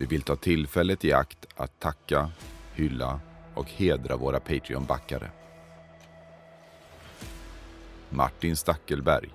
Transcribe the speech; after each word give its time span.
Vi 0.00 0.06
vill 0.06 0.22
ta 0.22 0.36
tillfället 0.36 1.04
i 1.04 1.12
akt 1.12 1.46
att 1.56 1.80
tacka, 1.80 2.30
hylla 2.74 3.20
och 3.54 3.70
hedra 3.70 4.16
våra 4.16 4.40
Patreon-backare. 4.40 5.30
Martin 8.10 8.56
Stackelberg 8.56 9.28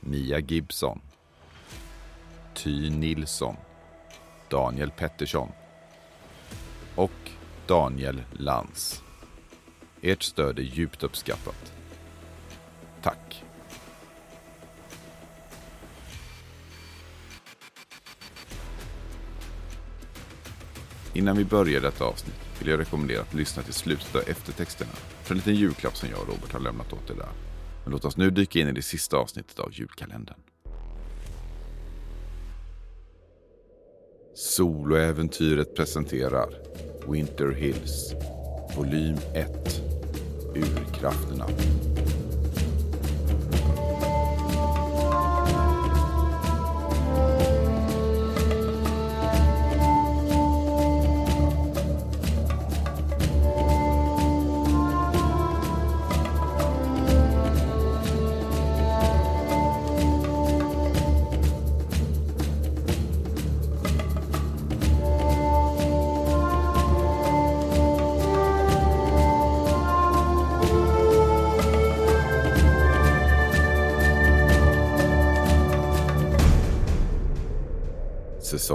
Mia 0.00 0.38
Gibson 0.38 1.00
Ty 2.54 2.90
Nilsson 2.90 3.56
Daniel 4.50 4.90
Pettersson 4.90 5.48
och 6.94 7.30
Daniel 7.66 8.22
Lans. 8.32 9.02
Ert 10.02 10.22
stöd 10.22 10.58
är 10.58 10.62
djupt 10.62 11.02
uppskattat. 11.02 11.72
Tack. 13.02 13.44
Innan 21.12 21.36
vi 21.36 21.44
börjar 21.44 21.80
detta 21.80 22.04
avsnitt 22.04 22.34
vill 22.58 22.68
jag 22.68 22.80
rekommendera 22.80 23.20
att 23.20 23.34
lyssna 23.34 23.62
till 23.62 23.74
slutet 23.74 24.14
av 24.14 24.22
eftertexterna 24.26 24.90
för 25.22 25.34
en 25.34 25.36
liten 25.36 25.54
julklapp 25.54 25.96
som 25.96 26.08
jag 26.08 26.20
och 26.20 26.28
Robert 26.28 26.52
har 26.52 26.60
lämnat 26.60 26.92
åt 26.92 27.10
er 27.10 27.14
där. 27.14 27.28
Men 27.84 27.92
låt 27.92 28.04
oss 28.04 28.16
nu 28.16 28.30
dyka 28.30 28.58
in 28.58 28.68
i 28.68 28.72
det 28.72 28.82
sista 28.82 29.16
avsnittet 29.16 29.58
av 29.58 29.70
julkalendern. 29.72 30.38
Soloäventyret 34.34 35.74
presenterar 35.74 36.48
Winter 37.08 37.50
Hills 37.50 38.14
Volym 38.76 39.16
1 39.34 39.82
Urkrafterna. 40.54 41.46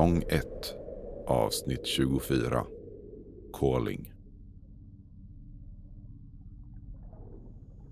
Säsong 0.04 0.24
1 0.30 0.46
Avsnitt 1.28 1.88
24 1.88 2.64
Calling 3.60 4.14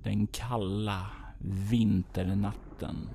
Den 0.03 0.27
kalla 0.27 1.05
vinternatten 1.69 3.09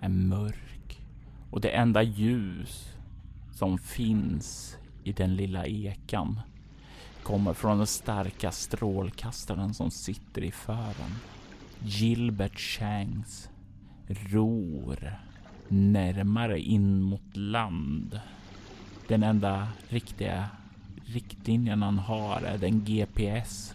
är 0.00 0.08
mörk 0.08 1.06
och 1.50 1.60
det 1.60 1.68
enda 1.68 2.02
ljus 2.02 2.96
som 3.50 3.78
finns 3.78 4.76
i 5.04 5.12
den 5.12 5.36
lilla 5.36 5.66
ekan 5.66 6.40
kommer 7.22 7.54
från 7.54 7.78
den 7.78 7.86
starka 7.86 8.50
strålkastaren 8.50 9.74
som 9.74 9.90
sitter 9.90 10.42
i 10.42 10.50
fören. 10.50 11.12
Gilbert 11.84 12.58
Shanks 12.58 13.50
ror 14.08 15.31
närmare 15.72 16.60
in 16.60 17.02
mot 17.02 17.36
land. 17.36 18.20
Den 19.08 19.22
enda 19.22 19.68
riktiga 19.88 20.48
riktlinjen 21.04 21.82
han 21.82 21.98
har 21.98 22.40
är 22.40 22.58
den 22.58 22.84
GPS 22.84 23.74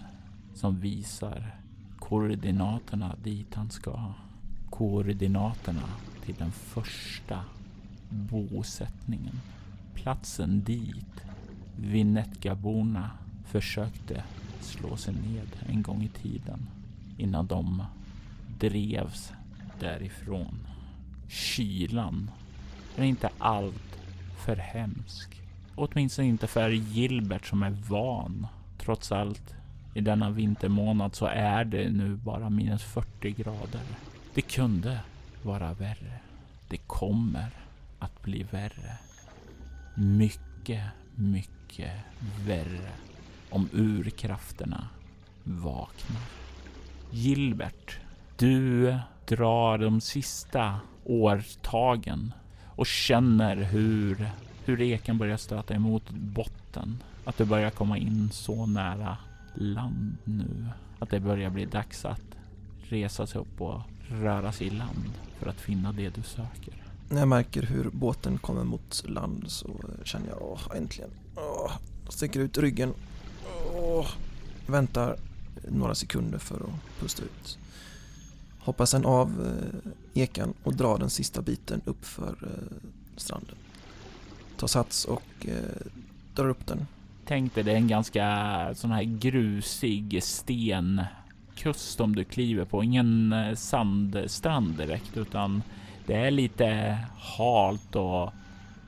som 0.53 0.79
visar 0.79 1.55
koordinaterna 1.99 3.15
dit 3.23 3.55
han 3.55 3.69
ska. 3.69 4.13
Koordinaterna 4.69 5.89
till 6.25 6.35
den 6.35 6.51
första 6.51 7.39
bosättningen. 8.09 9.39
Platsen 9.93 10.63
dit 10.63 11.21
Vinetgaborna 11.75 13.11
försökte 13.45 14.23
slå 14.61 14.97
sig 14.97 15.13
ned 15.13 15.47
en 15.69 15.81
gång 15.81 16.03
i 16.03 16.07
tiden 16.07 16.67
innan 17.17 17.47
de 17.47 17.83
drevs 18.59 19.33
därifrån. 19.79 20.57
Kylan 21.27 22.31
är 22.95 23.03
inte 23.03 23.29
allt 23.37 23.99
för 24.45 24.55
hemsk. 24.55 25.41
Åtminstone 25.75 26.27
inte 26.27 26.47
för 26.47 26.69
Gilbert 26.69 27.45
som 27.45 27.63
är 27.63 27.77
van. 27.89 28.47
Trots 28.77 29.11
allt 29.11 29.55
i 29.93 30.01
denna 30.01 30.29
vintermånad 30.29 31.15
så 31.15 31.25
är 31.25 31.65
det 31.65 31.89
nu 31.89 32.15
bara 32.15 32.49
minus 32.49 32.83
40 32.83 33.31
grader. 33.31 33.81
Det 34.33 34.41
kunde 34.41 34.99
vara 35.43 35.73
värre. 35.73 36.19
Det 36.69 36.77
kommer 36.77 37.49
att 37.99 38.21
bli 38.21 38.43
värre. 38.43 38.97
Mycket, 39.95 40.83
mycket 41.15 41.91
värre 42.45 42.91
om 43.49 43.69
urkrafterna 43.73 44.87
vaknar. 45.43 46.21
Gilbert, 47.11 47.99
du 48.37 48.95
drar 49.27 49.77
de 49.77 50.01
sista 50.01 50.79
årtagen 51.03 52.33
och 52.65 52.85
känner 52.87 53.55
hur, 53.55 54.29
hur 54.65 54.81
eken 54.81 55.17
börjar 55.17 55.37
stöta 55.37 55.73
emot 55.73 56.09
botten. 56.09 57.03
Att 57.25 57.37
du 57.37 57.45
börjar 57.45 57.69
komma 57.69 57.97
in 57.97 58.29
så 58.31 58.65
nära 58.65 59.17
land 59.53 60.17
nu. 60.23 60.67
Att 60.99 61.09
det 61.09 61.19
börjar 61.19 61.49
bli 61.49 61.65
dags 61.65 62.05
att 62.05 62.21
resa 62.83 63.27
sig 63.27 63.41
upp 63.41 63.61
och 63.61 63.81
röra 64.09 64.51
sig 64.51 64.67
i 64.67 64.69
land 64.69 65.11
för 65.39 65.49
att 65.49 65.61
finna 65.61 65.91
det 65.91 66.15
du 66.15 66.21
söker. 66.21 66.73
När 67.09 67.19
jag 67.19 67.27
märker 67.27 67.63
hur 67.63 67.89
båten 67.89 68.37
kommer 68.37 68.63
mot 68.63 69.03
land 69.07 69.43
så 69.47 69.69
känner 70.03 70.27
jag 70.27 70.41
åh, 70.41 70.61
äntligen. 70.75 71.09
Åh, 71.35 71.71
sticker 72.09 72.39
ut 72.39 72.57
ryggen. 72.57 72.93
Åh, 73.73 74.07
väntar 74.67 75.17
några 75.67 75.95
sekunder 75.95 76.37
för 76.37 76.55
att 76.55 76.99
pusta 76.99 77.23
ut. 77.23 77.57
Hoppar 78.67 78.85
sen 78.85 79.05
av 79.05 79.27
eh, 79.45 79.91
ekan 80.21 80.53
och 80.63 80.75
drar 80.75 80.97
den 80.97 81.09
sista 81.09 81.41
biten 81.41 81.81
upp 81.85 82.05
för 82.05 82.35
eh, 82.41 82.87
stranden. 83.15 83.55
Tar 84.57 84.67
sats 84.67 85.05
och 85.05 85.47
eh, 85.47 85.87
drar 86.35 86.49
upp 86.49 86.67
den. 86.67 86.87
Tänk 87.25 87.55
dig 87.55 87.63
det 87.63 87.71
är 87.71 87.75
en 87.75 87.87
ganska 87.87 88.75
sån 88.75 88.91
här 88.91 89.03
grusig 89.03 90.23
stenkust 90.23 91.97
som 91.97 92.15
du 92.15 92.23
kliver 92.23 92.65
på. 92.65 92.83
Ingen 92.83 93.35
sandstrand 93.55 94.77
direkt 94.77 95.17
utan 95.17 95.63
det 96.05 96.13
är 96.13 96.31
lite 96.31 96.97
halt 97.17 97.95
och 97.95 98.33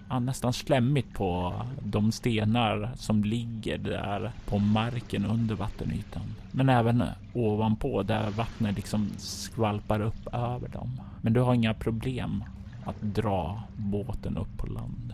ja, 0.09 0.19
nästan 0.19 0.53
slemmigt 0.53 1.13
på 1.13 1.61
de 1.83 2.11
stenar 2.11 2.91
som 2.95 3.23
ligger 3.23 3.77
där 3.77 4.31
på 4.45 4.59
marken 4.59 5.25
under 5.25 5.55
vattenytan. 5.55 6.35
Men 6.51 6.69
även 6.69 7.03
ovanpå 7.33 8.03
där 8.03 8.29
vattnet 8.29 8.75
liksom 8.75 9.09
skvalpar 9.17 10.01
upp 10.01 10.27
över 10.33 10.67
dem. 10.67 11.01
Men 11.21 11.33
du 11.33 11.39
har 11.39 11.53
inga 11.53 11.73
problem 11.73 12.43
att 12.85 13.01
dra 13.01 13.63
båten 13.77 14.37
upp 14.37 14.57
på 14.57 14.67
land. 14.67 15.13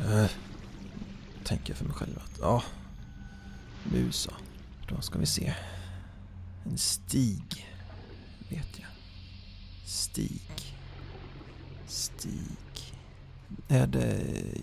Uh, 0.00 0.30
tänker 1.44 1.74
för 1.74 1.84
mig 1.84 1.94
själv 1.94 2.18
att 2.24 2.38
ja, 2.40 2.62
nu 3.92 4.12
så. 4.12 4.30
Då 4.88 5.00
ska 5.00 5.18
vi 5.18 5.26
se. 5.26 5.54
En 6.64 6.78
stig, 6.78 7.66
vet 8.48 8.78
jag. 8.78 8.88
Stig. 9.84 10.42
Stig. 11.86 12.69
Är 13.68 13.86
det 13.86 14.16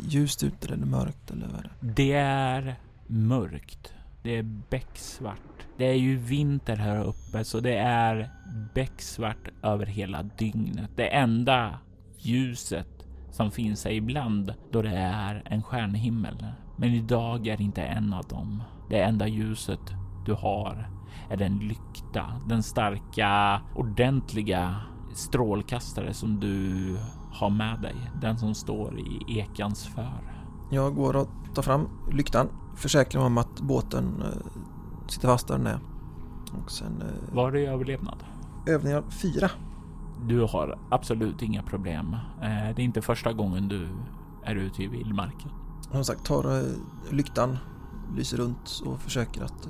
ljust 0.09 0.43
ute 0.43 0.73
eller 0.73 0.85
mörkt 0.85 1.31
eller 1.31 1.47
vad 1.47 1.59
är 1.59 1.71
det? 1.81 1.93
Det 1.93 2.13
är 2.13 2.75
mörkt. 3.07 3.93
Det 4.23 4.37
är 4.37 4.43
becksvart. 4.43 5.67
Det 5.77 5.85
är 5.85 5.93
ju 5.93 6.17
vinter 6.17 6.75
här 6.75 7.03
uppe 7.03 7.43
så 7.43 7.59
det 7.59 7.77
är 7.77 8.29
becksvart 8.73 9.49
över 9.63 9.85
hela 9.85 10.23
dygnet. 10.23 10.89
Det 10.95 11.07
enda 11.07 11.79
ljuset 12.17 13.07
som 13.31 13.51
finns 13.51 13.85
är 13.85 13.91
ibland 13.91 14.53
då 14.71 14.81
det 14.81 14.97
är 14.97 15.43
en 15.45 15.63
stjärnhimmel. 15.63 16.45
Men 16.77 16.93
idag 16.93 17.47
är 17.47 17.57
det 17.57 17.63
inte 17.63 17.81
en 17.81 18.13
av 18.13 18.27
dem. 18.27 18.63
Det 18.89 19.01
enda 19.01 19.27
ljuset 19.27 19.93
du 20.25 20.33
har 20.33 20.89
är 21.29 21.37
den 21.37 21.59
lykta, 21.59 22.41
den 22.49 22.63
starka, 22.63 23.61
ordentliga 23.75 24.75
strålkastare 25.15 26.13
som 26.13 26.39
du 26.39 26.97
har 27.37 27.49
med 27.49 27.81
dig. 27.81 27.95
Den 28.21 28.37
som 28.37 28.53
står 28.55 28.99
i 28.99 29.39
ekans 29.39 29.85
för. 29.87 30.33
Jag 30.71 30.95
går 30.95 31.15
och 31.15 31.27
tar 31.55 31.61
fram 31.61 31.87
lyktan, 32.11 32.47
försäkrar 32.75 33.21
mig 33.21 33.27
om 33.27 33.37
att 33.37 33.61
båten 33.61 34.21
eh, 34.21 34.47
sitter 35.07 35.27
fast 35.27 35.47
där 35.47 35.57
den 35.57 35.67
är. 35.67 35.79
Och 36.63 36.71
sen... 36.71 37.01
Eh, 37.01 37.35
Var 37.35 37.51
det 37.51 37.65
överlevnad? 37.65 38.23
Övningar 38.67 39.03
fyra. 39.09 39.49
Du 40.25 40.41
har 40.41 40.79
absolut 40.91 41.41
inga 41.41 41.63
problem. 41.63 42.13
Eh, 42.13 42.75
det 42.75 42.81
är 42.81 42.85
inte 42.85 43.01
första 43.01 43.33
gången 43.33 43.67
du 43.67 43.87
är 44.43 44.55
ute 44.55 44.83
i 44.83 44.87
vildmarken. 44.87 45.51
som 45.91 46.03
sagt 46.03 46.25
tar 46.25 46.63
lyktan, 47.11 47.57
lyser 48.15 48.37
runt 48.37 48.81
och 48.85 48.99
försöker 48.99 49.43
att... 49.43 49.67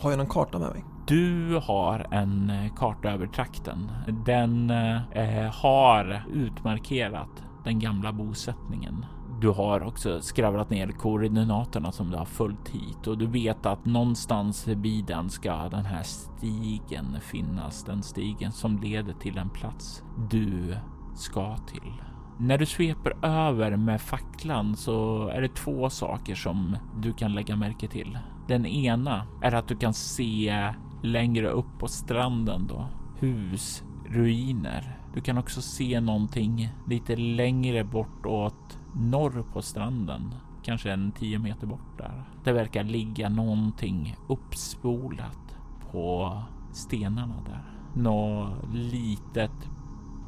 Har 0.00 0.10
jag 0.10 0.18
någon 0.18 0.26
karta 0.26 0.58
med 0.58 0.70
mig? 0.70 0.84
Du 1.10 1.60
har 1.62 2.06
en 2.10 2.50
eh, 2.50 2.74
karta 2.74 3.10
över 3.10 3.26
trakten. 3.26 3.92
Den 4.24 4.70
eh, 4.70 5.10
eh, 5.12 5.52
har 5.52 6.24
utmarkerat 6.32 7.44
den 7.64 7.78
gamla 7.78 8.12
bosättningen. 8.12 9.06
Du 9.40 9.48
har 9.48 9.82
också 9.82 10.20
skravlat 10.20 10.70
ner 10.70 10.88
koordinaterna 10.88 11.92
som 11.92 12.10
du 12.10 12.16
har 12.16 12.24
följt 12.24 12.68
hit 12.68 13.06
och 13.06 13.18
du 13.18 13.26
vet 13.26 13.66
att 13.66 13.84
någonstans 13.84 14.68
vid 14.68 15.04
den 15.04 15.30
ska 15.30 15.68
den 15.68 15.84
här 15.84 16.02
stigen 16.02 17.16
finnas. 17.20 17.84
Den 17.84 18.02
stigen 18.02 18.52
som 18.52 18.78
leder 18.78 19.12
till 19.12 19.38
en 19.38 19.50
plats 19.50 20.02
du 20.30 20.76
ska 21.14 21.56
till. 21.56 21.92
När 22.38 22.58
du 22.58 22.66
sveper 22.66 23.16
över 23.22 23.76
med 23.76 24.00
facklan 24.00 24.76
så 24.76 25.28
är 25.28 25.40
det 25.40 25.54
två 25.54 25.90
saker 25.90 26.34
som 26.34 26.76
du 27.02 27.12
kan 27.12 27.34
lägga 27.34 27.56
märke 27.56 27.88
till. 27.88 28.18
Den 28.48 28.66
ena 28.66 29.26
är 29.42 29.54
att 29.54 29.68
du 29.68 29.76
kan 29.76 29.94
se 29.94 30.72
längre 31.02 31.50
upp 31.50 31.78
på 31.78 31.88
stranden 31.88 32.66
då 32.66 32.86
hus, 33.18 33.82
ruiner. 34.06 34.98
Du 35.14 35.20
kan 35.20 35.38
också 35.38 35.62
se 35.62 36.00
någonting 36.00 36.72
lite 36.86 37.16
längre 37.16 37.84
bortåt 37.84 38.78
norr 38.94 39.44
på 39.52 39.62
stranden, 39.62 40.34
kanske 40.62 40.92
en 40.92 41.12
tio 41.12 41.38
meter 41.38 41.66
bort 41.66 41.98
där. 41.98 42.24
Det 42.44 42.52
verkar 42.52 42.84
ligga 42.84 43.28
någonting 43.28 44.16
uppspolat 44.28 45.56
på 45.90 46.38
stenarna 46.72 47.34
där. 47.46 47.74
Något 47.94 48.74
litet 48.74 49.70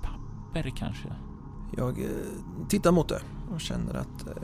papper 0.03 0.71
kanske. 0.71 1.09
Jag 1.77 1.99
eh, 1.99 2.07
tittar 2.69 2.93
mot 2.93 3.09
det 3.09 3.21
och 3.55 3.61
känner 3.61 3.95
att 3.95 4.27
eh, 4.27 4.43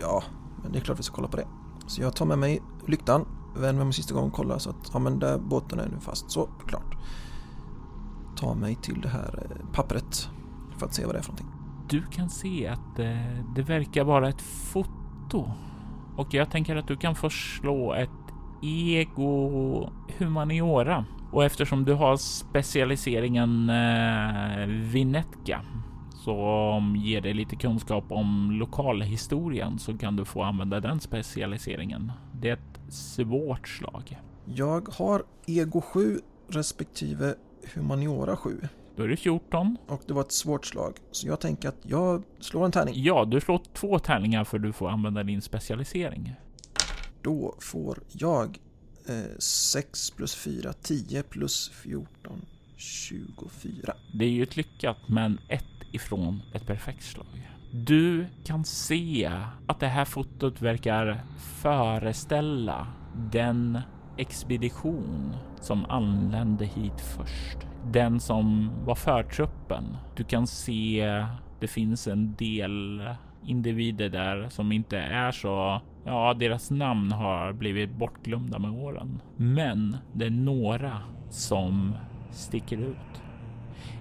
ja, 0.00 0.22
men 0.62 0.72
det 0.72 0.78
är 0.78 0.80
klart 0.80 0.98
vi 0.98 1.02
ska 1.02 1.14
kolla 1.14 1.28
på 1.28 1.36
det. 1.36 1.46
Så 1.86 2.02
jag 2.02 2.16
tar 2.16 2.26
med 2.26 2.38
mig 2.38 2.62
lyktan, 2.86 3.26
vänder 3.60 3.84
mig 3.84 3.92
sista 3.92 4.14
gången 4.14 4.30
och 4.30 4.36
kollar 4.36 4.58
så 4.58 4.70
att 4.70 4.90
ja, 4.92 4.98
men 4.98 5.18
där 5.18 5.38
båten 5.38 5.78
är 5.78 5.88
nu 5.88 6.00
fast. 6.00 6.30
Så, 6.30 6.48
klart. 6.66 6.96
Ta 8.36 8.54
mig 8.54 8.74
till 8.74 9.00
det 9.00 9.08
här 9.08 9.46
eh, 9.50 9.72
pappret 9.72 10.30
för 10.78 10.86
att 10.86 10.94
se 10.94 11.04
vad 11.04 11.14
det 11.14 11.18
är 11.18 11.22
för 11.22 11.32
någonting. 11.32 11.52
Du 11.88 12.02
kan 12.02 12.30
se 12.30 12.66
att 12.66 12.98
eh, 12.98 13.44
det 13.54 13.62
verkar 13.62 14.04
vara 14.04 14.28
ett 14.28 14.42
foto 14.42 15.50
och 16.16 16.34
jag 16.34 16.50
tänker 16.50 16.76
att 16.76 16.88
du 16.88 16.96
kan 16.96 17.14
förslå 17.14 17.94
ett 17.94 18.10
ego 18.62 19.90
humaniora 20.18 21.04
och 21.32 21.44
eftersom 21.44 21.84
du 21.84 21.92
har 21.92 22.16
specialiseringen 22.16 23.70
eh, 23.70 24.66
Vinetka 24.66 25.60
som 26.10 26.96
ger 26.96 27.20
dig 27.20 27.34
lite 27.34 27.56
kunskap 27.56 28.04
om 28.08 28.50
lokalhistorien 28.50 29.78
så 29.78 29.98
kan 29.98 30.16
du 30.16 30.24
få 30.24 30.42
använda 30.42 30.80
den 30.80 31.00
specialiseringen. 31.00 32.12
Det 32.32 32.75
svårt 32.88 33.68
slag. 33.68 34.18
Jag 34.44 34.88
har 34.88 35.24
ego 35.46 35.80
7 35.80 36.20
respektive 36.48 37.34
humaniora 37.74 38.36
7. 38.36 38.60
Då 38.96 39.02
är 39.02 39.08
det 39.08 39.16
14. 39.16 39.76
Och 39.86 40.02
det 40.06 40.12
var 40.12 40.20
ett 40.20 40.32
svårt 40.32 40.66
slag. 40.66 40.96
Så 41.10 41.26
jag 41.26 41.40
tänker 41.40 41.68
att 41.68 41.78
jag 41.82 42.22
slår 42.40 42.64
en 42.64 42.72
tärning. 42.72 42.94
Ja, 42.96 43.24
du 43.24 43.40
slår 43.40 43.60
två 43.72 43.98
tärningar 43.98 44.44
för 44.44 44.58
du 44.58 44.72
får 44.72 44.88
använda 44.88 45.22
din 45.22 45.42
specialisering. 45.42 46.34
Då 47.22 47.54
får 47.60 47.98
jag 48.12 48.58
eh, 49.08 49.38
6 49.38 50.10
plus 50.10 50.34
4, 50.34 50.72
10 50.72 51.22
plus 51.22 51.70
14, 51.74 52.44
24. 52.76 53.94
Det 54.14 54.24
är 54.24 54.30
ju 54.30 54.42
ett 54.42 54.56
lyckat, 54.56 54.96
men 55.08 55.38
ett 55.48 55.64
ifrån 55.92 56.42
ett 56.54 56.66
perfekt 56.66 57.04
slag. 57.04 57.50
Du 57.84 58.26
kan 58.44 58.64
se 58.64 59.30
att 59.66 59.80
det 59.80 59.86
här 59.86 60.04
fotot 60.04 60.62
verkar 60.62 61.20
föreställa 61.38 62.86
den 63.30 63.80
expedition 64.16 65.36
som 65.60 65.84
anlände 65.84 66.64
hit 66.64 67.00
först. 67.00 67.58
Den 67.84 68.20
som 68.20 68.70
var 68.84 68.94
förtruppen. 68.94 69.96
Du 70.16 70.24
kan 70.24 70.46
se 70.46 71.24
det 71.60 71.68
finns 71.68 72.06
en 72.06 72.34
del 72.34 73.02
individer 73.44 74.08
där 74.08 74.48
som 74.48 74.72
inte 74.72 74.98
är 74.98 75.32
så 75.32 75.80
Ja, 76.04 76.34
deras 76.34 76.70
namn 76.70 77.12
har 77.12 77.52
blivit 77.52 77.90
bortglömda 77.90 78.58
med 78.58 78.70
åren. 78.70 79.22
Men 79.36 79.96
det 80.12 80.26
är 80.26 80.30
några 80.30 80.98
som 81.30 81.94
sticker 82.30 82.78
ut. 82.78 83.22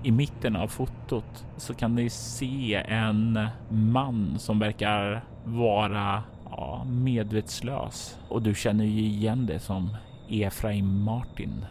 I 0.06 0.12
mitten 0.12 0.56
av 0.56 0.68
fotot 0.68 1.46
så 1.58 1.74
kan 1.74 1.96
ni 1.96 2.10
se 2.10 2.76
en 2.88 3.40
man 3.70 4.40
som 4.40 4.60
verkar 4.60 5.24
vara 5.46 6.24
ja, 6.50 6.86
medvetslös 6.90 8.20
och 8.30 8.42
du 8.42 8.56
känner 8.56 8.86
ju 8.86 9.02
igen 9.02 9.46
det 9.46 9.60
som 9.60 9.98
Efraim 10.30 11.04
Martin. 11.04 11.66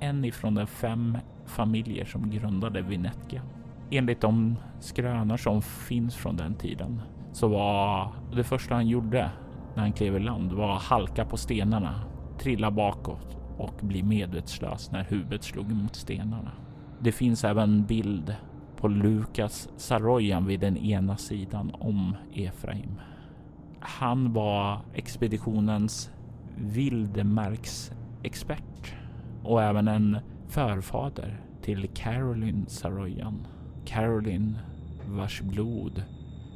En 0.00 0.24
ifrån 0.24 0.54
de 0.54 0.66
fem 0.66 1.18
familjer 1.46 2.04
som 2.04 2.30
grundade 2.30 2.82
Vinetka. 2.82 3.42
Enligt 3.90 4.20
de 4.20 4.56
skrönor 4.80 5.36
som 5.36 5.62
finns 5.62 6.16
från 6.16 6.36
den 6.36 6.54
tiden 6.54 7.02
så 7.32 7.48
var 7.48 8.12
det 8.36 8.44
första 8.44 8.74
han 8.74 8.88
gjorde 8.88 9.30
när 9.74 9.82
han 9.82 9.92
klev 9.92 10.16
i 10.16 10.20
land 10.20 10.52
var 10.52 10.76
att 10.76 10.82
halka 10.82 11.24
på 11.24 11.36
stenarna, 11.36 12.02
trilla 12.38 12.70
bakåt 12.70 13.36
och 13.58 13.74
bli 13.80 14.02
medvetslös 14.02 14.90
när 14.90 15.04
huvudet 15.04 15.44
slog 15.44 15.72
mot 15.72 15.96
stenarna. 15.96 16.52
Det 17.00 17.12
finns 17.12 17.44
även 17.44 17.86
bild 17.86 18.36
på 18.76 18.88
Lukas 18.88 19.68
Saroyan 19.76 20.46
vid 20.46 20.60
den 20.60 20.76
ena 20.76 21.16
sidan 21.16 21.70
om 21.74 22.16
Efraim. 22.34 23.00
Han 23.80 24.32
var 24.32 24.80
expeditionens 24.94 26.10
vildmarksexpert 26.56 28.94
och 29.42 29.62
även 29.62 29.88
en 29.88 30.18
förfader 30.48 31.40
till 31.62 31.88
Caroline 31.94 32.66
Saroyan. 32.66 33.46
Caroline 33.84 34.58
vars 35.06 35.40
blod 35.40 36.04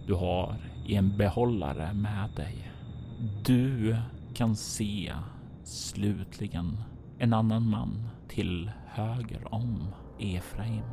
du 0.06 0.15
har 0.15 0.56
i 0.87 0.94
en 0.94 1.17
behållare 1.17 1.94
med 1.94 2.31
dig. 2.37 2.73
Du 3.44 3.97
kan 4.35 4.56
se 4.56 5.12
slutligen 5.65 6.77
en 7.19 7.33
annan 7.33 7.71
man 7.71 8.09
till 8.29 8.71
höger 8.87 9.55
om 9.55 9.89
Efraim. 10.22 10.84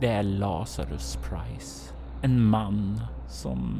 Det 0.00 0.06
är 0.06 0.22
Lazarus 0.22 1.16
Price. 1.16 1.94
En 2.22 2.44
man 2.44 3.00
som 3.28 3.78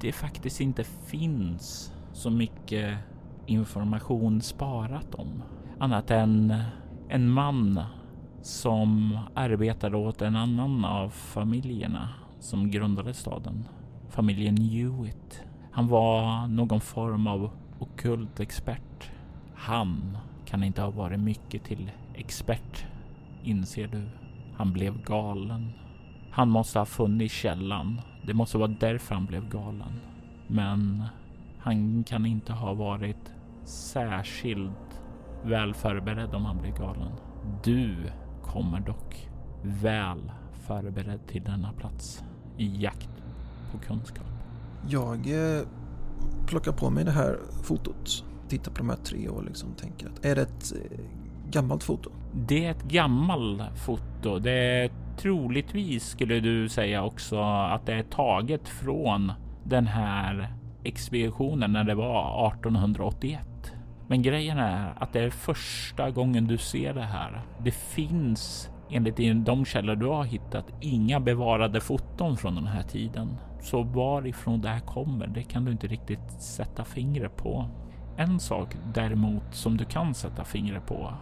det 0.00 0.12
faktiskt 0.12 0.60
inte 0.60 0.84
finns 0.84 1.92
så 2.12 2.30
mycket 2.30 2.98
information 3.46 4.40
sparat 4.40 5.14
om. 5.14 5.42
Annat 5.78 6.10
än 6.10 6.54
en 7.08 7.28
man 7.28 7.80
som 8.42 9.18
arbetade 9.34 9.96
åt 9.96 10.22
en 10.22 10.36
annan 10.36 10.84
av 10.84 11.08
familjerna 11.08 12.08
som 12.40 12.70
grundade 12.70 13.14
staden. 13.14 13.64
Familjen 14.08 14.56
Hewitt. 14.56 15.42
Han 15.70 15.88
var 15.88 16.46
någon 16.46 16.80
form 16.80 17.26
av 17.26 17.50
okult 17.78 18.40
expert. 18.40 19.10
Han 19.54 20.18
kan 20.46 20.62
inte 20.62 20.82
ha 20.82 20.90
varit 20.90 21.20
mycket 21.20 21.64
till 21.64 21.90
expert 22.14 22.86
inser 23.42 23.86
du. 23.86 24.08
Han 24.56 24.72
blev 24.72 25.02
galen. 25.02 25.72
Han 26.30 26.48
måste 26.48 26.78
ha 26.78 26.86
funnit 26.86 27.32
källan. 27.32 28.00
Det 28.26 28.34
måste 28.34 28.58
vara 28.58 28.74
därför 28.80 29.14
han 29.14 29.26
blev 29.26 29.48
galen. 29.48 30.00
Men 30.46 31.04
han 31.58 32.04
kan 32.04 32.26
inte 32.26 32.52
ha 32.52 32.74
varit 32.74 33.32
särskilt 33.64 35.02
väl 35.44 35.74
förberedd 35.74 36.34
om 36.34 36.44
han 36.44 36.58
blev 36.58 36.78
galen. 36.78 37.12
Du 37.64 37.96
kommer 38.42 38.80
dock 38.80 39.28
väl 39.62 40.32
förberedd 40.52 41.26
till 41.26 41.44
denna 41.44 41.72
plats 41.72 42.24
i 42.56 42.82
jakt 42.82 43.22
på 43.72 43.78
kunskap. 43.78 44.26
Jag 44.88 45.16
eh, 45.16 45.66
plockar 46.46 46.72
på 46.72 46.90
mig 46.90 47.04
det 47.04 47.10
här 47.10 47.38
fotot, 47.62 48.24
tittar 48.48 48.72
på 48.72 48.78
de 48.78 48.88
här 48.88 48.96
tre 48.96 49.28
och 49.28 49.44
liksom 49.44 49.72
tänker 49.72 50.06
att 50.06 50.24
är 50.24 50.34
det 50.34 50.42
ett 50.42 50.72
eh, 50.72 50.98
gammalt 51.50 51.84
foto? 51.84 52.10
Det 52.32 52.66
är 52.66 52.70
ett 52.70 52.84
gammalt 52.84 53.78
foto. 53.78 54.38
Det 54.38 54.52
är 54.52 54.90
troligtvis 55.16 56.08
skulle 56.08 56.40
du 56.40 56.68
säga 56.68 57.04
också 57.04 57.40
att 57.42 57.86
det 57.86 57.94
är 57.94 58.02
taget 58.02 58.68
från 58.68 59.32
den 59.64 59.86
här 59.86 60.52
expeditionen 60.84 61.72
när 61.72 61.84
det 61.84 61.94
var 61.94 62.48
1881. 62.48 63.72
Men 64.08 64.22
grejen 64.22 64.58
är 64.58 64.94
att 64.98 65.12
det 65.12 65.20
är 65.20 65.30
första 65.30 66.10
gången 66.10 66.46
du 66.46 66.58
ser 66.58 66.94
det 66.94 67.02
här. 67.02 67.42
Det 67.60 67.70
finns 67.70 68.70
enligt 68.90 69.46
de 69.46 69.64
källor 69.64 69.96
du 69.96 70.06
har 70.06 70.24
hittat 70.24 70.66
inga 70.80 71.20
bevarade 71.20 71.80
foton 71.80 72.36
från 72.36 72.54
den 72.54 72.66
här 72.66 72.82
tiden. 72.82 73.36
Så 73.60 73.82
varifrån 73.82 74.60
det 74.60 74.68
här 74.68 74.80
kommer, 74.80 75.26
det 75.26 75.42
kan 75.42 75.64
du 75.64 75.72
inte 75.72 75.86
riktigt 75.86 76.32
sätta 76.42 76.84
fingret 76.84 77.36
på. 77.36 77.70
En 78.16 78.40
sak 78.40 78.76
däremot 78.94 79.54
som 79.54 79.76
du 79.76 79.84
kan 79.84 80.14
sätta 80.14 80.44
fingret 80.44 80.86
på 80.86 81.12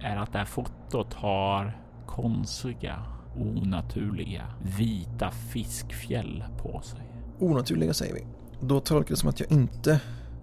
är 0.00 0.16
att 0.16 0.32
det 0.32 0.38
här 0.38 0.44
fotot 0.44 1.14
har 1.14 1.78
konstiga, 2.06 3.02
onaturliga, 3.36 4.46
vita 4.78 5.30
fiskfjäll 5.30 6.44
på 6.62 6.80
sig. 6.80 7.00
Onaturliga 7.40 7.94
säger 7.94 8.14
vi. 8.14 8.26
Då 8.60 8.80
tolkar 8.80 9.10
det 9.10 9.16
som 9.16 9.28
att 9.28 9.40
jag 9.40 9.52
inte... 9.52 10.00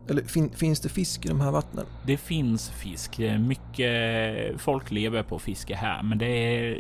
Eller 0.10 0.24
fin, 0.24 0.50
finns 0.50 0.80
det 0.80 0.90
fisk 0.90 1.26
i 1.26 1.28
de 1.28 1.42
här 1.42 1.52
vattnen? 1.52 1.86
Det 2.06 2.18
finns 2.18 2.70
fisk. 2.70 3.20
Mycket 3.40 4.62
folk 4.62 4.92
lever 4.92 5.24
på 5.24 5.40
fiske 5.40 5.76
här, 5.76 6.04
men 6.04 6.18
det 6.18 6.78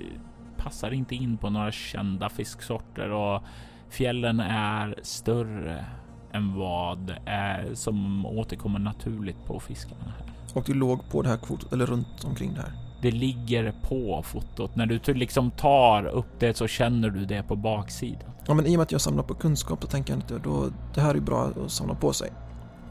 passar 0.57 0.91
inte 0.91 1.15
in 1.15 1.37
på 1.37 1.49
några 1.49 1.71
kända 1.71 2.29
fisksorter 2.29 3.11
och 3.11 3.41
fjällen 3.89 4.39
är 4.39 4.95
större 5.01 5.85
än 6.33 6.55
vad 6.55 7.15
är 7.25 7.73
som 7.73 8.25
återkommer 8.25 8.79
naturligt 8.79 9.45
på 9.45 9.59
fiskarna 9.59 10.13
här. 10.17 10.33
Och 10.53 10.63
du 10.63 10.73
låg 10.73 11.09
på 11.09 11.21
det 11.21 11.29
här 11.29 11.37
kvotet, 11.37 11.73
eller 11.73 11.85
runt 11.85 12.23
omkring 12.23 12.53
det 12.53 12.61
här? 12.61 12.73
Det 13.01 13.11
ligger 13.11 13.73
på 13.87 14.23
fotot. 14.23 14.75
När 14.75 14.85
du 14.85 15.13
liksom 15.13 15.51
tar 15.51 16.05
upp 16.05 16.39
det 16.39 16.57
så 16.57 16.67
känner 16.67 17.09
du 17.09 17.25
det 17.25 17.43
på 17.43 17.55
baksidan. 17.55 18.31
Ja, 18.45 18.53
men 18.53 18.65
i 18.65 18.69
och 18.69 18.77
med 18.77 18.81
att 18.81 18.91
jag 18.91 19.01
samlar 19.01 19.23
på 19.23 19.33
kunskap 19.33 19.81
så 19.81 19.87
tänker 19.87 20.13
jag 20.13 20.37
att 20.37 20.43
då, 20.43 20.69
det 20.93 21.01
här 21.01 21.15
är 21.15 21.19
bra 21.19 21.51
att 21.65 21.71
samla 21.71 21.95
på 21.95 22.13
sig. 22.13 22.31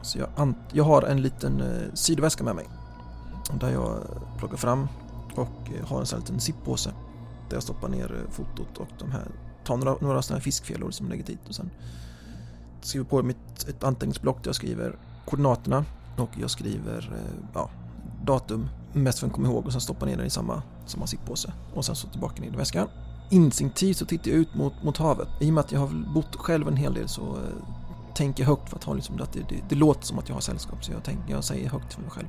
Så 0.03 0.19
jag, 0.19 0.55
jag 0.73 0.85
har 0.85 1.03
en 1.03 1.23
liten 1.23 1.61
eh, 1.61 1.95
sidoväska 1.95 2.45
med 2.45 2.55
mig. 2.55 2.67
Där 3.61 3.71
jag 3.71 3.99
plockar 4.39 4.57
fram 4.57 4.89
och 5.35 5.71
eh, 5.79 5.89
har 5.89 6.01
en 6.01 6.07
sån 6.07 6.19
här 6.19 6.27
liten 6.27 6.41
zippåse. 6.41 6.91
Där 7.49 7.57
jag 7.57 7.63
stoppar 7.63 7.89
ner 7.89 8.15
eh, 8.15 8.31
fotot 8.31 8.79
och 8.79 8.89
de 8.99 9.11
här, 9.11 9.27
tar 9.65 9.77
några, 9.77 9.97
några 10.01 10.23
sådana 10.23 10.39
här 10.39 10.43
fiskfjällor 10.43 10.91
som 10.91 11.07
jag 11.07 11.11
lägger 11.11 11.25
dit 11.25 11.49
och 11.49 11.55
sen 11.55 11.71
skriver 12.81 13.07
på 13.07 13.23
mitt, 13.23 13.69
ett 13.69 13.85
anteckningsblock 13.85 14.43
där 14.43 14.49
jag 14.49 14.55
skriver 14.55 14.97
koordinaterna 15.25 15.85
och 16.21 16.31
jag 16.41 16.51
skriver 16.51 17.13
eh, 17.13 17.51
ja, 17.55 17.71
datum, 18.25 18.69
mest 18.93 19.19
för 19.19 19.27
att 19.27 19.33
komma 19.33 19.49
ihåg 19.49 19.67
och 19.67 19.73
sen 19.73 19.81
stoppar 19.81 20.07
ner 20.07 20.17
den 20.17 20.27
i 20.27 20.31
samma, 20.31 20.63
samma 20.87 21.07
sittpåse 21.07 21.53
och 21.75 21.85
sen 21.85 21.97
så 21.97 22.09
tillbaka 22.09 22.43
ner 22.43 22.49
i 22.49 22.57
väskan. 22.57 22.89
Instinktivt 23.31 23.97
så 23.97 24.07
tittar 24.07 24.31
jag 24.31 24.41
ut 24.41 24.55
mot, 24.55 24.83
mot 24.83 24.97
havet. 24.97 25.29
I 25.41 25.51
och 25.51 25.55
med 25.55 25.65
att 25.65 25.73
jag 25.73 25.81
har 25.81 26.13
bott 26.15 26.37
själv 26.37 26.69
en 26.69 26.77
hel 26.77 26.95
del 26.95 27.09
så 27.09 27.23
eh, 27.23 27.67
tänker 28.15 28.43
jag 28.43 28.49
högt 28.49 28.69
för 28.69 28.77
att 28.77 28.85
ha 28.85 28.95
liksom 28.95 29.21
att 29.21 29.33
det, 29.33 29.41
det, 29.49 29.65
det, 29.69 29.75
låter 29.75 30.07
som 30.07 30.19
att 30.19 30.29
jag 30.29 30.37
har 30.37 30.41
sällskap 30.41 30.85
så 30.85 30.93
jag, 30.93 31.05
tänker, 31.05 31.35
jag 31.35 31.45
säger 31.45 31.71
högt 31.71 31.93
för 31.93 32.03
mig 32.03 32.11
själv. 32.11 32.29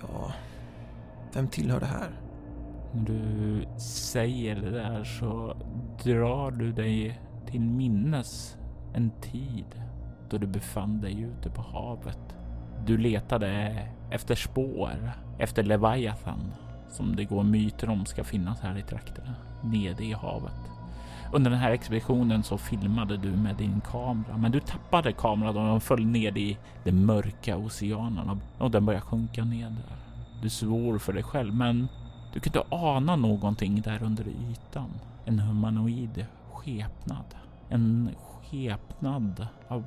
Ja, 0.00 0.32
vem 1.32 1.48
tillhör 1.48 1.80
det 1.80 1.86
här? 1.86 2.20
När 2.94 3.04
du 3.04 3.66
säger 3.80 4.56
det 4.56 4.70
där 4.70 5.04
så 5.04 5.56
drar 6.04 6.50
du 6.50 6.72
dig 6.72 7.20
till 7.46 7.60
minnes 7.60 8.56
en 8.94 9.10
tid 9.10 9.66
då 10.30 10.38
du 10.38 10.46
befann 10.46 11.00
dig 11.00 11.20
ute 11.20 11.50
på 11.50 11.62
havet. 11.62 12.39
Du 12.86 12.96
letade 12.96 13.78
efter 14.10 14.34
spår 14.34 15.12
efter 15.38 15.62
Leviathan 15.62 16.52
som 16.90 17.16
det 17.16 17.24
går 17.24 17.42
myter 17.42 17.88
om 17.88 18.06
ska 18.06 18.24
finnas 18.24 18.60
här 18.60 18.78
i 18.78 18.82
trakterna, 18.82 19.34
nere 19.62 20.04
i 20.04 20.12
havet. 20.12 20.70
Under 21.32 21.50
den 21.50 21.60
här 21.60 21.70
expeditionen 21.70 22.42
så 22.42 22.58
filmade 22.58 23.16
du 23.16 23.30
med 23.30 23.56
din 23.56 23.80
kamera, 23.80 24.36
men 24.36 24.52
du 24.52 24.60
tappade 24.60 25.12
kameran 25.12 25.56
och 25.56 25.64
den 25.64 25.80
föll 25.80 26.06
ned 26.06 26.38
i 26.38 26.58
de 26.84 26.92
mörka 26.92 27.56
oceanerna 27.56 28.38
och 28.58 28.70
den 28.70 28.86
började 28.86 29.06
sjunka 29.06 29.44
ner 29.44 29.70
där. 29.70 29.96
Du 30.42 30.50
svor 30.50 30.98
för 30.98 31.12
dig 31.12 31.22
själv, 31.22 31.54
men 31.54 31.88
du 32.32 32.40
kunde 32.40 32.62
ana 32.70 33.16
någonting 33.16 33.80
där 33.80 34.02
under 34.02 34.24
ytan. 34.28 34.90
En 35.24 35.38
humanoid 35.38 36.26
skepnad. 36.52 37.34
En 37.68 38.10
skepnad 38.50 39.46
av 39.68 39.84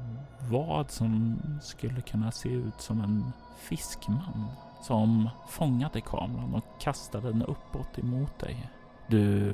vad 0.52 0.92
som 0.92 1.40
skulle 1.62 2.02
kunna 2.02 2.32
se 2.32 2.50
ut 2.50 2.82
som 2.82 3.02
en 3.02 3.32
fiskman 3.58 4.46
som 4.82 5.30
fångade 5.48 6.02
kameran 6.02 6.56
och 6.56 6.82
kastade 6.82 7.28
den 7.28 7.42
uppåt 7.42 8.00
emot 8.00 8.40
dig. 8.40 8.70
Du 9.08 9.54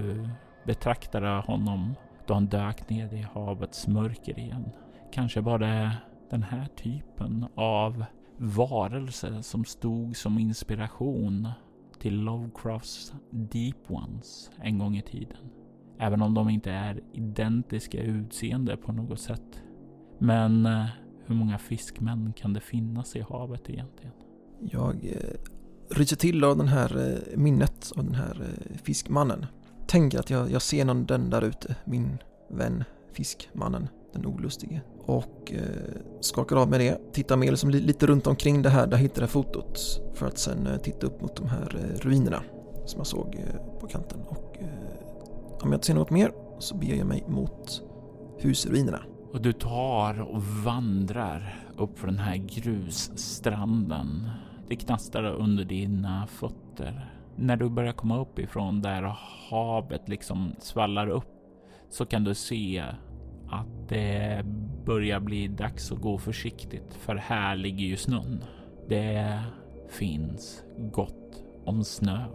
betraktade 0.66 1.28
honom 1.28 1.96
då 2.28 2.34
han 2.34 2.48
dök 2.48 2.90
ner 2.90 3.14
i 3.14 3.22
havets 3.34 3.88
mörker 3.88 4.40
igen. 4.40 4.72
Kanske 5.12 5.42
var 5.42 5.60
det 5.60 5.98
den 6.30 6.44
här 6.44 6.68
typen 6.76 7.46
av 7.56 8.06
varelse 8.38 9.44
som 9.44 9.66
stod 9.66 10.18
som 10.18 10.40
inspiration 10.40 11.50
till 12.00 12.20
Lovecrafts 12.22 13.14
Deep 13.30 13.92
Ones 13.92 14.52
en 14.62 14.80
gång 14.80 14.98
i 14.98 15.02
tiden. 15.02 15.59
Även 16.00 16.22
om 16.22 16.34
de 16.34 16.50
inte 16.50 16.72
är 16.72 17.02
identiska 17.14 18.04
i 18.04 18.08
utseende 18.08 18.78
på 18.78 18.92
något 18.92 19.20
sätt. 19.20 19.62
Men 20.20 20.66
eh, 20.66 20.86
hur 21.26 21.36
många 21.36 21.58
fiskmän 21.58 22.34
kan 22.34 22.54
det 22.54 22.60
finnas 22.60 23.16
i 23.16 23.22
havet 23.22 23.70
egentligen? 23.70 24.14
Jag 24.60 25.06
eh, 25.06 25.40
ryser 25.96 26.16
till 26.16 26.44
av 26.44 26.58
den 26.58 26.68
här 26.68 26.98
eh, 26.98 27.38
minnet 27.38 27.92
av 27.96 28.06
den 28.06 28.16
här 28.16 28.42
eh, 28.42 28.78
fiskmannen. 28.78 29.46
Tänker 29.88 30.20
att 30.20 30.30
jag, 30.30 30.52
jag 30.52 30.62
ser 30.62 30.86
någon 30.86 31.06
den 31.06 31.30
där 31.30 31.42
ute, 31.42 31.76
min 31.86 32.18
vän 32.50 32.84
fiskmannen, 33.14 33.88
den 34.14 34.26
olustige. 34.26 34.82
Och 35.00 35.54
eh, 35.54 36.02
skakar 36.20 36.56
av 36.56 36.70
med 36.70 36.80
det, 36.80 37.14
tittar 37.14 37.38
mer 37.38 37.52
liksom 37.52 37.70
lite 37.70 38.08
runt 38.08 38.28
omkring 38.28 38.62
det 38.62 38.70
här, 38.70 38.88
där 38.88 38.94
jag 38.94 39.02
hittade 39.02 39.28
fotot. 39.28 40.02
För 40.14 40.28
att 40.28 40.38
sen 40.38 40.68
eh, 40.68 40.78
titta 40.78 41.08
upp 41.08 41.22
mot 41.22 41.36
de 41.36 41.48
här 41.48 41.76
eh, 41.76 42.00
ruinerna 42.00 42.44
som 42.86 42.98
jag 43.00 43.08
såg 43.08 43.36
eh, 43.36 43.80
på 43.80 43.88
kanten. 43.88 44.20
Och 44.22 44.58
eh, 44.60 45.09
om 45.62 45.72
jag 45.72 45.78
inte 45.78 45.88
ser 45.88 45.94
något 45.94 46.10
mer 46.10 46.32
så 46.60 46.76
beger 46.76 46.96
jag 46.96 47.08
mig 47.08 47.24
mot 47.28 47.82
husruinerna. 48.40 49.00
Och 49.34 49.42
du 49.42 49.54
tar 49.54 50.22
och 50.22 50.44
vandrar 50.44 51.56
upp 51.78 52.00
för 52.00 52.08
den 52.08 52.20
här 52.20 52.36
grusstranden. 52.36 54.30
Det 54.68 54.76
knastrar 54.76 55.34
under 55.34 55.64
dina 55.64 56.28
fötter. 56.28 57.14
När 57.36 57.58
du 57.58 57.70
börjar 57.70 57.94
komma 57.94 58.20
upp 58.20 58.40
ifrån 58.40 58.82
där 58.82 59.16
havet 59.50 60.10
liksom 60.10 60.56
svallar 60.60 61.08
upp 61.08 61.28
så 61.90 62.06
kan 62.06 62.24
du 62.24 62.36
se 62.36 62.84
att 63.50 63.90
det 63.90 64.46
börjar 64.86 65.20
bli 65.20 65.48
dags 65.48 65.92
att 65.92 66.02
gå 66.02 66.18
försiktigt 66.18 66.94
för 66.94 67.16
här 67.16 67.56
ligger 67.56 67.86
ju 67.86 67.98
snön. 67.98 68.44
Det 68.90 69.40
finns 69.90 70.64
gott 70.92 71.44
om 71.66 71.84
snö 71.84 72.26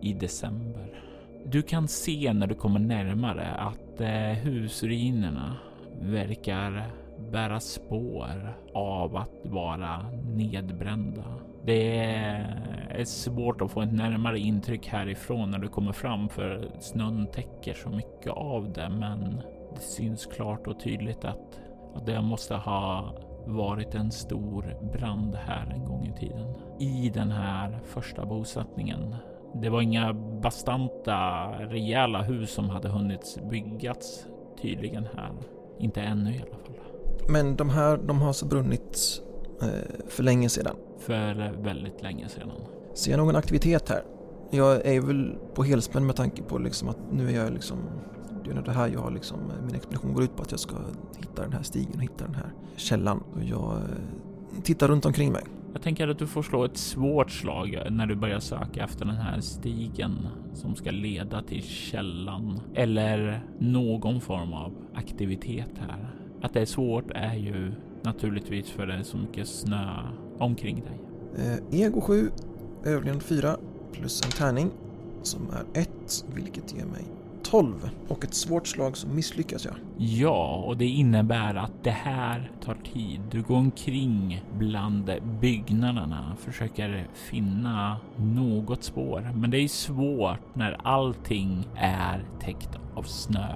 i 0.00 0.12
december. 0.12 1.11
Du 1.44 1.62
kan 1.62 1.88
se 1.88 2.32
när 2.32 2.46
du 2.46 2.54
kommer 2.54 2.80
närmare 2.80 3.46
att 3.46 4.00
eh, 4.00 4.08
husruinerna 4.42 5.56
verkar 6.00 6.90
bära 7.30 7.60
spår 7.60 8.56
av 8.74 9.16
att 9.16 9.40
vara 9.44 10.06
nedbrända. 10.36 11.24
Det 11.64 12.04
är 12.90 13.04
svårt 13.04 13.60
att 13.60 13.70
få 13.70 13.82
ett 13.82 13.92
närmare 13.92 14.38
intryck 14.38 14.86
härifrån 14.86 15.50
när 15.50 15.58
du 15.58 15.68
kommer 15.68 15.92
fram 15.92 16.28
för 16.28 16.68
snön 16.80 17.26
täcker 17.26 17.74
så 17.74 17.88
mycket 17.88 18.32
av 18.32 18.72
det 18.72 18.88
men 18.88 19.42
det 19.74 19.80
syns 19.80 20.26
klart 20.26 20.66
och 20.66 20.80
tydligt 20.80 21.24
att, 21.24 21.60
att 21.94 22.06
det 22.06 22.22
måste 22.22 22.54
ha 22.54 23.14
varit 23.46 23.94
en 23.94 24.10
stor 24.10 24.76
brand 24.92 25.34
här 25.34 25.72
en 25.74 25.84
gång 25.84 26.06
i 26.06 26.20
tiden. 26.20 26.54
I 26.78 27.10
den 27.14 27.30
här 27.30 27.80
första 27.84 28.26
bosättningen 28.26 29.16
det 29.54 29.68
var 29.68 29.82
inga 29.82 30.12
bastanta, 30.42 31.48
rejäla 31.58 32.22
hus 32.22 32.50
som 32.50 32.70
hade 32.70 32.88
hunnit 32.88 33.38
byggas 33.50 34.26
tydligen 34.62 35.06
här. 35.16 35.32
Inte 35.78 36.00
ännu 36.00 36.30
i 36.30 36.38
alla 36.38 36.46
fall. 36.46 36.76
Men 37.28 37.56
de 37.56 37.70
här, 37.70 37.96
de 37.96 38.20
har 38.20 38.28
alltså 38.28 38.46
brunnit 38.46 39.22
eh, 39.62 40.06
för 40.08 40.22
länge 40.22 40.48
sedan? 40.48 40.76
För 40.98 41.52
väldigt 41.62 42.02
länge 42.02 42.28
sedan. 42.28 42.50
Ser 42.94 43.10
jag 43.10 43.18
någon 43.18 43.36
aktivitet 43.36 43.88
här? 43.88 44.02
Jag 44.50 44.86
är 44.86 45.00
väl 45.00 45.36
på 45.54 45.64
helspänn 45.64 46.06
med 46.06 46.16
tanke 46.16 46.42
på 46.42 46.58
liksom 46.58 46.88
att 46.88 46.98
nu 47.12 47.28
är 47.28 47.44
jag 47.44 47.52
liksom 47.52 47.78
det 48.44 48.50
är 48.50 48.62
det 48.62 48.72
här 48.72 48.88
jag 48.88 49.00
har 49.00 49.10
liksom, 49.10 49.38
min 49.66 49.74
expedition 49.74 50.14
går 50.14 50.24
ut 50.24 50.36
på 50.36 50.42
att 50.42 50.50
jag 50.50 50.60
ska 50.60 50.76
hitta 51.16 51.42
den 51.42 51.52
här 51.52 51.62
stigen 51.62 51.94
och 51.96 52.02
hitta 52.02 52.24
den 52.24 52.34
här 52.34 52.52
källan. 52.76 53.22
Och 53.34 53.42
jag 53.42 53.72
eh, 53.72 54.62
tittar 54.62 54.88
runt 54.88 55.06
omkring 55.06 55.32
mig. 55.32 55.42
Jag 55.72 55.82
tänker 55.82 56.08
att 56.08 56.18
du 56.18 56.26
får 56.26 56.42
slå 56.42 56.64
ett 56.64 56.76
svårt 56.76 57.30
slag 57.30 57.78
när 57.90 58.06
du 58.06 58.14
börjar 58.14 58.40
söka 58.40 58.84
efter 58.84 59.04
den 59.04 59.16
här 59.16 59.40
stigen 59.40 60.18
som 60.54 60.74
ska 60.74 60.90
leda 60.90 61.42
till 61.42 61.62
källan 61.62 62.60
eller 62.74 63.46
någon 63.58 64.20
form 64.20 64.52
av 64.52 64.74
aktivitet 64.94 65.70
här. 65.78 66.10
Att 66.42 66.54
det 66.54 66.60
är 66.60 66.66
svårt 66.66 67.10
är 67.14 67.34
ju 67.34 67.72
naturligtvis 68.02 68.70
för 68.70 68.86
det 68.86 68.94
är 68.94 69.02
så 69.02 69.16
mycket 69.16 69.48
snö 69.48 69.88
omkring 70.38 70.84
dig. 70.84 71.00
Eh, 71.36 71.80
ego 71.80 72.00
7, 72.00 72.30
överlevnad 72.84 73.22
4 73.22 73.56
plus 73.92 74.22
en 74.24 74.30
tärning 74.30 74.70
som 75.22 75.50
är 75.50 75.80
1 75.80 76.24
vilket 76.34 76.74
ger 76.74 76.84
mig 76.84 77.21
12 77.44 77.90
och 78.08 78.24
ett 78.24 78.34
svårt 78.34 78.66
slag 78.66 78.96
så 78.96 79.08
misslyckas 79.08 79.64
jag. 79.64 79.74
Ja, 79.96 80.64
och 80.66 80.76
det 80.76 80.86
innebär 80.86 81.54
att 81.54 81.84
det 81.84 81.90
här 81.90 82.50
tar 82.64 82.74
tid. 82.74 83.20
Du 83.30 83.42
går 83.42 83.56
omkring 83.56 84.42
bland 84.58 85.10
byggnaderna, 85.40 86.36
försöker 86.38 87.06
finna 87.14 87.96
något 88.16 88.84
spår, 88.84 89.30
men 89.34 89.50
det 89.50 89.58
är 89.58 89.68
svårt 89.68 90.54
när 90.54 90.76
allting 90.82 91.68
är 91.76 92.24
täckt 92.40 92.78
av 92.94 93.02
snö. 93.02 93.48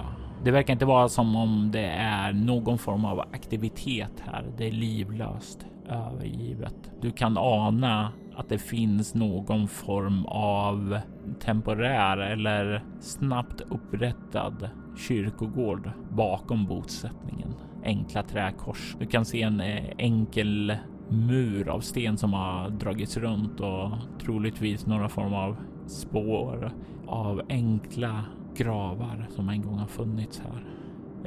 Det 0.45 0.51
verkar 0.51 0.73
inte 0.73 0.85
vara 0.85 1.09
som 1.09 1.37
om 1.37 1.71
det 1.73 1.87
är 1.87 2.33
någon 2.33 2.79
form 2.79 3.05
av 3.05 3.21
aktivitet 3.21 4.13
här. 4.25 4.45
Det 4.59 4.67
är 4.67 4.73
livlöst, 4.73 5.67
övergivet. 5.89 6.91
Du 7.01 7.11
kan 7.11 7.39
ana 7.39 8.13
att 8.37 8.49
det 8.49 8.59
finns 8.59 9.15
någon 9.15 9.69
form 9.69 10.27
av 10.27 10.99
temporär 11.41 12.19
eller 12.19 12.85
snabbt 13.01 13.61
upprättad 13.61 14.71
kyrkogård 14.97 15.91
bakom 16.11 16.67
bosättningen. 16.67 17.55
Enkla 17.85 18.23
träkors. 18.23 18.97
Du 18.99 19.07
kan 19.07 19.25
se 19.25 19.43
en 19.43 19.61
eh, 19.61 19.85
enkel 19.99 20.77
mur 21.09 21.69
av 21.69 21.81
sten 21.81 22.17
som 22.17 22.33
har 22.33 22.71
dragits 22.71 23.17
runt 23.17 23.61
och 23.61 23.91
troligtvis 24.21 24.87
några 24.87 25.09
form 25.09 25.35
av 25.35 25.57
spår 25.87 26.71
av 27.07 27.43
enkla 27.49 28.25
gravar 28.57 29.27
som 29.31 29.49
en 29.49 29.63
gång 29.63 29.79
har 29.79 29.87
funnits 29.87 30.41
här. 30.41 30.65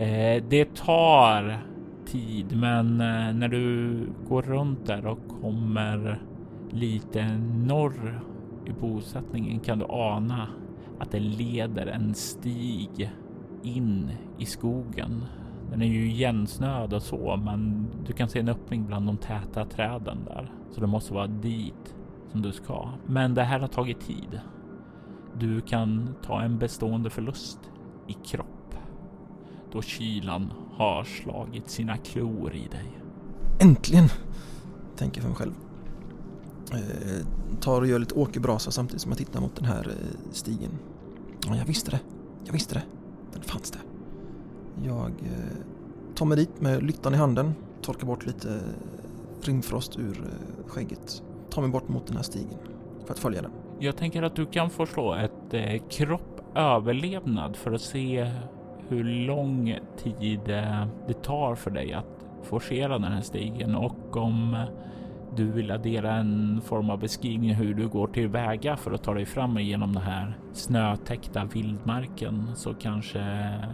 Eh, 0.06 0.44
det 0.50 0.75
tar 0.75 1.58
tid, 2.06 2.58
men 2.58 3.01
eh, 3.01 3.34
när 3.34 3.48
du 3.48 3.98
går 4.28 4.42
runt 4.42 4.86
där 4.86 5.06
och 5.06 5.28
kommer 5.42 6.22
lite 6.70 7.38
norr 7.54 8.22
i 8.66 8.72
bosättningen 8.72 9.60
kan 9.60 9.80
du 9.80 9.86
ana 9.90 10.48
att 11.00 11.12
det 11.12 11.20
leder 11.20 11.88
en 11.88 12.14
stig 12.14 13.12
in 13.64 14.12
i 14.38 14.46
skogen. 14.46 15.26
Den 15.72 15.82
är 15.82 15.86
ju 15.86 16.12
igensnöad 16.12 16.94
och 16.94 17.04
så, 17.04 17.42
men 17.46 17.88
du 18.06 18.14
kan 18.14 18.30
se 18.30 18.40
en 18.40 18.50
öppning 18.50 18.86
bland 18.86 19.06
de 19.06 19.18
täta 19.18 19.66
träden 19.66 20.18
där. 20.26 20.52
Så 20.72 20.82
det 20.82 20.88
måste 20.88 21.14
vara 21.14 21.28
dit 21.28 21.96
som 22.32 22.42
du 22.42 22.52
ska. 22.52 22.90
Men 23.06 23.34
det 23.34 23.44
här 23.44 23.60
har 23.60 23.68
tagit 23.68 24.02
tid. 24.02 24.40
Du 25.40 25.62
kan 25.62 26.16
ta 26.26 26.42
en 26.42 26.58
bestående 26.58 27.10
förlust 27.10 27.60
i 28.08 28.14
kropp 28.14 28.60
då 29.72 29.82
kylan 29.82 30.54
har 30.74 31.04
slagit 31.04 31.70
sina 31.70 31.98
klor 31.98 32.54
i 32.56 32.68
dig. 32.68 33.00
Äntligen! 33.60 34.10
Tänker 34.96 35.22
för 35.22 35.28
mig 35.28 35.38
själv. 35.38 35.54
Eh, 36.74 37.26
tar 37.60 37.82
och 37.82 37.88
gör 37.88 38.00
lite 38.00 38.16
åkerbrasa 38.16 38.72
samtidigt 38.72 39.02
som 39.02 39.12
jag 39.12 39.18
tittar 39.18 39.42
mot 39.42 39.56
den 39.56 39.66
här 39.66 39.88
eh, 39.88 40.32
stigen. 40.32 40.72
Ja, 41.48 41.56
jag 41.56 41.66
visste 41.66 41.92
det. 41.92 42.00
Jag 42.46 42.54
visste 42.54 42.74
det. 42.74 42.84
Den 43.34 43.42
fanns 43.42 43.72
där. 43.72 43.82
Jag 44.84 45.10
eh, 45.10 45.58
tar 46.16 46.26
mig 46.26 46.38
dit 46.38 46.62
med 46.62 46.84
lyttan 46.84 47.14
i 47.14 47.18
handen, 47.18 47.54
torkar 47.82 48.08
bort 48.08 48.26
lite 48.26 48.60
rimfrost 49.42 50.00
ur 50.00 50.24
skägget. 50.68 51.24
Tar 51.50 51.62
mig 51.62 51.72
bort 51.72 51.88
mot 51.88 52.08
den 52.08 52.16
här 52.16 52.24
stigen 52.24 52.58
för 53.06 53.14
att 53.14 53.20
följa 53.20 53.42
den. 53.42 53.52
Jag 53.80 53.98
tänker 53.98 54.24
att 54.24 54.36
du 54.36 54.46
kan 54.46 54.70
få 54.70 54.86
slå 54.86 55.14
ett 55.14 55.54
eh, 55.54 55.82
kropp 55.90 56.42
överlevnad 56.56 57.56
för 57.56 57.72
att 57.72 57.82
se 57.82 58.32
hur 58.88 59.04
lång 59.04 59.80
tid 59.98 60.40
det 61.08 61.24
tar 61.24 61.56
för 61.56 61.72
dig 61.72 61.94
att 61.94 62.26
forcera 62.44 63.00
den 63.00 63.12
här 63.12 63.22
stigen 63.22 63.76
och 63.76 64.18
om 64.18 64.66
du 65.36 65.52
vill 65.52 65.72
addera 65.72 66.14
en 66.14 66.62
form 66.66 66.90
av 66.90 67.00
beskrivning 67.00 67.54
hur 67.54 67.74
du 67.74 67.88
går 67.88 68.08
tillväga 68.08 68.78
för 68.78 68.92
att 68.92 69.04
ta 69.04 69.14
dig 69.14 69.26
fram 69.26 69.60
genom 69.60 69.94
den 69.94 70.04
här 70.04 70.38
snötäckta 70.54 71.46
vildmarken 71.46 72.56
så 72.56 72.74
kanske 72.74 73.20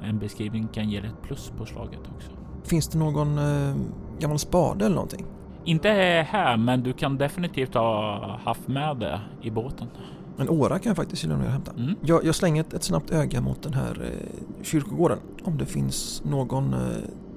en 0.04 0.20
beskrivning 0.20 0.68
kan 0.68 0.90
ge 0.90 1.00
dig 1.00 1.10
ett 1.10 1.22
plus 1.22 1.54
på 1.58 1.66
slaget 1.66 2.00
också. 2.16 2.32
Finns 2.64 2.88
det 2.88 2.98
någon 2.98 3.38
eh, 3.38 3.76
gammal 4.20 4.40
spade 4.40 4.86
eller 4.86 4.96
någonting? 4.96 5.26
Inte 5.66 5.90
här, 6.30 6.58
men 6.58 6.84
du 6.84 6.94
kan 6.94 7.18
definitivt 7.18 7.74
ha 7.74 8.40
haft 8.44 8.68
med 8.68 8.98
det 8.98 9.22
i 9.42 9.52
båten. 9.52 9.88
En 10.38 10.50
åra 10.50 10.80
kan 10.80 10.90
jag 10.90 10.96
faktiskt 10.96 11.24
gilla 11.24 11.36
att 11.36 11.52
hämta. 11.52 11.72
Mm. 11.72 11.96
Jag, 12.02 12.26
jag 12.26 12.36
slänger 12.36 12.62
ett, 12.62 12.74
ett 12.74 12.84
snabbt 12.84 13.12
öga 13.12 13.42
mot 13.42 13.64
den 13.64 13.74
här 13.74 14.02
eh, 14.04 14.64
kyrkogården. 14.64 15.18
Om 15.44 15.58
det 15.58 15.66
finns 15.66 16.24
någon 16.26 16.74
eh, 16.74 16.80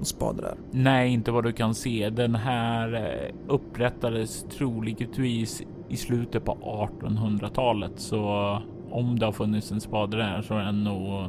spade 0.01 0.41
där. 0.41 0.55
Nej, 0.71 1.13
inte 1.13 1.31
vad 1.31 1.43
du 1.43 1.51
kan 1.51 1.75
se. 1.75 2.09
Den 2.09 2.35
här 2.35 2.93
eh, 2.93 3.53
upprättades 3.53 4.45
troligtvis 4.57 5.63
i 5.89 5.97
slutet 5.97 6.45
på 6.45 6.57
1800-talet, 7.01 7.91
så 7.95 8.21
om 8.91 9.19
det 9.19 9.25
har 9.25 9.33
funnits 9.33 9.71
en 9.71 9.81
spade 9.81 10.17
där 10.17 10.41
så 10.41 10.53
är 10.53 10.63
den 10.63 10.83
nog 10.83 11.25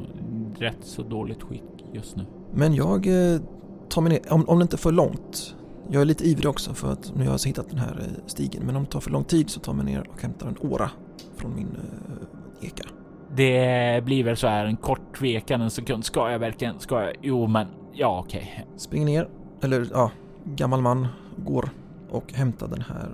rätt 0.57 0.77
så 0.81 1.03
dåligt 1.03 1.43
skick 1.43 1.85
just 1.93 2.15
nu. 2.15 2.25
Men 2.53 2.75
jag 2.75 3.07
eh, 3.07 3.41
tar 3.89 4.01
mig 4.01 4.11
ner, 4.11 4.33
om, 4.33 4.49
om 4.49 4.59
det 4.59 4.63
inte 4.63 4.75
är 4.75 4.77
för 4.77 4.91
långt. 4.91 5.55
Jag 5.89 6.01
är 6.01 6.05
lite 6.05 6.27
ivrig 6.27 6.49
också 6.49 6.73
för 6.73 6.91
att 6.91 7.13
nu 7.15 7.25
har 7.25 7.31
jag 7.31 7.39
hittat 7.45 7.69
den 7.69 7.79
här 7.79 7.99
eh, 7.99 8.23
stigen. 8.27 8.65
Men 8.65 8.75
om 8.75 8.83
det 8.83 8.89
tar 8.89 8.99
för 8.99 9.11
lång 9.11 9.23
tid 9.23 9.49
så 9.49 9.59
tar 9.59 9.71
jag 9.73 9.83
mig 9.83 9.93
ner 9.93 10.09
och 10.13 10.21
hämtar 10.21 10.47
en 10.47 10.71
åra 10.71 10.89
från 11.35 11.55
min 11.55 11.77
eh, 12.61 12.67
eka. 12.67 12.83
Det 13.35 14.03
blir 14.05 14.23
väl 14.23 14.37
så 14.37 14.47
här 14.47 14.65
en 14.65 14.77
kort 14.77 15.17
tvekan, 15.17 15.61
en 15.61 15.71
sekund. 15.71 16.05
Ska 16.05 16.31
jag 16.31 16.39
verkligen? 16.39 16.79
Ska 16.79 17.03
jag? 17.03 17.13
Jo, 17.21 17.47
men 17.47 17.67
ja, 17.93 18.19
okej. 18.25 18.65
Springer 18.77 19.05
ner, 19.05 19.27
eller 19.61 19.87
ja, 19.91 20.11
gammal 20.43 20.81
man 20.81 21.07
går 21.37 21.69
och 22.09 22.33
hämtar 22.33 22.67
den 22.67 22.81
här 22.81 23.09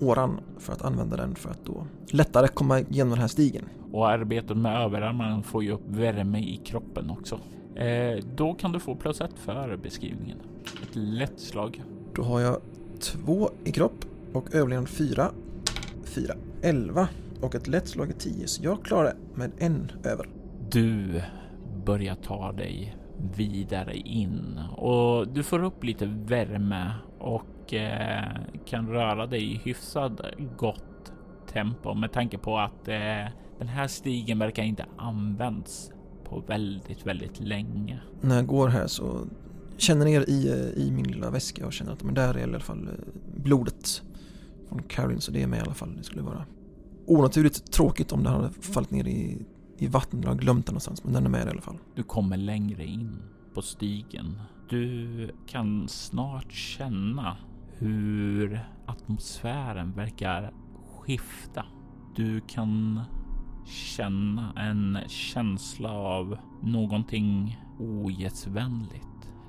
eh, 0.00 0.08
åran 0.08 0.40
för 0.58 0.72
att 0.72 0.82
använda 0.82 1.16
den 1.16 1.34
för 1.34 1.50
att 1.50 1.64
då 1.64 1.86
lättare 2.10 2.48
komma 2.48 2.80
igenom 2.80 3.10
den 3.10 3.20
här 3.20 3.28
stigen. 3.28 3.64
Och 3.92 4.08
arbetet 4.08 4.56
med 4.56 4.82
överarmarna 4.82 5.42
får 5.42 5.64
ju 5.64 5.72
upp 5.72 5.88
värme 5.88 6.38
i 6.38 6.56
kroppen 6.64 7.10
också. 7.10 7.40
Eh, 7.74 8.24
då 8.36 8.54
kan 8.54 8.72
du 8.72 8.80
få 8.80 8.94
plus 8.94 9.20
ett 9.20 9.38
för 9.38 9.76
beskrivningen. 9.76 10.38
Ett 10.82 10.96
lätt 10.96 11.40
slag. 11.40 11.82
Då 12.14 12.22
har 12.22 12.40
jag 12.40 12.56
två 13.00 13.50
i 13.64 13.72
kropp 13.72 14.04
och 14.32 14.54
överlevnad 14.54 14.88
fyra. 14.88 15.30
Fyra. 16.04 16.34
Elva. 16.62 17.08
Och 17.40 17.54
ett 17.54 17.66
lätt 17.66 17.88
slag 17.88 18.08
är 18.10 18.14
tio, 18.14 18.48
så 18.48 18.64
jag 18.64 18.84
klarar 18.84 19.14
med 19.34 19.50
en 19.58 19.92
över. 20.04 20.28
Du 20.70 21.22
börjar 21.84 22.14
ta 22.14 22.52
dig 22.52 22.96
vidare 23.36 23.96
in 23.96 24.60
och 24.76 25.28
du 25.28 25.42
får 25.42 25.64
upp 25.64 25.84
lite 25.84 26.06
värme 26.06 26.92
och 27.18 27.74
eh, 27.74 28.36
kan 28.66 28.88
röra 28.88 29.26
dig 29.26 29.52
i 29.52 29.60
hyfsad 29.64 30.26
gott 30.56 31.12
tempo 31.52 31.94
med 31.94 32.12
tanke 32.12 32.38
på 32.38 32.58
att 32.58 32.88
eh, 32.88 33.32
den 33.58 33.68
här 33.68 33.86
stigen 33.86 34.38
verkar 34.38 34.62
inte 34.62 34.86
använts 34.96 35.90
på 36.24 36.42
väldigt, 36.46 37.06
väldigt 37.06 37.40
länge. 37.40 38.00
När 38.20 38.36
jag 38.36 38.46
går 38.46 38.68
här 38.68 38.86
så 38.86 39.26
känner 39.76 40.04
ner 40.04 40.20
i, 40.20 40.72
i 40.76 40.90
min 40.90 41.06
lilla 41.06 41.30
väska 41.30 41.66
och 41.66 41.72
känner 41.72 41.92
att 41.92 42.02
men 42.02 42.14
där 42.14 42.34
är 42.34 42.38
i 42.38 42.42
alla 42.42 42.60
fall 42.60 42.88
eh, 42.88 42.94
blodet 43.34 44.02
från 44.68 44.82
Caroline 44.82 45.20
så 45.20 45.32
det 45.32 45.42
är 45.42 45.46
med 45.46 45.58
i 45.58 45.62
alla 45.62 45.74
fall. 45.74 45.96
Det 45.96 46.04
skulle 46.04 46.22
vara 46.22 46.44
onaturligt 47.06 47.72
tråkigt 47.72 48.12
om 48.12 48.22
den 48.22 48.32
hade 48.32 48.50
fallit 48.50 48.90
ner 48.90 49.08
i, 49.08 49.46
i 49.78 49.86
vattnet 49.86 50.28
och 50.28 50.38
glömt 50.38 50.66
den 50.66 50.72
någonstans 50.72 51.04
men 51.04 51.12
den 51.12 51.26
är 51.26 51.30
med 51.30 51.46
i 51.46 51.50
alla 51.50 51.60
fall. 51.60 51.78
Du 51.94 52.02
kommer 52.02 52.36
längre 52.36 52.84
in 52.84 53.22
på 53.54 53.62
stigen. 53.62 54.40
Du 54.68 55.30
kan 55.46 55.88
snart 55.88 56.52
känna 56.52 57.36
hur 57.78 58.60
atmosfären 58.86 59.92
verkar 59.92 60.52
skifta. 60.98 61.64
Du 62.16 62.40
kan 62.40 63.00
känna 63.66 64.52
en 64.56 64.98
känsla 65.08 65.92
av 65.92 66.38
någonting 66.62 67.60
ogästvänligt. 67.78 69.04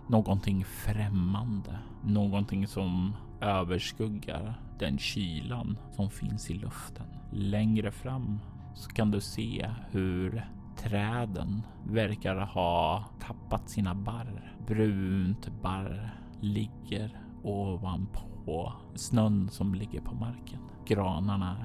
Någonting 0.07 0.65
främmande. 0.65 1.79
Någonting 2.03 2.67
som 2.67 3.15
överskuggar 3.41 4.61
den 4.79 4.97
kylan 4.97 5.77
som 5.91 6.09
finns 6.09 6.51
i 6.51 6.53
luften. 6.53 7.05
Längre 7.31 7.91
fram 7.91 8.39
så 8.75 8.89
kan 8.89 9.11
du 9.11 9.21
se 9.21 9.69
hur 9.91 10.45
träden 10.77 11.61
verkar 11.83 12.35
ha 12.35 13.05
tappat 13.19 13.69
sina 13.69 13.95
barr. 13.95 14.55
Brunt 14.67 15.61
barr 15.61 16.15
ligger 16.41 17.19
ovanpå 17.43 18.73
snön 18.95 19.49
som 19.49 19.75
ligger 19.75 20.01
på 20.01 20.15
marken. 20.15 20.59
Granarna 20.87 21.57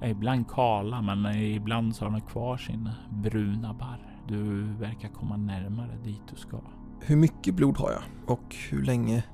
är 0.00 0.08
ibland 0.08 0.48
kala, 0.48 1.02
men 1.02 1.26
ibland 1.36 1.96
så 1.96 2.04
har 2.04 2.12
de 2.12 2.20
kvar 2.20 2.56
sin 2.56 2.90
bruna 3.10 3.74
barr. 3.74 4.06
Du 4.28 4.62
verkar 4.64 5.08
komma 5.08 5.36
närmare 5.36 5.96
dit 6.04 6.22
du 6.30 6.36
ska. 6.36 6.60
Hur 7.00 7.16
mycket 7.16 7.54
blod 7.54 7.78
har 7.78 7.90
jag? 7.90 8.02
Och 8.26 8.56
hur 8.70 8.82
länge 8.82 9.24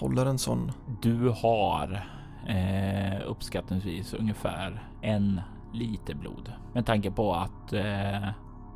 håller 0.00 0.26
en 0.26 0.38
sån? 0.38 0.72
Du 1.02 1.28
har 1.28 2.17
eh, 2.48 3.20
uppskattningsvis 3.26 4.14
ungefär 4.14 4.82
en 5.02 5.40
liter 5.74 6.14
blod. 6.14 6.52
Med 6.74 6.86
tanke 6.86 7.10
på 7.10 7.34
att 7.34 7.72
eh, 7.72 8.28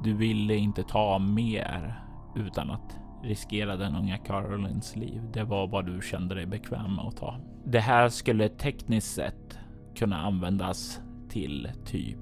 du 0.04 0.14
ville 0.14 0.54
inte 0.54 0.82
ta 0.82 1.18
mer 1.18 2.02
utan 2.36 2.70
att 2.70 2.98
riskera 3.22 3.76
den 3.76 3.96
unga 3.96 4.18
Carolines 4.18 4.96
liv. 4.96 5.22
Det 5.32 5.44
var 5.44 5.66
vad 5.66 5.86
du 5.86 6.00
kände 6.02 6.34
dig 6.34 6.46
bekväm 6.46 6.94
med 6.94 7.04
att 7.04 7.16
ta. 7.16 7.36
Det 7.64 7.80
här 7.80 8.08
skulle 8.08 8.48
tekniskt 8.48 9.14
sett 9.14 9.58
kunna 9.96 10.16
användas 10.16 11.00
till 11.28 11.68
typ 11.84 12.18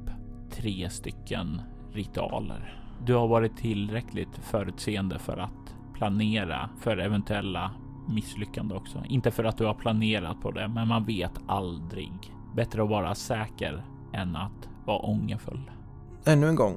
tre 0.51 0.91
stycken 0.91 1.63
ritualer. 1.93 2.81
Du 3.07 3.15
har 3.15 3.29
varit 3.29 3.57
tillräckligt 3.57 4.39
förutseende 4.43 5.19
för 5.19 5.39
att 5.39 5.75
planera 5.95 6.71
för 6.81 6.97
eventuella 6.97 7.71
misslyckande 8.09 8.75
också. 8.75 9.03
Inte 9.09 9.31
för 9.31 9.45
att 9.45 9.59
du 9.59 9.65
har 9.65 9.75
planerat 9.75 10.41
på 10.41 10.51
det, 10.51 10.69
men 10.69 10.89
man 10.89 11.05
vet 11.05 11.33
aldrig. 11.47 12.13
Bättre 12.57 12.83
att 12.83 12.89
vara 12.89 13.15
säker 13.15 13.85
än 14.13 14.37
att 14.37 14.69
vara 14.85 14.99
ångerfull. 14.99 15.71
Ännu 16.25 16.49
en 16.49 16.55
gång 16.55 16.77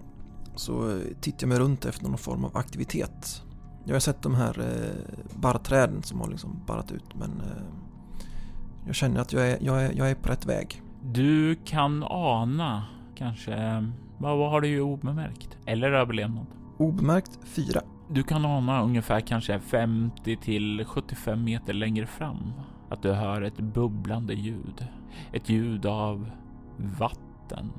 så 0.55 0.99
tittar 1.21 1.47
jag 1.47 1.49
mig 1.49 1.59
runt 1.59 1.85
efter 1.85 2.03
någon 2.03 2.17
form 2.17 2.45
av 2.45 2.57
aktivitet. 2.57 3.43
Jag 3.85 3.95
har 3.95 3.99
sett 3.99 4.21
de 4.21 4.35
här 4.35 4.59
eh, 4.59 5.39
barrträden 5.41 6.03
som 6.03 6.19
har 6.19 6.27
liksom 6.27 6.61
barrat 6.67 6.91
ut 6.91 7.15
men 7.15 7.29
eh, 7.29 7.63
jag 8.85 8.95
känner 8.95 9.21
att 9.21 9.33
jag 9.33 9.51
är, 9.51 9.57
jag, 9.61 9.83
är, 9.83 9.93
jag 9.93 10.09
är 10.09 10.15
på 10.15 10.29
rätt 10.29 10.45
väg. 10.45 10.81
Du 11.01 11.55
kan 11.55 12.03
ana 12.03 12.85
kanske, 13.15 13.85
vad, 14.17 14.37
vad 14.37 14.51
har 14.51 14.61
du 14.61 14.67
ju 14.67 14.81
obemärkt? 14.81 15.57
Eller 15.65 15.91
överlevnad? 15.91 16.45
Obemärkt 16.77 17.39
4. 17.43 17.81
Du 18.13 18.23
kan 18.23 18.45
ana 18.45 18.83
ungefär 18.83 19.19
kanske 19.19 19.59
50 19.59 20.35
till 20.35 20.85
75 20.85 21.43
meter 21.43 21.73
längre 21.73 22.05
fram 22.05 22.53
att 22.89 23.01
du 23.01 23.11
hör 23.11 23.41
ett 23.41 23.57
bubblande 23.57 24.33
ljud. 24.33 24.87
Ett 25.31 25.49
ljud 25.49 25.85
av 25.85 26.29
vatten 26.77 27.71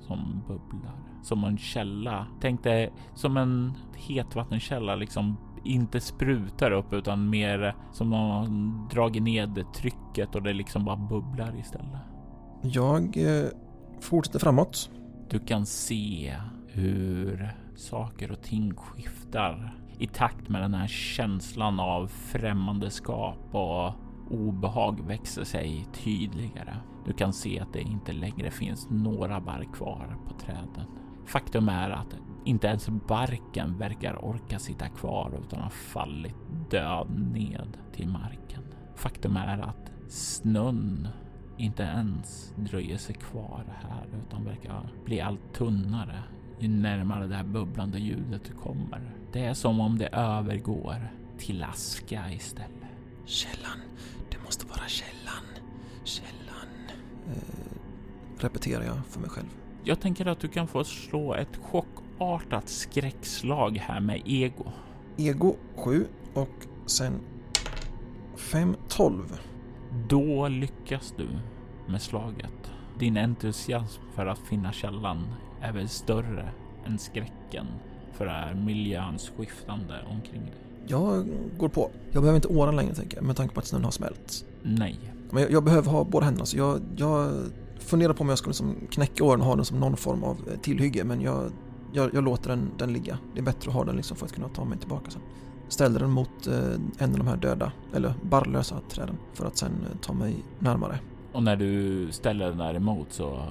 som 0.00 0.42
bubblar. 0.48 0.94
Som 1.22 1.44
en 1.44 1.58
källa. 1.58 2.26
Tänk 2.40 2.62
dig 2.62 2.92
som 3.14 3.36
en 3.36 3.72
hetvattenkälla 3.96 4.94
liksom 4.96 5.36
inte 5.64 6.00
sprutar 6.00 6.70
upp 6.70 6.92
utan 6.92 7.30
mer 7.30 7.74
som 7.92 8.10
någon 8.10 8.88
dragit 8.88 9.22
ned 9.22 9.64
trycket 9.74 10.34
och 10.34 10.42
det 10.42 10.52
liksom 10.52 10.84
bara 10.84 10.96
bubblar 10.96 11.58
istället. 11.58 12.00
Jag 12.62 13.16
eh, 13.16 13.48
fortsätter 14.00 14.38
framåt. 14.38 14.90
Du 15.30 15.38
kan 15.38 15.66
se 15.66 16.36
hur 16.68 17.54
saker 17.76 18.32
och 18.32 18.42
ting 18.42 18.74
skiftar 18.74 19.74
i 19.98 20.06
takt 20.06 20.48
med 20.48 20.62
den 20.62 20.74
här 20.74 20.86
känslan 20.86 21.80
av 21.80 22.06
främmandeskap 22.06 23.54
och 23.54 23.92
obehag 24.30 25.06
växer 25.06 25.44
sig 25.44 25.86
tydligare. 25.92 26.76
Du 27.06 27.12
kan 27.12 27.32
se 27.32 27.60
att 27.60 27.72
det 27.72 27.80
inte 27.80 28.12
längre 28.12 28.50
finns 28.50 28.90
några 28.90 29.40
barr 29.40 29.66
kvar 29.74 30.16
på 30.28 30.34
träden. 30.34 30.86
Faktum 31.26 31.68
är 31.68 31.90
att 31.90 32.16
inte 32.44 32.66
ens 32.66 32.88
barken 32.88 33.78
verkar 33.78 34.24
orka 34.24 34.58
sitta 34.58 34.88
kvar 34.88 35.40
utan 35.44 35.60
har 35.60 35.70
fallit 35.70 36.36
död 36.70 37.08
ned 37.34 37.76
till 37.92 38.08
marken. 38.08 38.62
Faktum 38.94 39.36
är 39.36 39.58
att 39.58 39.92
snön 40.08 41.08
inte 41.56 41.82
ens 41.82 42.54
dröjer 42.56 42.96
sig 42.96 43.14
kvar 43.14 43.64
här 43.82 44.06
utan 44.26 44.44
verkar 44.44 44.92
bli 45.04 45.20
allt 45.20 45.54
tunnare 45.54 46.22
ju 46.58 46.68
närmare 46.68 47.26
det 47.26 47.34
här 47.34 47.44
bubblande 47.44 47.98
ljudet 47.98 48.44
du 48.44 48.52
kommer. 48.52 49.10
Det 49.32 49.44
är 49.44 49.54
som 49.54 49.80
om 49.80 49.98
det 49.98 50.08
övergår 50.12 51.08
till 51.38 51.62
aska 51.62 52.30
istället. 52.30 52.70
Källan. 53.24 53.78
Det 54.30 54.36
måste 54.44 54.66
vara 54.66 54.88
källan. 54.88 55.44
Källan. 56.04 56.68
Eh, 57.28 58.42
repeterar 58.42 58.84
jag 58.84 59.06
för 59.06 59.20
mig 59.20 59.30
själv. 59.30 59.48
Jag 59.84 60.00
tänker 60.00 60.26
att 60.26 60.40
du 60.40 60.48
kan 60.48 60.68
få 60.68 60.84
slå 60.84 61.34
ett 61.34 61.56
chockartat 61.56 62.68
skräckslag 62.68 63.76
här 63.76 64.00
med 64.00 64.22
ego. 64.24 64.64
Ego 65.16 65.56
7 65.76 66.06
och 66.34 66.66
sen 66.86 67.20
5, 68.36 68.76
12. 68.88 69.40
Då 70.08 70.48
lyckas 70.48 71.14
du 71.16 71.28
med 71.86 72.02
slaget. 72.02 72.72
Din 72.98 73.16
entusiasm 73.16 74.02
för 74.14 74.26
att 74.26 74.38
finna 74.38 74.72
källan 74.72 75.34
är 75.64 75.72
väl 75.72 75.88
större 75.88 76.48
än 76.86 76.98
skräcken 76.98 77.66
för 78.12 78.26
är 78.26 78.54
miljöns 78.54 79.32
skiftande 79.36 79.94
omkring 80.10 80.40
dig. 80.42 80.54
Jag 80.86 81.26
går 81.58 81.68
på. 81.68 81.90
Jag 82.10 82.22
behöver 82.22 82.36
inte 82.36 82.48
åran 82.48 82.76
längre 82.76 82.94
tänker 82.94 83.16
jag 83.16 83.24
med 83.24 83.36
tanke 83.36 83.54
på 83.54 83.60
att 83.60 83.66
snön 83.66 83.84
har 83.84 83.90
smält. 83.90 84.44
Nej, 84.62 85.00
Men 85.30 85.42
jag, 85.42 85.52
jag 85.52 85.64
behöver 85.64 85.90
ha 85.90 86.04
båda 86.04 86.24
händerna 86.24 86.46
så 86.46 86.56
jag, 86.56 86.80
jag 86.96 87.32
funderar 87.78 88.12
på 88.12 88.22
om 88.22 88.28
jag 88.28 88.38
ska 88.38 88.46
liksom 88.46 88.76
knäcka 88.90 89.24
åren 89.24 89.40
och 89.40 89.46
ha 89.46 89.56
den 89.56 89.64
som 89.64 89.80
någon 89.80 89.96
form 89.96 90.24
av 90.24 90.36
eh, 90.52 90.60
tillhygge 90.60 91.04
men 91.04 91.20
jag, 91.20 91.50
jag, 91.92 92.14
jag 92.14 92.24
låter 92.24 92.48
den, 92.48 92.70
den 92.78 92.92
ligga. 92.92 93.18
Det 93.34 93.40
är 93.40 93.44
bättre 93.44 93.68
att 93.68 93.74
ha 93.74 93.84
den 93.84 93.96
liksom 93.96 94.16
för 94.16 94.26
att 94.26 94.32
kunna 94.32 94.48
ta 94.48 94.64
mig 94.64 94.78
tillbaka 94.78 95.10
sen. 95.10 95.22
Ställer 95.68 96.00
den 96.00 96.10
mot 96.10 96.46
eh, 96.46 96.74
en 96.98 97.12
av 97.12 97.18
de 97.18 97.26
här 97.26 97.36
döda, 97.36 97.72
eller 97.94 98.14
barrlösa 98.22 98.80
träden 98.90 99.16
för 99.34 99.46
att 99.46 99.56
sen 99.56 99.72
eh, 99.90 99.98
ta 100.00 100.12
mig 100.12 100.36
närmare. 100.58 100.98
och 101.32 101.42
när 101.42 101.56
du 101.56 102.08
ställer 102.12 102.48
den 102.48 102.58
där 102.58 102.74
emot 102.74 103.06
så 103.10 103.42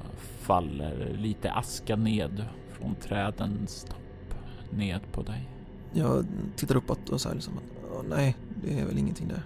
faller 0.44 1.16
lite 1.18 1.52
aska 1.52 1.96
ned 1.96 2.46
från 2.72 2.96
trädens 2.96 3.84
topp 3.84 4.36
ned 4.70 5.00
på 5.12 5.22
dig. 5.22 5.50
Jag 5.94 6.26
tittar 6.56 6.76
uppåt 6.76 7.10
och 7.10 7.22
säger 7.22 7.36
liksom 7.36 7.58
att 7.58 7.64
"Åh, 7.96 8.02
nej, 8.10 8.36
det 8.64 8.80
är 8.80 8.86
väl 8.86 8.98
ingenting 8.98 9.28
där. 9.28 9.44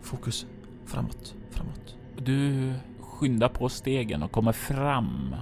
Fokus, 0.00 0.46
framåt, 0.84 1.34
framåt. 1.50 1.96
Du 2.16 2.72
skyndar 3.00 3.48
på 3.48 3.68
stegen 3.68 4.22
och 4.22 4.32
kommer 4.32 4.52
fram 4.52 5.34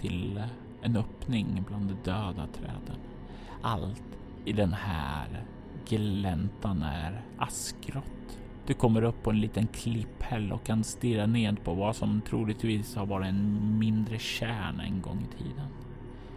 till 0.00 0.42
en 0.82 0.96
öppning 0.96 1.64
bland 1.68 1.88
de 1.88 2.10
döda 2.10 2.46
träden. 2.54 2.98
Allt 3.62 4.02
i 4.44 4.52
den 4.52 4.72
här 4.72 5.44
gläntan 5.88 6.82
är 6.82 7.22
askgrått. 7.38 8.04
Du 8.66 8.74
kommer 8.74 9.02
upp 9.02 9.22
på 9.22 9.30
en 9.30 9.40
liten 9.40 9.66
klipphäll 9.66 10.52
och 10.52 10.66
kan 10.66 10.84
stirra 10.84 11.26
ned 11.26 11.64
på 11.64 11.74
vad 11.74 11.96
som 11.96 12.20
troligtvis 12.20 12.96
har 12.96 13.06
varit 13.06 13.28
en 13.28 13.78
mindre 13.78 14.18
kärn 14.18 14.80
en 14.80 15.02
gång 15.02 15.26
i 15.30 15.38
tiden. 15.42 15.68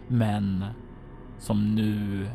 Men 0.08 0.64
som 1.38 1.74
nu 1.74 2.26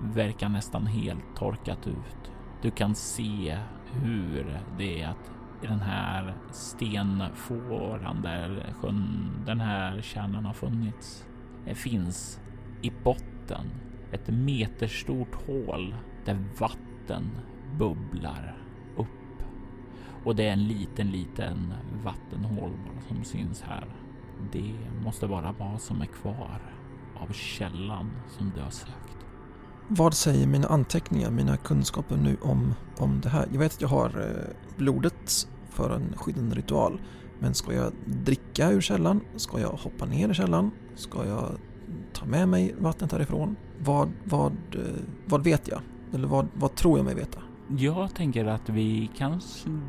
verkar 0.00 0.48
nästan 0.48 0.86
helt 0.86 1.36
torkat 1.36 1.86
ut. 1.86 2.32
Du 2.62 2.70
kan 2.70 2.94
se 2.94 3.58
hur 3.92 4.60
det 4.78 5.02
är 5.02 5.08
att 5.08 5.30
i 5.62 5.66
den 5.66 5.80
här 5.80 6.34
stenfåran 6.52 8.22
där 8.22 8.72
sjön, 8.80 9.30
den 9.46 9.60
här 9.60 10.00
kärnan 10.00 10.44
har 10.44 10.52
funnits. 10.52 11.26
Det 11.64 11.74
finns 11.74 12.40
i 12.82 12.92
botten 13.04 13.66
ett 14.12 14.28
meterstort 14.28 15.34
hål 15.46 15.94
där 16.24 16.44
vatten 16.58 17.30
bubblar. 17.78 18.65
Och 20.26 20.36
det 20.36 20.48
är 20.48 20.52
en 20.52 20.68
liten, 20.68 21.10
liten 21.10 21.74
vattenhål 22.04 22.70
som 23.08 23.24
syns 23.24 23.62
här. 23.62 23.86
Det 24.52 24.74
måste 25.04 25.26
vara 25.26 25.54
vad 25.58 25.80
som 25.80 26.00
är 26.00 26.06
kvar 26.06 26.60
av 27.14 27.32
källan 27.32 28.10
som 28.38 28.52
du 28.54 28.60
har 28.60 28.70
sökt. 28.70 29.16
Vad 29.88 30.14
säger 30.14 30.46
mina 30.46 30.68
anteckningar, 30.68 31.30
mina 31.30 31.56
kunskaper 31.56 32.16
nu 32.16 32.36
om, 32.42 32.74
om 32.98 33.20
det 33.20 33.28
här? 33.28 33.48
Jag 33.52 33.58
vet 33.58 33.74
att 33.74 33.80
jag 33.80 33.88
har 33.88 34.06
eh, 34.06 34.76
blodet 34.76 35.48
för 35.70 35.90
en 35.90 36.14
skyddande 36.16 36.56
ritual. 36.56 37.00
Men 37.38 37.54
ska 37.54 37.72
jag 37.74 37.92
dricka 38.04 38.70
ur 38.70 38.80
källan? 38.80 39.20
Ska 39.36 39.60
jag 39.60 39.72
hoppa 39.72 40.06
ner 40.06 40.28
i 40.28 40.34
källan? 40.34 40.70
Ska 40.94 41.26
jag 41.26 41.50
ta 42.12 42.26
med 42.26 42.48
mig 42.48 42.74
vattnet 42.78 43.12
härifrån? 43.12 43.56
Vad, 43.78 44.12
vad, 44.24 44.52
eh, 44.52 44.80
vad 45.26 45.44
vet 45.44 45.68
jag? 45.68 45.80
Eller 46.12 46.28
vad, 46.28 46.48
vad 46.54 46.74
tror 46.74 46.98
jag 46.98 47.04
mig 47.04 47.14
veta? 47.14 47.40
Jag 47.68 48.14
tänker 48.14 48.44
att 48.44 48.68
vi 48.68 49.10
kan 49.16 49.40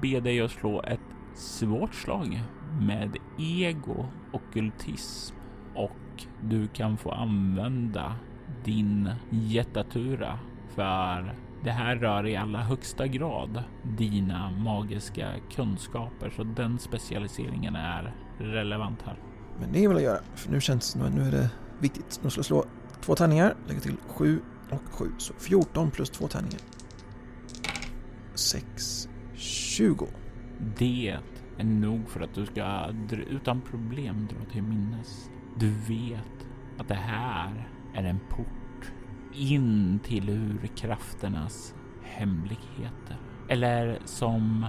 be 0.02 0.20
dig 0.20 0.42
att 0.42 0.52
slå 0.52 0.82
ett 0.82 1.00
svårt 1.36 1.96
slag 1.96 2.44
med 2.82 3.18
ego 3.38 4.06
och 4.32 4.42
kultism 4.54 5.36
och 5.76 6.26
du 6.42 6.68
kan 6.68 6.98
få 6.98 7.12
använda 7.12 8.16
din 8.66 9.10
jättatura 9.30 10.40
för 10.76 11.36
det 11.64 11.72
här 11.72 11.96
rör 11.96 12.28
i 12.28 12.36
allra 12.36 12.60
högsta 12.60 13.08
grad 13.08 13.64
dina 13.98 14.52
magiska 14.52 15.28
kunskaper 15.56 16.30
så 16.36 16.44
den 16.44 16.80
specialiseringen 16.80 17.76
är 17.76 18.16
relevant 18.38 19.02
här. 19.02 19.20
Men 19.60 19.72
det 19.72 19.88
vill 19.88 19.98
jag 19.98 20.02
göra, 20.02 20.20
för 20.36 20.52
nu 20.52 20.62
känns 20.62 20.94
det 20.94 21.10
nu 21.10 21.22
är 21.22 21.32
det 21.32 21.50
viktigt. 21.80 22.20
Nu 22.24 22.30
ska 22.30 22.40
jag 22.40 22.46
slå 22.46 22.66
två 23.02 23.16
tärningar, 23.16 23.56
lägga 23.68 23.80
till 23.80 23.96
sju 24.08 24.40
och 24.70 24.94
sju, 24.94 25.12
Så 25.18 25.34
14 25.34 25.92
plus 25.92 26.10
två 26.10 26.28
tärningar. 26.28 26.60
6, 28.38 29.10
20. 29.36 30.08
Det 30.78 31.18
är 31.58 31.64
nog 31.64 32.10
för 32.10 32.22
att 32.22 32.34
du 32.34 32.46
ska 32.46 32.90
utan 33.30 33.62
problem 33.62 34.28
dra 34.28 34.52
till 34.52 34.64
minnes. 34.64 35.30
Du 35.56 35.70
vet 35.70 36.48
att 36.78 36.88
det 36.88 36.96
här 36.96 37.70
är 37.96 38.04
en 38.04 38.20
port 38.30 38.92
in 39.34 40.00
till 40.04 40.30
urkrafternas 40.30 41.76
hemligheter. 42.04 43.18
Eller 43.50 44.00
som 44.06 44.66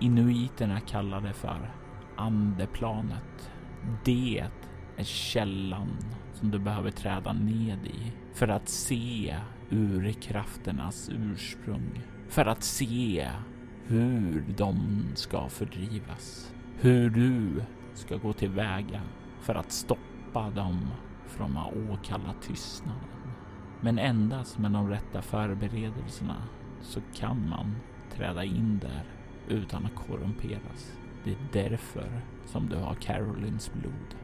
inuiterna 0.00 0.80
kallar 0.80 1.20
det 1.20 1.32
för 1.32 1.74
andeplanet. 2.16 3.50
Det 4.04 4.44
är 4.96 5.04
källan 5.04 5.98
som 6.32 6.50
du 6.50 6.58
behöver 6.58 6.90
träda 6.90 7.32
ned 7.32 7.86
i 7.86 8.12
för 8.34 8.48
att 8.48 8.68
se 8.68 9.36
urkrafternas 9.70 11.10
ursprung. 11.12 12.02
För 12.32 12.44
att 12.44 12.62
se 12.62 13.30
hur 13.86 14.44
de 14.56 15.02
ska 15.14 15.48
fördrivas. 15.48 16.54
Hur 16.80 17.10
du 17.10 17.62
ska 17.94 18.16
gå 18.16 18.32
tillväga 18.32 19.00
för 19.40 19.54
att 19.54 19.72
stoppa 19.72 20.50
dem 20.50 20.88
från 21.26 21.56
att 21.56 21.74
åkalla 21.90 22.34
tystnaden. 22.42 23.32
Men 23.80 23.98
endast 23.98 24.58
med 24.58 24.70
de 24.70 24.90
rätta 24.90 25.22
förberedelserna 25.22 26.36
så 26.80 27.00
kan 27.14 27.48
man 27.48 27.76
träda 28.16 28.44
in 28.44 28.78
där 28.82 29.04
utan 29.48 29.86
att 29.86 29.94
korrumperas. 29.94 30.92
Det 31.24 31.30
är 31.30 31.68
därför 31.70 32.22
som 32.46 32.68
du 32.68 32.76
har 32.76 32.94
Carolines 32.94 33.72
blod. 33.72 34.14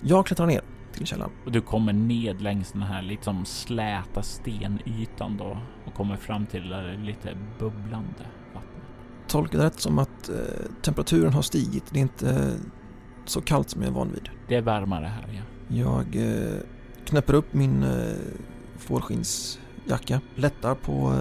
Jag 0.00 0.26
klättrar 0.26 0.46
ner 0.46 0.62
till 1.00 1.06
källan. 1.06 1.30
Och 1.44 1.52
du 1.52 1.60
kommer 1.60 1.92
ned 1.92 2.40
längs 2.42 2.72
den 2.72 2.82
här 2.82 3.02
liksom 3.02 3.44
släta 3.44 4.22
stenytan 4.22 5.36
då 5.36 5.58
och 5.86 5.94
kommer 5.94 6.16
fram 6.16 6.46
till 6.46 6.68
det 6.68 6.96
lite 6.96 7.36
bubblande 7.58 8.26
vattnet. 8.54 8.82
Tolkar 9.26 9.58
det 9.58 9.64
rätt 9.64 9.80
som 9.80 9.98
att 9.98 10.28
eh, 10.28 10.34
temperaturen 10.82 11.32
har 11.32 11.42
stigit. 11.42 11.84
Det 11.90 11.98
är 11.98 12.02
inte, 12.02 12.58
så 13.24 13.40
kallt 13.40 13.70
som 13.70 13.82
jag 13.82 13.90
är 13.90 13.94
van 13.94 14.12
vid. 14.12 14.30
Det 14.48 14.54
är 14.54 14.62
varmare 14.62 15.06
här 15.06 15.28
ja. 15.32 15.42
Jag 15.76 16.16
eh, 16.16 16.60
knäpper 17.04 17.34
upp 17.34 17.54
min 17.54 17.82
eh, 17.82 18.16
fårskinnsjacka, 18.78 20.20
lättar 20.34 20.74
på 20.74 21.14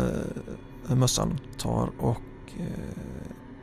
eh, 0.89 0.96
mössan, 0.96 1.39
tar 1.58 1.89
och 2.00 2.52
eh, 2.60 2.65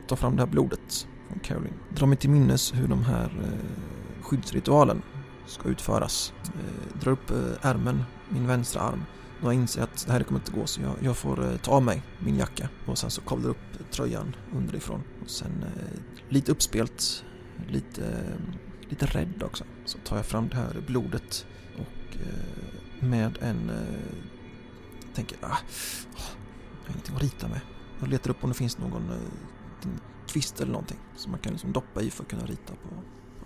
tar 0.08 0.16
fram 0.16 0.36
det 0.36 0.42
här 0.42 0.50
blodet 0.50 1.08
från 1.28 1.38
Caroline. 1.38 1.74
Drar 1.96 2.06
mig 2.06 2.18
till 2.18 2.30
minnes 2.30 2.74
hur 2.74 2.88
de 2.88 3.04
här 3.04 3.24
eh, 3.24 4.22
skyddsritualen 4.22 5.02
ska 5.46 5.68
utföras. 5.68 6.32
Jag 6.92 7.00
drar 7.02 7.12
upp 7.12 7.30
eh, 7.30 7.70
ärmen, 7.70 8.04
min 8.28 8.46
vänstra 8.46 8.80
arm. 8.80 9.04
Då 9.40 9.46
jag 9.46 9.54
inser 9.54 9.82
att 9.82 10.06
det 10.06 10.12
här 10.12 10.22
kommer 10.22 10.40
inte 10.40 10.52
gå 10.52 10.66
så 10.66 10.80
jag, 10.80 10.94
jag 11.00 11.16
får 11.16 11.44
eh, 11.44 11.56
ta 11.56 11.72
av 11.72 11.82
mig 11.82 12.02
min 12.18 12.36
jacka 12.36 12.68
och 12.86 12.98
sen 12.98 13.10
så 13.10 13.20
kavlar 13.20 13.50
upp 13.50 13.90
tröjan 13.90 14.36
underifrån. 14.54 15.02
Och 15.22 15.30
sen 15.30 15.64
lite 16.28 16.52
uppspelt, 16.52 17.24
lite, 17.68 18.22
lite 18.88 19.06
rädd 19.06 19.42
också. 19.42 19.64
Så 19.84 19.98
tar 19.98 20.16
jag 20.16 20.26
fram 20.26 20.48
det 20.48 20.56
här 20.56 20.84
blodet 20.86 21.46
och 21.78 22.16
med 23.00 23.38
en... 23.42 23.70
Jag 25.06 25.14
tänker, 25.14 25.38
ah, 25.40 25.58
jag 26.82 26.88
har 26.88 26.92
ingenting 26.92 27.16
att 27.16 27.22
rita 27.22 27.48
med. 27.48 27.60
Jag 28.00 28.08
letar 28.08 28.30
upp 28.30 28.44
om 28.44 28.50
det 28.50 28.56
finns 28.56 28.78
någon 28.78 29.10
kvist 30.26 30.60
eller 30.60 30.72
någonting 30.72 30.98
som 31.16 31.30
man 31.30 31.40
kan 31.40 31.52
liksom 31.52 31.72
doppa 31.72 32.02
i 32.02 32.10
för 32.10 32.22
att 32.22 32.30
kunna 32.30 32.46
rita 32.46 32.72
på 32.74 32.88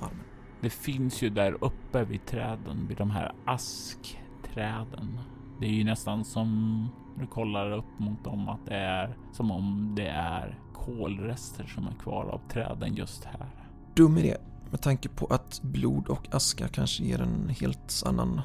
armen. 0.05 0.25
Det 0.61 0.70
finns 0.70 1.23
ju 1.23 1.31
där 1.31 1.64
uppe 1.64 2.05
vid 2.05 2.27
träden, 2.27 2.87
vid 2.88 2.96
de 2.96 3.11
här 3.11 3.33
askträden. 3.44 5.20
Det 5.61 5.66
är 5.66 5.70
ju 5.70 5.85
nästan 5.85 6.25
som 6.25 6.88
du 7.18 7.27
kollar 7.27 7.73
upp 7.73 7.99
mot 7.99 8.25
dem 8.25 8.49
att 8.49 8.66
det 8.66 8.77
är 8.77 9.16
som 9.33 9.51
om 9.51 9.92
det 9.96 10.09
är 10.09 10.59
kolrester 10.75 11.64
som 11.66 11.87
är 11.87 11.94
kvar 11.94 12.25
av 12.25 12.40
träden 12.49 12.94
just 12.94 13.25
här. 13.25 13.46
Dum 13.94 14.18
idé 14.18 14.37
med 14.70 14.83
tanke 14.83 15.09
på 15.09 15.27
att 15.27 15.62
blod 15.62 16.09
och 16.09 16.35
aska 16.35 16.68
kanske 16.68 17.05
ger 17.05 17.20
en 17.20 17.49
helt 17.49 18.03
annan 18.07 18.40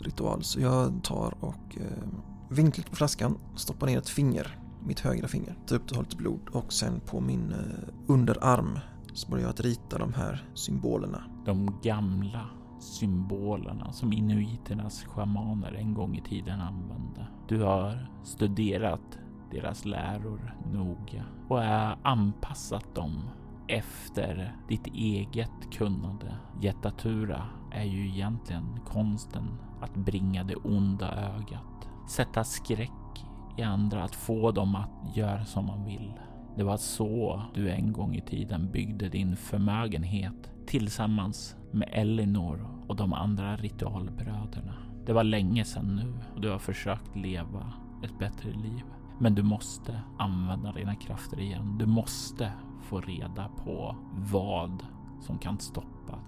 ritual. 0.00 0.42
Så 0.42 0.60
jag 0.60 1.04
tar 1.04 1.34
och 1.40 1.76
eh, 1.76 2.08
vinklar 2.48 2.84
på 2.84 2.96
flaskan, 2.96 3.38
stoppar 3.56 3.86
ner 3.86 3.98
ett 3.98 4.08
finger, 4.08 4.58
mitt 4.86 5.00
högra 5.00 5.28
finger, 5.28 5.56
tar 5.66 5.76
upp 5.76 5.88
det, 5.88 5.96
har 5.96 6.02
lite 6.02 6.16
blod 6.16 6.48
och 6.52 6.72
sen 6.72 7.00
på 7.00 7.20
min 7.20 7.52
eh, 7.52 7.88
underarm 8.06 8.78
så 9.12 9.28
börjar 9.28 9.44
jag 9.44 9.50
att 9.50 9.60
rita 9.60 9.98
de 9.98 10.12
här 10.12 10.48
symbolerna. 10.54 11.24
De 11.48 11.78
gamla 11.82 12.46
symbolerna 12.78 13.92
som 13.92 14.12
inuiternas 14.12 15.04
shamaner 15.04 15.72
en 15.72 15.94
gång 15.94 16.16
i 16.16 16.20
tiden 16.20 16.60
använde. 16.60 17.26
Du 17.48 17.62
har 17.62 18.10
studerat 18.24 19.18
deras 19.50 19.84
läror 19.84 20.56
noga 20.72 21.24
och 21.48 21.62
anpassat 22.08 22.94
dem 22.94 23.30
efter 23.68 24.56
ditt 24.68 24.86
eget 24.86 25.72
kunnande. 25.72 26.34
Jättatura 26.60 27.42
är 27.72 27.84
ju 27.84 28.08
egentligen 28.08 28.80
konsten 28.86 29.58
att 29.80 29.94
bringa 29.94 30.44
det 30.44 30.56
onda 30.56 31.12
ögat, 31.12 31.88
sätta 32.08 32.44
skräck 32.44 33.26
i 33.56 33.62
andra, 33.62 34.02
att 34.02 34.14
få 34.14 34.50
dem 34.50 34.74
att 34.74 35.16
göra 35.16 35.44
som 35.44 35.66
man 35.66 35.84
vill. 35.84 36.12
Det 36.56 36.64
var 36.64 36.76
så 36.76 37.42
du 37.54 37.70
en 37.70 37.92
gång 37.92 38.14
i 38.14 38.20
tiden 38.20 38.70
byggde 38.72 39.08
din 39.08 39.36
förmögenhet 39.36 40.52
tillsammans 40.68 41.56
med 41.72 41.88
Elinor 41.92 42.68
och 42.88 42.96
de 42.96 43.12
andra 43.12 43.56
ritualbröderna. 43.56 44.74
Det 45.06 45.12
var 45.12 45.24
länge 45.24 45.64
sedan 45.64 45.96
nu 45.96 46.14
och 46.34 46.40
du 46.40 46.50
har 46.50 46.58
försökt 46.58 47.16
leva 47.16 47.72
ett 48.04 48.18
bättre 48.18 48.50
liv. 48.50 48.82
Men 49.20 49.34
du 49.34 49.42
måste 49.42 50.00
använda 50.18 50.72
dina 50.72 50.94
krafter 50.94 51.40
igen. 51.40 51.78
Du 51.78 51.86
måste 51.86 52.52
få 52.82 53.00
reda 53.00 53.48
på 53.48 53.96
vad 54.12 54.82
som 55.20 55.38
kan 55.38 55.58
stoppa 55.58 56.18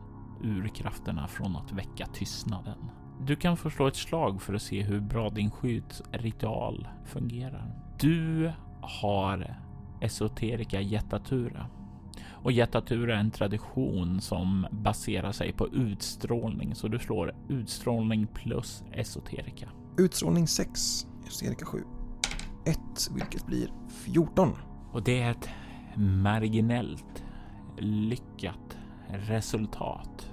urkrafterna 0.43 1.29
från 1.29 1.57
att 1.57 1.73
väcka 1.73 2.07
tystnaden. 2.07 2.79
Du 3.27 3.37
kan 3.37 3.57
få 3.57 3.71
slå 3.71 3.87
ett 3.87 3.97
slag 3.97 4.43
för 4.43 4.55
att 4.55 4.63
se 4.63 4.83
hur 4.83 5.01
bra 5.01 5.31
din 5.31 5.51
skyddsritual 5.51 6.89
fungerar. 7.05 7.75
Du 7.99 8.53
har 8.81 9.57
esoterika 10.01 10.81
Jättatura 10.81 11.67
och 12.43 12.53
Jättatura 12.53 13.15
är 13.15 13.21
en 13.21 13.31
tradition 13.31 14.21
som 14.21 14.67
baserar 14.71 15.33
sig 15.33 15.53
på 15.53 15.69
utstrålning 15.69 16.75
så 16.75 16.89
du 16.89 16.99
slår 16.99 17.35
utstrålning 17.49 18.27
plus 18.27 18.85
esoterika. 18.93 19.69
Utstrålning 19.99 20.47
6, 20.47 21.07
esoterika 21.27 21.67
7. 21.67 21.85
1, 22.65 22.79
vilket 23.15 23.47
blir 23.47 23.73
14. 23.89 24.57
Och 24.93 25.03
det 25.03 25.23
är 25.23 25.31
ett 25.31 25.49
marginellt 25.97 27.25
lyckat 27.79 28.79
resultat. 29.09 30.31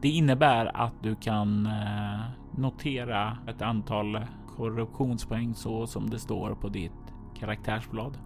Det 0.00 0.08
innebär 0.08 0.76
att 0.76 1.02
du 1.02 1.16
kan 1.16 1.66
eh, 1.66 2.20
notera 2.56 3.38
ett 3.48 3.62
antal 3.62 4.20
korruptionspoäng 4.56 5.54
så 5.54 5.86
som 5.86 6.10
det 6.10 6.18
står 6.18 6.54
på 6.54 6.68
ditt 6.68 6.92
karaktärsblad. 7.38 8.18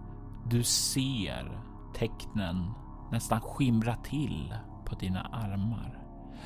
Du 0.49 0.63
ser 0.63 1.61
tecknen 1.93 2.65
nästan 3.11 3.41
skimra 3.41 3.95
till 3.95 4.53
på 4.85 4.95
dina 4.95 5.21
armar 5.21 5.97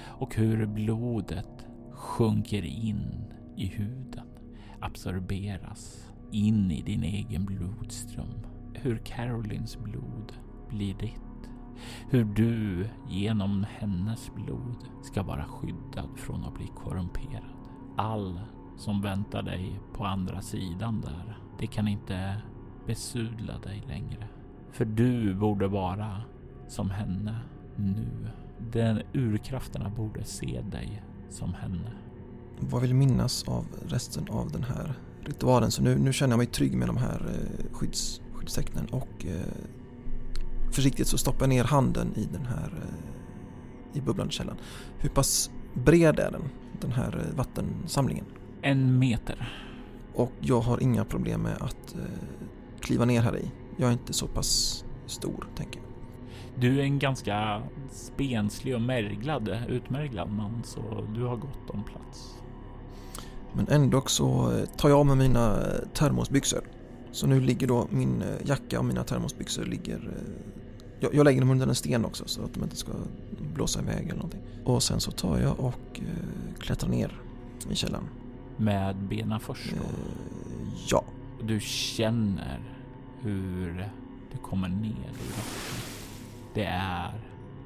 och 0.08 0.36
hur 0.36 0.66
blodet 0.66 1.68
sjunker 1.92 2.66
in 2.66 3.34
i 3.56 3.66
huden, 3.66 4.28
absorberas 4.80 6.12
in 6.32 6.72
i 6.72 6.82
din 6.82 7.04
egen 7.04 7.46
blodström. 7.46 8.46
Hur 8.74 8.98
Carolines 8.98 9.78
blod 9.78 10.34
blir 10.70 10.94
ditt. 10.94 11.50
Hur 12.10 12.24
du 12.24 12.88
genom 13.10 13.66
hennes 13.80 14.32
blod 14.36 14.78
ska 15.04 15.24
vara 15.24 15.46
skyddad 15.46 16.10
från 16.18 16.44
att 16.44 16.54
bli 16.54 16.68
korrumperad. 16.76 17.44
All 17.98 18.42
som 18.78 19.02
väntar 19.02 19.42
dig 19.42 19.80
på 19.94 20.06
andra 20.06 20.42
sidan 20.42 21.02
där, 21.02 21.38
det 21.60 21.68
kan 21.68 21.88
inte 21.88 22.42
besudla 22.86 23.60
dig 23.60 23.84
längre. 23.88 24.28
För 24.72 24.86
du 24.86 25.36
borde 25.36 25.68
vara 25.68 26.22
som 26.68 26.90
henne 26.90 27.40
nu. 27.76 28.30
Den 28.72 29.02
urkrafterna 29.14 29.90
borde 29.90 30.24
se 30.24 30.62
dig 30.72 31.04
som 31.30 31.54
henne. 31.54 31.92
Vad 32.60 32.82
vill 32.82 32.96
minnas 32.96 33.44
av 33.48 33.66
resten 33.88 34.30
av 34.30 34.52
den 34.52 34.64
här 34.64 34.94
ritualen? 35.22 35.72
Så 35.72 35.84
nu, 35.84 35.98
nu 35.98 36.14
känner 36.14 36.32
jag 36.32 36.38
mig 36.38 36.48
trygg 36.48 36.78
med 36.78 36.88
de 36.88 36.98
här 36.98 37.22
eh, 37.30 37.74
skydds, 37.76 38.22
skyddstecknen 38.34 38.86
och 38.86 39.26
eh, 39.26 39.54
försiktigt 40.72 41.08
så 41.08 41.18
stoppar 41.18 41.42
jag 41.42 41.50
ner 41.50 41.64
handen 41.64 42.14
i 42.16 42.28
den 42.32 42.46
här 42.46 42.74
eh, 42.84 43.98
i 43.98 44.02
bubblande 44.02 44.34
källan. 44.34 44.58
Hur 44.98 45.10
pass 45.10 45.52
bred 45.74 46.20
är 46.20 46.32
den, 46.32 46.44
den 46.82 46.92
här 46.92 47.26
eh, 47.30 47.38
vattensamlingen? 47.38 48.26
En 48.62 49.00
meter. 49.00 49.54
Och 50.14 50.32
jag 50.40 50.62
har 50.62 50.84
inga 50.84 51.06
problem 51.06 51.42
med 51.42 51.58
att 51.62 51.96
eh, 51.96 52.02
kliva 52.80 53.06
ner 53.06 53.22
här 53.22 53.38
i. 53.38 53.52
Jag 53.78 53.90
är 53.90 53.94
inte 53.94 54.14
så 54.14 54.28
pass 54.28 54.84
stor, 55.06 55.48
tänker 55.56 55.80
jag. 55.80 55.85
Du 56.60 56.80
är 56.80 56.84
en 56.84 57.00
ganska 57.00 57.62
spenslig 57.92 58.76
och 58.76 58.82
märglad, 58.82 59.60
utmärglad 59.68 60.32
man, 60.32 60.62
så 60.64 61.08
du 61.16 61.24
har 61.24 61.36
gott 61.36 61.70
om 61.70 61.84
plats. 61.84 62.36
Men 63.56 63.68
ändå 63.68 64.02
så 64.06 64.52
eh, 64.52 64.66
tar 64.66 64.90
jag 64.90 65.00
av 65.00 65.06
mig 65.06 65.16
mina 65.16 65.62
eh, 65.62 65.88
termosbyxor. 65.94 66.62
Så 67.12 67.28
nu 67.28 67.42
ligger 67.42 67.68
då 67.68 67.88
min 67.90 68.22
eh, 68.22 68.28
jacka 68.48 68.80
och 68.80 68.86
mina 68.86 69.04
termosbyxor 69.04 69.66
ligger... 69.66 70.12
Jag, 71.00 71.16
jag 71.16 71.24
lägger 71.24 71.40
dem 71.40 71.52
under 71.52 71.68
en 71.68 71.76
sten 71.76 72.06
också 72.06 72.24
så 72.28 72.44
att 72.44 72.54
de 72.54 72.64
inte 72.64 72.76
ska 72.76 72.92
blåsa 73.54 73.82
iväg 73.82 74.04
eller 74.06 74.16
någonting. 74.16 74.42
Och 74.64 74.84
sen 74.84 75.00
så 75.00 75.12
tar 75.12 75.40
jag 75.40 75.60
och 75.60 76.02
klättrar 76.60 76.90
ner 76.90 77.22
i 77.70 77.76
källaren. 77.76 78.06
Med 78.58 78.96
benen 78.96 79.40
först 79.40 79.72
då? 79.72 79.86
ja. 80.88 81.04
Du 81.44 81.60
känner 81.60 82.60
hur 83.22 83.90
du 84.32 84.38
kommer 84.38 84.70
ner 84.70 84.90
i 84.90 85.28
vattnet. 85.36 85.75
Det 86.56 86.66
är, 86.66 87.12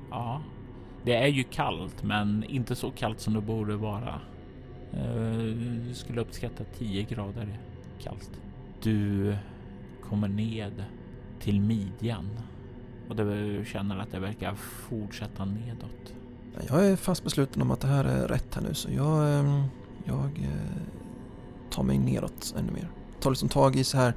ja, 0.09 0.41
det 1.03 1.15
är 1.15 1.27
ju 1.27 1.43
kallt, 1.43 2.03
men 2.03 2.43
inte 2.43 2.75
så 2.75 2.91
kallt 2.91 3.19
som 3.19 3.33
det 3.33 3.41
borde 3.41 3.75
vara. 3.75 4.21
Du 5.87 5.93
skulle 5.93 6.21
uppskatta 6.21 6.63
10 6.77 7.03
grader 7.03 7.59
kallt. 8.03 8.31
Du 8.81 9.35
kommer 10.09 10.27
ned 10.27 10.83
till 11.39 11.61
midjan 11.61 12.29
och 13.09 13.15
du 13.15 13.65
känner 13.67 13.97
att 13.97 14.11
det 14.11 14.19
verkar 14.19 14.55
fortsätta 14.55 15.45
nedåt. 15.45 16.13
Jag 16.67 16.85
är 16.85 16.95
fast 16.95 17.23
besluten 17.23 17.61
om 17.61 17.71
att 17.71 17.79
det 17.79 17.87
här 17.87 18.05
är 18.05 18.27
rätt 18.27 18.55
här 18.55 18.61
nu 18.61 18.73
så 18.73 18.89
jag, 18.91 19.33
eh, 19.33 19.65
jag 20.03 20.39
eh, 20.43 20.81
tar 21.69 21.83
mig 21.83 21.97
neråt 21.97 22.55
ännu 22.57 22.71
mer. 22.71 22.89
Tar 23.19 23.29
liksom 23.29 23.49
tag 23.49 23.75
i 23.75 23.83
så 23.83 23.97
här 23.97 24.13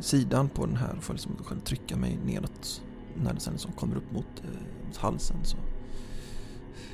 sidan 0.00 0.48
på 0.48 0.66
den 0.66 0.76
här 0.76 0.94
och 0.96 1.02
får 1.02 1.14
liksom 1.14 1.36
själv 1.44 1.60
trycka 1.60 1.96
mig 1.96 2.18
neråt. 2.26 2.82
När 3.14 3.34
det 3.34 3.40
sen 3.40 3.52
liksom 3.52 3.72
kommer 3.72 3.96
upp 3.96 4.12
mot, 4.12 4.42
eh, 4.44 4.86
mot 4.86 4.96
halsen 4.96 5.36
så 5.42 5.56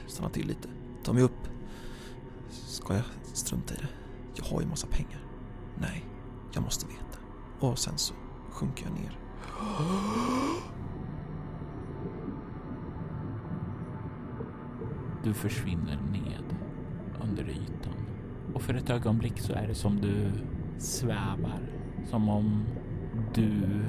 stannar 0.07 0.31
till 0.31 0.47
lite. 0.47 0.69
Tar 1.03 1.13
mig 1.13 1.23
upp. 1.23 1.49
Ska 2.51 2.95
jag 2.95 3.05
strunta 3.33 3.75
i 3.75 3.77
det? 3.77 3.89
Jag 4.37 4.45
har 4.45 4.61
ju 4.61 4.67
massa 4.67 4.87
pengar. 4.87 5.25
Nej, 5.79 6.05
jag 6.55 6.63
måste 6.63 6.87
veta. 6.87 7.19
Och 7.61 7.79
sen 7.79 7.99
så 7.99 8.15
sjunker 8.51 8.85
jag 8.85 8.95
ner. 8.95 9.19
Du 15.25 15.35
försvinner 15.35 15.99
ned 16.13 16.57
under 17.23 17.51
ytan. 17.51 17.95
Och 18.55 18.63
för 18.63 18.75
ett 18.75 18.91
ögonblick 18.91 19.39
så 19.41 19.53
är 19.53 19.67
det 19.69 19.75
som 19.75 20.01
du 20.01 20.31
svävar. 20.79 21.61
Som 22.07 22.29
om 22.29 22.65
du 23.35 23.83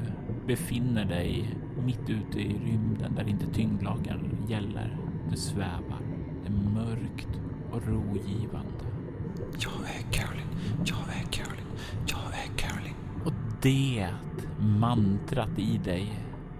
befinner 0.47 1.05
dig 1.05 1.57
mitt 1.85 2.09
ute 2.09 2.39
i 2.39 2.59
rymden 2.65 3.15
där 3.15 3.27
inte 3.27 3.45
tyngdlagen 3.53 4.37
gäller. 4.47 4.97
Du 5.29 5.37
svävar. 5.37 5.99
Det 6.43 6.49
är 6.49 6.71
mörkt 6.73 7.39
och 7.71 7.87
rogivande. 7.87 8.85
Jag 9.59 9.89
är 9.89 10.11
Caroline. 10.11 10.49
Jag 10.85 10.97
är 10.97 11.31
Caroline. 11.31 11.67
Jag 12.07 12.19
är 12.19 12.57
Caroline. 12.57 12.95
Och 13.25 13.33
det 13.61 14.09
mantrat 14.59 15.59
i 15.59 15.77
dig 15.77 16.13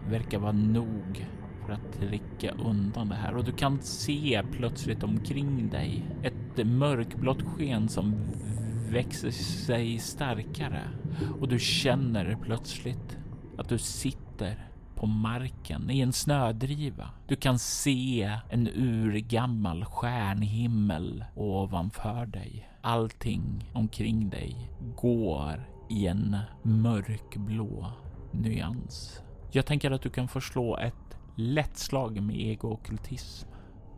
verkar 0.10 0.39
vara 0.39 0.51
nog 0.51 1.27
för 1.65 1.73
att 1.73 1.93
trycka 1.99 2.51
undan 2.51 3.10
det 3.10 3.15
här 3.15 3.36
och 3.36 3.43
du 3.43 3.51
kan 3.51 3.82
se 3.82 4.43
plötsligt 4.51 5.03
omkring 5.03 5.69
dig 5.69 6.05
ett 6.23 6.67
mörkblått 6.67 7.41
sken 7.41 7.89
som 7.89 8.15
växer 8.89 9.32
sig 9.32 9.99
starkare 9.99 10.82
och 11.39 11.47
du 11.47 11.60
känner 11.60 12.38
plötsligt 12.41 13.17
att 13.58 13.69
du 13.69 13.77
sitter 13.77 14.68
på 14.99 15.07
marken 15.07 15.89
i 15.89 15.99
en 15.99 16.13
snödriva. 16.13 17.09
Du 17.27 17.35
kan 17.35 17.59
se 17.59 18.39
en 18.49 18.67
urgammal 18.67 19.85
stjärnhimmel 19.85 21.25
ovanför 21.35 22.25
dig. 22.25 22.69
Allting 22.81 23.71
omkring 23.73 24.29
dig 24.29 24.71
går 24.95 25.69
i 25.89 26.07
en 26.07 26.38
mörkblå 26.63 27.91
nyans. 28.31 29.21
Jag 29.51 29.65
tänker 29.65 29.91
att 29.91 30.01
du 30.01 30.09
kan 30.09 30.27
få 30.27 30.41
slå 30.41 30.77
ett 30.77 31.17
lätt 31.35 31.77
slag 31.77 32.21
med 32.21 32.35
ego-okkultism. 32.35 33.47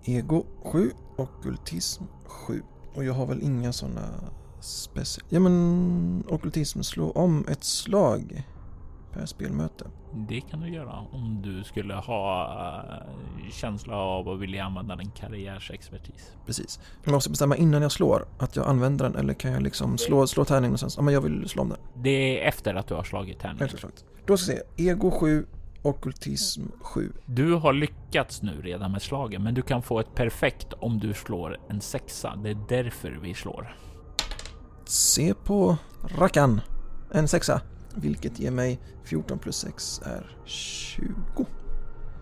Ego 0.04 0.46
7, 0.64 0.92
ockultism 1.18 2.04
7. 2.26 2.62
Och 2.96 3.06
jag 3.06 3.14
har 3.14 3.26
väl 3.26 3.42
inga 3.44 3.74
sådana 3.74 4.08
speciella... 4.60 5.28
Ja 5.32 5.40
men 5.40 6.24
ockultism 6.30 6.82
slå 6.82 7.12
om 7.12 7.46
ett 7.48 7.64
slag 7.64 8.44
per 9.14 9.26
spelmöte. 9.26 9.86
Det 10.14 10.42
kan 10.42 10.60
du 10.60 10.70
göra 10.70 10.94
om 11.12 11.42
du 11.42 11.64
skulle 11.64 11.94
ha 11.94 12.48
uh, 13.46 13.52
känsla 13.52 13.96
av 13.96 14.30
att 14.30 14.40
vilja 14.40 14.64
använda 14.64 14.96
din 14.96 15.12
karriärsexpertis. 15.12 16.32
Precis. 16.46 16.80
Jag 17.04 17.12
måste 17.12 17.30
bestämma 17.30 17.56
innan 17.56 17.82
jag 17.82 17.92
slår 17.92 18.26
att 18.40 18.56
jag 18.56 18.68
använder 18.68 19.06
den 19.06 19.16
eller 19.16 19.34
kan 19.34 19.52
jag 19.52 19.64
liksom 19.64 19.98
slå, 19.98 20.28
slå 20.28 20.46
tärningen 20.46 20.74
och 20.74 20.80
sen... 20.80 20.90
Ja 20.96 21.02
men 21.02 21.14
jag 21.14 21.22
vill 21.22 21.50
slå 21.50 21.62
om 21.62 21.70
den. 21.70 21.78
Det 21.96 22.42
är 22.42 22.48
efter 22.48 22.76
att 22.76 22.88
du 22.88 22.94
har 22.94 23.04
slagit 23.04 23.40
tärningen. 23.40 23.66
Efter 23.66 23.78
slaget. 23.78 24.06
Då 24.26 24.38
ska 24.38 24.52
vi 24.52 24.58
se. 24.78 24.90
Ego 24.90 25.12
7, 25.12 25.46
ockultism 25.82 26.62
7. 26.82 27.14
Du 27.26 27.54
har 27.54 27.74
lyckats 27.74 28.42
nu 28.42 28.62
redan 28.62 28.92
med 28.92 29.02
slagen, 29.02 29.44
men 29.44 29.54
du 29.54 29.62
kan 29.62 29.82
få 29.82 30.00
ett 30.00 30.16
perfekt 30.16 30.74
om 30.74 31.00
du 31.00 31.14
slår 31.14 31.58
en 31.70 31.82
sexa. 31.82 32.36
Det 32.36 32.50
är 32.50 32.58
därför 32.70 33.20
vi 33.22 33.34
slår. 33.34 33.76
Se 34.86 35.34
på 35.34 35.78
rackan. 36.18 36.62
En 37.14 37.28
sexa. 37.28 37.62
Vilket 37.96 38.40
ger 38.40 38.52
mig 38.52 38.80
14 39.04 39.40
plus 39.40 39.56
6 39.56 40.02
är 40.06 40.38
20. 40.46 41.46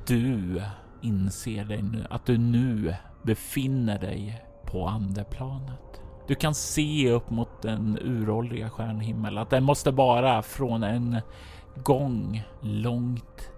Du 0.07 0.61
inser 1.01 1.65
dig 1.65 1.81
nu 1.81 2.05
att 2.09 2.25
du 2.25 2.37
nu 2.37 2.95
befinner 3.23 3.99
dig 3.99 4.43
på 4.65 4.87
andeplanet. 4.87 6.01
Du 6.27 6.35
kan 6.35 6.55
se 6.55 7.11
upp 7.11 7.29
mot 7.29 7.61
den 7.61 7.97
uråldriga 8.01 8.69
stjärnhimmel, 8.69 9.37
att 9.37 9.49
den 9.49 9.63
måste 9.63 9.91
vara 9.91 10.41
från 10.41 10.83
en 10.83 11.17
gång 11.83 12.43
långt 12.61 13.51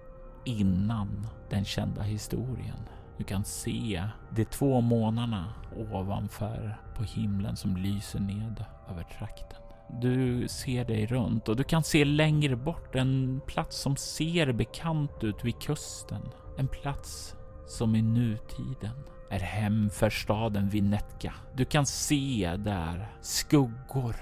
innan 0.44 1.26
den 1.50 1.64
kända 1.64 2.02
historien. 2.02 2.78
Du 3.18 3.24
kan 3.24 3.44
se 3.44 4.04
de 4.30 4.44
två 4.44 4.80
månarna 4.80 5.52
ovanför 5.92 6.78
på 6.96 7.02
himlen 7.02 7.56
som 7.56 7.76
lyser 7.76 8.20
ned 8.20 8.64
över 8.90 9.02
trakten. 9.02 9.61
Du 9.88 10.48
ser 10.48 10.84
dig 10.84 11.06
runt 11.06 11.48
och 11.48 11.56
du 11.56 11.64
kan 11.64 11.82
se 11.82 12.04
längre 12.04 12.56
bort 12.56 12.94
en 12.94 13.40
plats 13.46 13.76
som 13.76 13.96
ser 13.96 14.52
bekant 14.52 15.24
ut 15.24 15.44
vid 15.44 15.60
kusten. 15.60 16.22
En 16.58 16.68
plats 16.68 17.34
som 17.66 17.96
i 17.96 18.02
nutiden 18.02 19.04
är 19.30 19.40
hem 19.40 19.90
för 19.90 20.10
staden 20.10 20.68
Vinetka. 20.68 21.34
Du 21.54 21.64
kan 21.64 21.86
se 21.86 22.56
där 22.58 23.16
skuggor. 23.20 24.16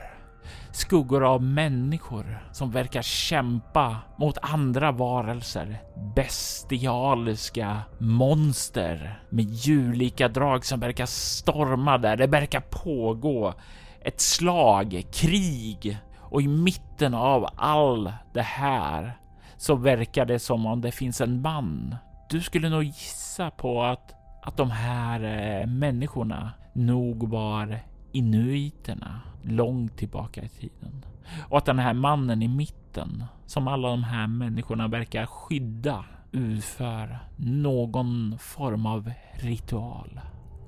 Skuggor 0.73 1.25
av 1.25 1.42
människor 1.42 2.49
som 2.53 2.70
verkar 2.70 3.03
kämpa 3.03 3.96
mot 4.16 4.38
andra 4.42 4.92
varelser. 4.92 5.83
Bestialiska 6.16 7.83
monster 7.99 9.23
med 9.31 9.44
djurlika 9.44 10.29
drag 10.29 10.64
som 10.64 10.81
verkar 10.81 11.07
storma 11.07 11.99
där. 11.99 12.16
Det 12.16 12.27
verkar 12.27 12.61
pågå 12.61 13.55
ett 14.00 14.20
slag, 14.20 15.04
krig 15.12 15.98
och 16.18 16.42
i 16.42 16.48
mitten 16.48 17.14
av 17.14 17.46
all 17.56 18.12
det 18.32 18.42
här 18.42 19.18
så 19.56 19.74
verkar 19.74 20.26
det 20.26 20.38
som 20.38 20.66
om 20.66 20.80
det 20.80 20.92
finns 20.92 21.20
en 21.20 21.42
man. 21.42 21.96
Du 22.30 22.40
skulle 22.40 22.68
nog 22.68 22.82
gissa 22.82 23.50
på 23.50 23.82
att, 23.82 24.14
att 24.42 24.56
de 24.56 24.70
här 24.70 25.20
eh, 25.20 25.66
människorna 25.66 26.52
nog 26.72 27.28
var 27.28 27.78
inuiterna 28.12 29.20
långt 29.42 29.96
tillbaka 29.96 30.42
i 30.42 30.48
tiden. 30.48 31.04
Och 31.48 31.58
att 31.58 31.64
den 31.64 31.78
här 31.78 31.94
mannen 31.94 32.42
i 32.42 32.48
mitten, 32.48 33.24
som 33.46 33.68
alla 33.68 33.88
de 33.88 34.04
här 34.04 34.26
människorna 34.26 34.88
verkar 34.88 35.26
skydda, 35.26 36.04
utför 36.32 37.18
någon 37.36 38.38
form 38.38 38.86
av 38.86 39.12
ritual. 39.32 40.20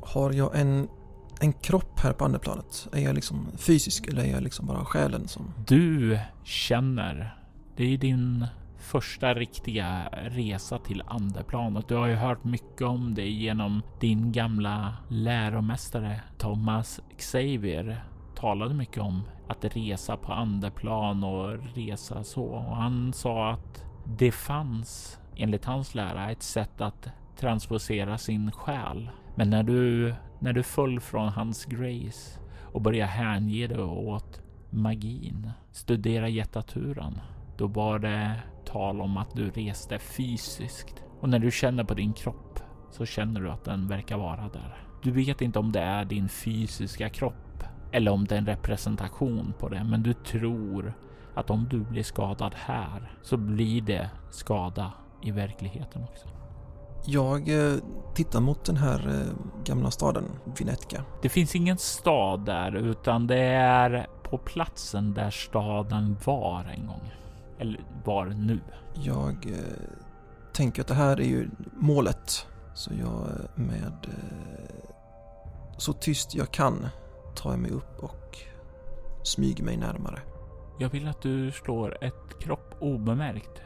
Har 0.03 0.33
jag 0.33 0.61
en, 0.61 0.89
en 1.43 1.53
kropp 1.53 2.01
här 2.01 2.13
på 2.13 2.25
andeplanet? 2.25 2.89
Är 2.93 3.01
jag 3.01 3.15
liksom 3.15 3.47
fysisk 3.57 4.07
eller 4.07 4.23
är 4.23 4.31
jag 4.33 4.43
liksom 4.43 4.67
bara 4.67 4.85
själen 4.85 5.29
som... 5.29 5.55
Du 5.67 6.19
känner, 6.45 7.37
det 7.77 7.85
är 7.85 7.99
din 7.99 8.47
första 8.79 9.35
riktiga 9.35 10.09
resa 10.13 10.79
till 10.79 11.03
andeplanet. 11.07 11.89
Du 11.89 11.95
har 11.95 12.07
ju 12.07 12.15
hört 12.15 12.45
mycket 12.45 12.83
om 12.83 13.15
det 13.15 13.29
genom 13.29 13.83
din 14.01 14.33
gamla 14.33 14.97
läromästare 15.09 16.21
Thomas 16.39 17.01
Xavier 17.19 18.05
talade 18.35 18.75
mycket 18.75 19.03
om 19.03 19.23
att 19.49 19.65
resa 19.65 20.17
på 20.17 20.33
andeplan 20.33 21.25
och 21.25 21.59
resa 21.75 22.25
så. 22.25 22.45
Och 22.45 22.77
han 22.77 23.13
sa 23.13 23.51
att 23.51 23.85
det 24.05 24.33
fanns 24.33 25.19
enligt 25.37 25.65
hans 25.65 25.95
lära 25.95 26.31
ett 26.31 26.43
sätt 26.43 26.81
att 26.81 27.09
transposera 27.37 28.19
sin 28.19 28.53
själ. 28.53 29.11
Men 29.35 29.51
när 29.51 29.63
du, 29.63 30.15
när 30.43 30.53
du 30.53 30.63
föll 30.63 31.01
från 31.01 31.29
hans 31.29 31.65
grace 31.65 32.41
och 32.63 32.83
började 32.83 33.11
hänge 33.11 33.67
dig 33.67 33.83
åt 33.83 34.41
magin, 34.71 35.51
studera 35.71 36.29
jättaturan, 36.29 37.21
då 37.59 37.67
var 37.67 37.99
det 37.99 38.41
tal 38.65 39.01
om 39.01 39.17
att 39.17 39.37
du 39.37 39.51
reste 39.51 39.99
fysiskt. 39.99 41.05
Och 41.21 41.29
när 41.29 41.39
du 41.39 41.51
känner 41.51 41.85
på 41.85 41.95
din 41.95 42.13
kropp 42.13 42.61
så 42.91 43.07
känner 43.07 43.41
du 43.41 43.51
att 43.51 43.65
den 43.65 43.89
verkar 43.89 44.19
vara 44.19 44.49
där. 44.49 44.87
Du 45.03 45.11
vet 45.11 45.41
inte 45.41 45.59
om 45.59 45.73
det 45.73 45.81
är 45.81 46.05
din 46.05 46.29
fysiska 46.29 47.09
kropp 47.09 47.65
eller 47.93 48.11
om 48.11 48.25
det 48.25 48.35
är 48.35 48.39
en 48.39 48.47
representation 48.47 49.55
på 49.59 49.69
det, 49.69 49.85
men 49.85 50.03
du 50.03 50.13
tror 50.13 50.95
att 51.35 51.51
om 51.51 51.69
du 51.71 51.81
blir 51.81 52.03
skadad 52.03 52.55
här 52.55 53.13
så 53.23 53.37
blir 53.37 53.83
det 53.83 54.11
skada 54.31 54.93
i 55.23 55.31
verkligheten 55.31 56.03
också. 56.03 56.42
Jag 57.05 57.49
eh, 57.49 57.79
tittar 58.15 58.41
mot 58.41 58.65
den 58.65 58.77
här 58.77 59.09
eh, 59.09 59.35
gamla 59.65 59.91
staden, 59.91 60.25
Vinetka. 60.59 61.05
Det 61.23 61.29
finns 61.29 61.55
ingen 61.55 61.79
stad 61.79 62.45
där, 62.45 62.77
utan 62.77 63.27
det 63.27 63.43
är 63.55 64.07
på 64.23 64.39
platsen 64.39 65.15
där 65.15 65.31
staden 65.31 66.17
var 66.25 66.65
en 66.65 66.87
gång. 66.87 67.13
Eller 67.59 67.81
var 68.05 68.27
nu. 68.27 68.61
Jag 68.95 69.47
eh, 69.47 69.59
tänker 70.53 70.83
att 70.83 70.89
det 70.89 70.95
här 70.95 71.21
är 71.21 71.25
ju 71.25 71.51
målet. 71.73 72.47
Så 72.75 72.91
jag 72.95 73.09
eh, 73.09 73.65
med 73.65 74.07
eh, 74.09 74.87
så 75.79 75.93
tyst 75.93 76.35
jag 76.35 76.51
kan 76.51 76.87
tar 77.35 77.51
jag 77.51 77.59
mig 77.59 77.71
upp 77.71 78.03
och 78.03 78.39
smyger 79.23 79.65
mig 79.65 79.77
närmare. 79.77 80.21
Jag 80.79 80.89
vill 80.89 81.09
att 81.09 81.23
du 81.23 81.53
slår 81.53 82.05
ett 82.05 82.39
kropp 82.41 82.75
obemärkt. 82.81 83.63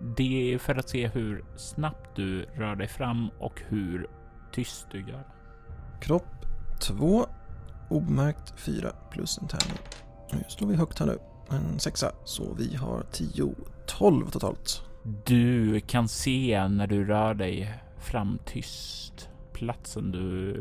Det 0.00 0.54
är 0.54 0.58
för 0.58 0.74
att 0.74 0.88
se 0.88 1.08
hur 1.08 1.44
snabbt 1.56 2.16
du 2.16 2.42
rör 2.42 2.76
dig 2.76 2.88
fram 2.88 3.30
och 3.38 3.62
hur 3.68 4.06
tyst 4.52 4.86
du 4.90 5.00
gör. 5.00 5.24
Kropp 6.00 6.46
2, 6.80 7.26
obemärkt 7.90 8.60
4 8.60 8.92
plus 9.10 9.38
en 9.38 9.48
tärning. 9.48 9.78
Nu 10.32 10.44
slår 10.48 10.68
vi 10.68 10.76
högt 10.76 10.98
här 10.98 11.06
nu. 11.06 11.18
En 11.50 11.78
sexa, 11.78 12.12
så 12.24 12.54
vi 12.54 12.76
har 12.76 13.02
10, 13.12 13.54
12 13.86 14.30
totalt. 14.30 14.82
Du 15.26 15.80
kan 15.80 16.08
se 16.08 16.68
när 16.68 16.86
du 16.86 17.04
rör 17.04 17.34
dig 17.34 17.74
fram 17.98 18.38
tyst. 18.44 19.30
Platsen 19.52 20.12
du 20.12 20.52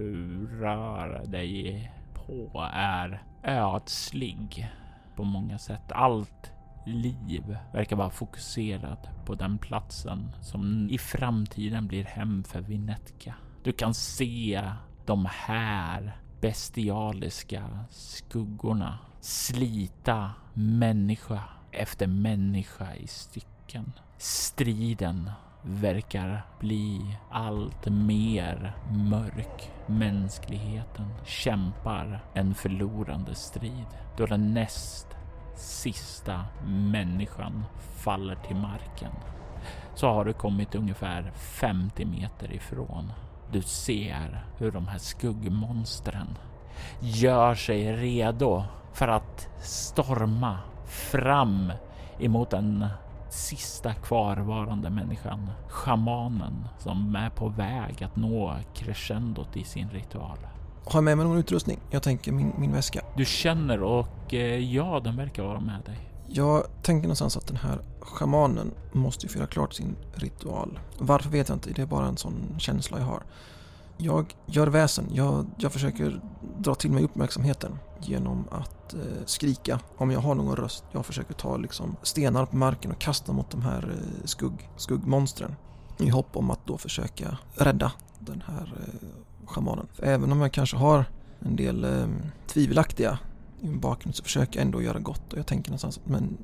rör 0.59 1.25
dig 1.25 1.91
på 2.13 2.69
är 2.73 3.23
ödslig 3.43 4.71
på 5.15 5.23
många 5.23 5.57
sätt. 5.57 5.91
Allt 5.91 6.51
liv 6.85 7.57
verkar 7.73 7.95
vara 7.95 8.09
fokuserat 8.09 9.25
på 9.25 9.35
den 9.35 9.57
platsen 9.57 10.31
som 10.41 10.89
i 10.89 10.97
framtiden 10.97 11.87
blir 11.87 12.03
hem 12.03 12.43
för 12.43 12.61
Vinetka. 12.61 13.35
Du 13.63 13.71
kan 13.71 13.93
se 13.93 14.71
de 15.05 15.27
här 15.31 16.17
bestialiska 16.41 17.79
skuggorna 17.89 18.99
slita 19.21 20.31
människa 20.53 21.43
efter 21.71 22.07
människa 22.07 22.95
i 22.95 23.07
stycken. 23.07 23.91
Striden 24.17 25.31
verkar 25.61 26.45
bli 26.59 27.17
allt 27.31 27.85
mer 27.85 28.75
mörk. 28.91 29.71
Mänskligheten 29.87 31.13
kämpar 31.25 32.25
en 32.33 32.55
förlorande 32.55 33.35
strid 33.35 33.87
då 34.17 34.25
den 34.25 34.53
näst 34.53 35.14
sista 35.55 36.45
människan 36.67 37.65
faller 38.03 38.35
till 38.35 38.55
marken 38.55 39.11
så 39.95 40.07
har 40.07 40.25
du 40.25 40.33
kommit 40.33 40.75
ungefär 40.75 41.31
50 41.35 42.05
meter 42.05 42.53
ifrån. 42.53 43.11
Du 43.51 43.61
ser 43.61 44.45
hur 44.57 44.71
de 44.71 44.87
här 44.87 44.97
skuggmonstren 44.97 46.37
gör 46.99 47.55
sig 47.55 47.95
redo 47.95 48.63
för 48.93 49.07
att 49.07 49.49
storma 49.61 50.59
fram 50.85 51.71
emot 52.19 52.49
den 52.49 52.87
sista 53.29 53.93
kvarvarande 53.93 54.89
människan, 54.89 55.51
shamanen 55.67 56.67
som 56.77 57.15
är 57.15 57.29
på 57.29 57.47
väg 57.47 58.03
att 58.03 58.15
nå 58.15 58.55
crescendot 58.73 59.57
i 59.57 59.63
sin 59.63 59.89
ritual. 59.89 60.37
Har 60.85 60.97
jag 60.97 61.03
med 61.03 61.17
mig 61.17 61.25
någon 61.25 61.37
utrustning? 61.37 61.79
Jag 61.89 62.03
tänker 62.03 62.31
min, 62.31 62.53
min 62.57 62.71
väska. 62.71 63.01
Du 63.17 63.25
känner 63.25 63.83
och 63.83 64.33
eh, 64.33 64.73
ja, 64.73 65.01
den 65.03 65.17
verkar 65.17 65.43
vara 65.43 65.59
med 65.59 65.81
dig. 65.85 66.09
Jag 66.27 66.63
tänker 66.83 67.07
någonstans 67.07 67.37
att 67.37 67.47
den 67.47 67.57
här 67.57 67.79
shamanen 68.01 68.71
måste 68.91 69.25
ju 69.25 69.31
få 69.31 69.37
göra 69.37 69.47
klart 69.47 69.73
sin 69.73 69.95
ritual. 70.15 70.79
Varför 70.97 71.29
vet 71.29 71.49
jag 71.49 71.55
inte, 71.55 71.69
det 71.69 71.81
är 71.81 71.85
bara 71.85 72.07
en 72.07 72.17
sån 72.17 72.55
känsla 72.57 72.99
jag 72.99 73.05
har. 73.05 73.23
Jag 73.97 74.35
gör 74.45 74.67
väsen, 74.67 75.05
jag, 75.13 75.45
jag 75.57 75.71
försöker 75.71 76.21
dra 76.57 76.75
till 76.75 76.91
mig 76.91 77.03
uppmärksamheten 77.03 77.79
genom 78.01 78.45
att 78.51 78.93
eh, 78.93 78.99
skrika 79.25 79.79
om 79.97 80.11
jag 80.11 80.19
har 80.19 80.35
någon 80.35 80.55
röst. 80.55 80.83
Jag 80.91 81.05
försöker 81.05 81.33
ta 81.33 81.57
liksom, 81.57 81.95
stenar 82.03 82.45
på 82.45 82.55
marken 82.55 82.91
och 82.91 82.99
kasta 82.99 83.33
mot 83.33 83.51
de 83.51 83.61
här 83.61 83.83
eh, 83.83 84.25
skugg, 84.25 84.69
skuggmonstren 84.77 85.55
i 85.97 86.09
hopp 86.09 86.37
om 86.37 86.51
att 86.51 86.67
då 86.67 86.77
försöka 86.77 87.37
rädda 87.55 87.91
den 88.19 88.43
här 88.47 88.73
eh, 88.79 89.09
shamanen. 89.45 89.87
För 89.93 90.03
även 90.03 90.31
om 90.31 90.41
jag 90.41 90.51
kanske 90.51 90.77
har 90.77 91.05
en 91.39 91.55
del 91.55 91.83
eh, 91.83 92.07
tvivelaktiga 92.47 93.19
i 93.61 93.67
min 93.67 93.79
bakgrund 93.79 94.15
så 94.15 94.23
försöker 94.23 94.59
jag 94.59 94.65
ändå 94.65 94.81
göra 94.81 94.99
gott 94.99 95.33
och 95.33 95.39
jag 95.39 95.47
tänker 95.47 95.71
någonstans 95.71 95.97
att 95.97 96.09
men, 96.09 96.37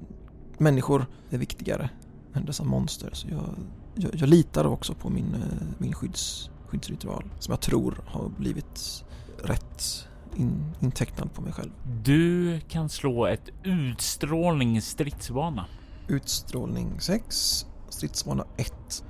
människor 0.58 1.06
är 1.30 1.38
viktigare 1.38 1.90
än 2.34 2.46
dessa 2.46 2.64
monster. 2.64 3.10
Så 3.14 3.28
jag, 3.30 3.56
jag, 3.96 4.16
jag 4.16 4.30
litar 4.30 4.66
också 4.66 4.94
på 4.94 5.10
min, 5.10 5.36
eh, 5.36 5.68
min 5.78 5.94
skydds, 5.94 6.50
skyddsritual 6.68 7.26
som 7.40 7.52
jag 7.52 7.62
tror 7.62 8.02
har 8.06 8.30
blivit 8.30 9.04
rätt 9.44 10.08
in, 10.36 10.76
intecknad 10.80 11.34
på 11.34 11.42
mig 11.42 11.54
själv. 11.54 11.72
Du 12.04 12.60
kan 12.60 12.90
slå 12.90 13.26
ett 13.26 13.50
utstrålning 13.64 14.82
stridsvana. 14.82 15.66
Utstrålning 16.08 17.00
6, 17.00 17.66
stridsvana 17.90 18.46
1, 18.58 19.04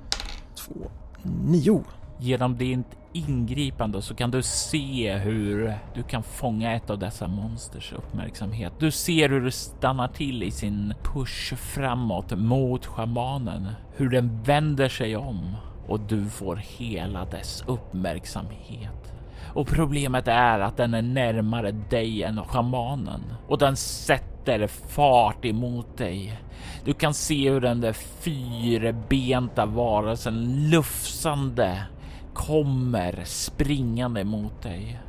2, 0.54 0.74
9. 1.22 1.84
Genom 2.18 2.56
ditt 2.58 2.86
ingripande 3.12 4.02
så 4.02 4.14
kan 4.14 4.30
du 4.30 4.42
se 4.42 5.14
hur 5.16 5.74
du 5.94 6.02
kan 6.02 6.22
fånga 6.22 6.72
ett 6.74 6.90
av 6.90 6.98
dessa 6.98 7.28
monsters 7.28 7.92
uppmärksamhet. 7.92 8.72
Du 8.78 8.90
ser 8.90 9.28
hur 9.28 9.40
det 9.40 9.52
stannar 9.52 10.08
till 10.08 10.42
i 10.42 10.50
sin 10.50 10.94
push 11.02 11.54
framåt 11.54 12.38
mot 12.38 12.86
shamanen, 12.86 13.68
hur 13.96 14.08
den 14.08 14.42
vänder 14.42 14.88
sig 14.88 15.16
om 15.16 15.56
och 15.86 16.00
du 16.00 16.28
får 16.28 16.56
hela 16.56 17.24
dess 17.24 17.64
uppmärksamhet. 17.66 19.12
Och 19.54 19.66
problemet 19.66 20.28
är 20.28 20.60
att 20.60 20.76
den 20.76 20.94
är 20.94 21.02
närmare 21.02 21.70
dig 21.70 22.22
än 22.22 22.44
shamanen 22.44 23.20
och 23.48 23.58
den 23.58 23.76
sätter 23.76 24.66
fart 24.66 25.44
emot 25.44 25.96
dig. 25.96 26.40
Du 26.84 26.92
kan 26.92 27.14
se 27.14 27.50
hur 27.50 27.60
den 27.60 27.80
där 27.80 27.92
fyrbenta 27.92 29.66
varelsen 29.66 30.70
lufsande 30.70 31.86
kommer 32.34 33.24
springande 33.24 34.24
mot 34.24 34.62
dig. 34.62 35.00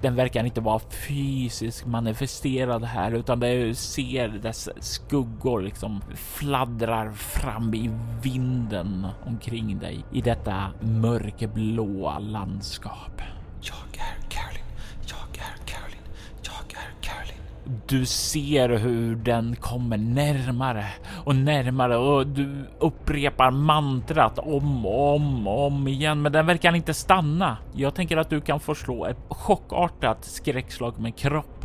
Den 0.00 0.14
verkar 0.14 0.44
inte 0.44 0.60
vara 0.60 0.80
fysiskt 1.08 1.86
manifesterad 1.86 2.84
här 2.84 3.12
utan 3.12 3.40
du 3.40 3.74
ser 3.74 4.28
dess 4.28 4.68
skuggor 4.80 5.62
liksom 5.62 6.02
fladdrar 6.14 7.12
fram 7.12 7.74
i 7.74 7.90
vinden 8.22 9.06
omkring 9.26 9.78
dig 9.78 10.04
i 10.12 10.20
detta 10.20 10.70
mörkblåa 10.80 12.18
landskap. 12.18 13.22
Jag 13.60 14.00
är 14.00 14.28
Caroline, 14.28 14.64
jag 15.06 15.38
är 15.38 15.66
Caroline, 15.66 16.08
jag 16.42 16.72
är 16.72 17.02
Caroline. 17.02 17.49
Du 17.86 18.06
ser 18.06 18.68
hur 18.68 19.16
den 19.16 19.56
kommer 19.56 19.96
närmare 19.96 20.86
och 21.24 21.36
närmare 21.36 21.96
och 21.96 22.26
du 22.26 22.66
upprepar 22.78 23.50
mantrat 23.50 24.38
om 24.38 24.86
och 24.86 25.14
om 25.14 25.46
och 25.46 25.66
om 25.66 25.88
igen, 25.88 26.22
men 26.22 26.32
den 26.32 26.46
verkar 26.46 26.74
inte 26.74 26.94
stanna. 26.94 27.56
Jag 27.72 27.94
tänker 27.94 28.16
att 28.16 28.30
du 28.30 28.40
kan 28.40 28.60
få 28.60 28.74
slå 28.74 29.06
ett 29.06 29.18
chockartat 29.28 30.24
skräckslag 30.24 30.98
med 30.98 31.16
kropp. 31.16 31.64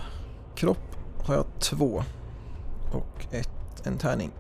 Kropp 0.56 0.96
har 1.26 1.36
jag 1.36 1.46
två 1.60 2.04
och 2.94 3.26
ett, 3.32 3.88
en 3.88 3.98
tärning. 3.98 4.32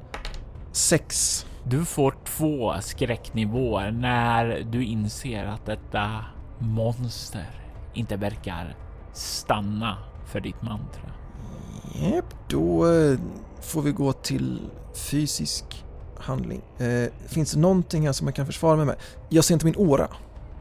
Sex. 0.72 1.45
Du 1.64 1.86
får 1.86 2.16
två 2.24 2.74
skräcknivåer 2.82 3.91
när 3.91 4.64
du 4.72 4.86
inser 4.86 5.45
att 5.45 5.66
detta 5.66 6.26
monster 6.60 7.47
inte 7.93 8.16
verkar 8.16 8.76
stanna 9.14 9.97
för 10.26 10.39
ditt 10.39 10.62
mantra. 10.62 11.12
Yep, 12.01 12.25
då 12.47 12.85
eh, 12.85 13.19
får 13.61 13.81
vi 13.81 13.91
gå 13.91 14.13
till 14.13 14.59
fysisk 15.11 15.85
handling. 16.19 16.61
Eh, 16.77 17.27
finns 17.27 17.51
det 17.51 17.59
någonting 17.59 18.05
här 18.05 18.13
som 18.13 18.27
jag 18.27 18.35
kan 18.35 18.45
försvara 18.45 18.75
mig 18.75 18.85
med? 18.85 18.95
Jag 19.29 19.43
ser 19.43 19.53
inte 19.53 19.65
min 19.65 19.75
åra. 19.75 20.07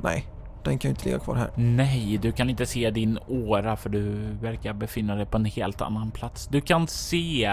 Nej, 0.03 0.27
den 0.65 0.79
kan 0.79 0.89
ju 0.89 0.91
inte 0.91 1.05
ligga 1.05 1.19
kvar 1.19 1.35
här. 1.35 1.51
Nej, 1.57 2.19
du 2.23 2.33
kan 2.33 2.51
inte 2.51 2.67
se 2.67 2.91
din 2.91 3.19
åra 3.29 3.77
för 3.77 3.91
du 3.91 4.15
verkar 4.43 4.73
befinna 4.73 5.15
dig 5.15 5.27
på 5.27 5.37
en 5.37 5.45
helt 5.45 5.81
annan 5.81 6.11
plats. 6.11 6.47
Du 6.47 6.61
kan 6.61 6.87
se 6.89 7.45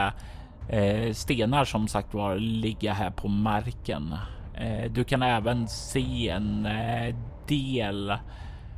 eh, 0.69 1.13
stenar 1.13 1.65
som 1.65 1.88
sagt 1.88 2.13
var 2.13 2.36
ligga 2.36 2.93
här 2.93 3.11
på 3.11 3.27
marken. 3.27 4.15
Eh, 4.53 4.91
du 4.91 5.03
kan 5.03 5.21
även 5.21 5.67
se 5.67 6.29
en 6.29 6.65
eh, 6.65 7.15
del 7.47 8.13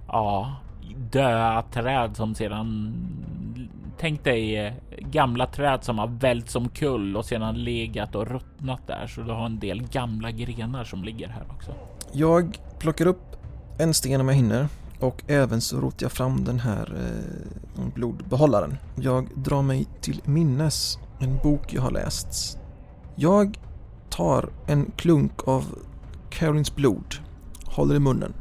ja, 0.08 0.56
döda 1.12 1.64
träd 1.72 2.18
som 2.18 2.36
sedan 2.36 2.94
Tänk 4.00 4.24
dig 4.24 4.58
eh, 4.58 4.74
gamla 5.00 5.48
träd 5.48 5.84
som 5.84 6.00
har 6.00 6.08
vält 6.08 6.50
som 6.50 6.70
kull 6.70 7.18
och 7.18 7.26
sedan 7.26 7.64
legat 7.64 8.16
och 8.16 8.28
ruttnat 8.28 8.88
där. 8.88 9.08
Så 9.08 9.22
du 9.22 9.32
har 9.32 9.46
en 9.46 9.60
del 9.60 9.84
gamla 9.88 10.32
grenar 10.32 10.84
som 10.84 11.04
ligger 11.04 11.28
här 11.28 11.44
också. 11.50 11.72
Jag 12.12 12.58
plockar 12.80 13.06
upp 13.08 13.36
en 13.80 13.94
sten 13.94 14.22
om 14.22 14.28
jag 14.28 14.36
hinner 14.36 14.68
och 15.00 15.24
även 15.28 15.62
så 15.62 15.78
rotar 15.78 16.06
jag 16.06 16.12
fram 16.12 16.44
den 16.44 16.60
här 16.60 16.94
eh, 16.96 17.86
blodbehållaren. 17.96 18.78
Jag 18.96 19.30
drar 19.36 19.62
mig 19.62 19.88
till 20.02 20.22
minnes 20.26 20.98
en 21.20 21.38
bok 21.38 21.74
jag 21.74 21.82
har 21.82 21.92
läst. 21.92 22.60
Jag 23.16 23.60
tar 24.10 24.50
en 24.68 24.92
klunk 24.96 25.48
av 25.48 25.66
Carolins 26.30 26.76
blod, 26.76 27.16
håller 27.66 27.96
i 27.96 28.00
munnen, 28.00 28.34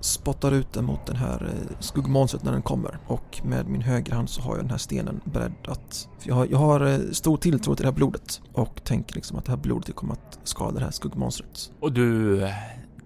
spottar 0.00 0.52
ut 0.52 0.72
den 0.72 0.84
mot 0.84 1.06
den 1.06 1.16
här 1.16 1.52
eh, 1.54 1.76
skuggmonstret 1.80 2.44
när 2.44 2.52
den 2.52 2.62
kommer 2.62 2.98
och 3.06 3.40
med 3.44 3.68
min 3.68 3.82
högerhand 3.82 4.30
så 4.30 4.42
har 4.42 4.56
jag 4.56 4.64
den 4.64 4.70
här 4.70 4.78
stenen 4.78 5.20
beredd 5.24 5.52
att... 5.68 6.08
Jag 6.22 6.34
har, 6.34 6.46
jag 6.46 6.58
har 6.58 6.86
eh, 6.86 6.98
stor 7.12 7.36
tilltro 7.36 7.74
till 7.74 7.82
det 7.82 7.90
här 7.90 7.96
blodet 7.96 8.40
och 8.52 8.84
tänker 8.84 9.14
liksom 9.14 9.38
att 9.38 9.44
det 9.44 9.52
här 9.52 9.58
blodet 9.58 9.96
kommer 9.96 10.12
att 10.12 10.38
skada 10.44 10.78
det 10.78 10.84
här 10.84 10.90
skuggmonstret. 10.90 11.72
Och 11.80 11.92
du 11.92 12.42
eh, 12.42 12.50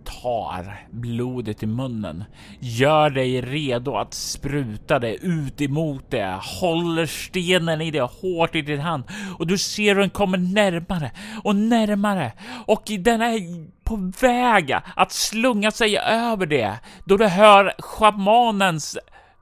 tar 0.05 0.87
blodet 0.91 1.63
i 1.63 1.67
munnen, 1.67 2.25
gör 2.61 3.11
dig 3.11 3.41
redo 3.41 3.97
att 3.97 4.15
spruta 4.15 4.99
det 4.99 5.15
ut 5.15 5.61
emot 5.61 6.11
det, 6.11 6.41
håller 6.61 7.07
stenen 7.07 7.81
i 7.81 7.91
det 7.91 8.03
hårt 8.03 8.55
i 8.55 8.63
din 8.63 8.81
hand 8.81 9.05
och 9.39 9.47
du 9.47 9.59
ser 9.59 9.95
hur 9.95 10.01
den 10.01 10.11
kommer 10.11 10.39
närmare 10.39 11.11
och 11.45 11.57
närmare. 11.57 12.33
Och 12.67 12.83
den 12.99 13.23
är 13.23 13.67
på 13.85 14.13
väg 14.21 14.77
att 14.97 15.13
slunga 15.13 15.71
sig 15.71 15.99
över 15.99 16.47
det. 16.47 16.79
Då 17.05 17.17
du 17.17 17.27
hör 17.27 17.75
schamanens 17.79 18.99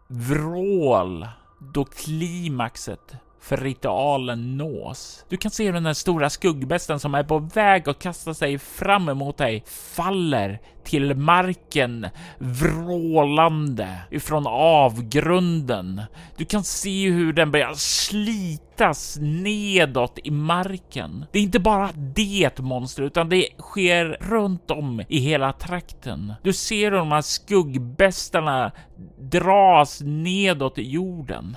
vrål 0.08 1.26
då 1.74 1.84
klimaxet 1.84 3.14
för 3.42 3.56
ritualen 3.56 4.56
nås. 4.56 5.24
Du 5.28 5.36
kan 5.36 5.50
se 5.50 5.64
hur 5.64 5.72
den 5.72 5.82
där 5.82 5.92
stora 5.92 6.30
skuggbesten 6.30 7.00
som 7.00 7.14
är 7.14 7.24
på 7.24 7.38
väg 7.38 7.88
att 7.88 7.98
kasta 7.98 8.34
sig 8.34 8.58
fram 8.58 9.08
emot 9.08 9.36
dig 9.36 9.64
faller 9.66 10.60
till 10.84 11.14
marken 11.14 12.06
vrålande 12.38 13.98
ifrån 14.10 14.46
avgrunden. 14.46 16.02
Du 16.36 16.44
kan 16.44 16.64
se 16.64 17.10
hur 17.10 17.32
den 17.32 17.50
börjar 17.50 17.74
slitas 17.74 19.18
nedåt 19.20 20.18
i 20.24 20.30
marken. 20.30 21.26
Det 21.32 21.38
är 21.38 21.42
inte 21.42 21.60
bara 21.60 21.90
det 21.94 22.58
monster, 22.58 23.02
utan 23.02 23.28
det 23.28 23.48
sker 23.58 24.16
runt 24.20 24.70
om 24.70 25.02
i 25.08 25.18
hela 25.18 25.52
trakten. 25.52 26.34
Du 26.42 26.52
ser 26.52 26.90
hur 26.90 26.98
de 26.98 27.12
här 27.12 27.22
skuggbästarna 27.22 28.72
dras 29.18 30.00
nedåt 30.04 30.78
i 30.78 30.90
jorden. 30.90 31.56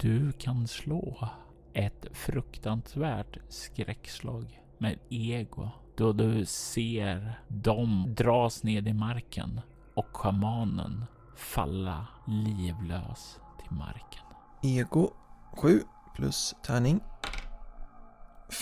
Du 0.00 0.32
kan 0.32 0.68
slå 0.68 1.28
ett 1.72 2.06
fruktansvärt 2.12 3.38
skräckslag 3.48 4.60
med 4.78 4.98
ego 5.08 5.70
då 5.96 6.12
du 6.12 6.44
ser 6.46 7.40
dem 7.48 8.14
dras 8.16 8.62
ned 8.62 8.88
i 8.88 8.92
marken 8.92 9.60
och 9.94 10.16
schamanen 10.16 11.04
falla 11.36 12.06
livlös 12.26 13.40
till 13.62 13.76
marken. 13.76 14.24
Ego 14.62 15.10
7 15.52 15.80
plus 16.14 16.54
tärning 16.62 17.00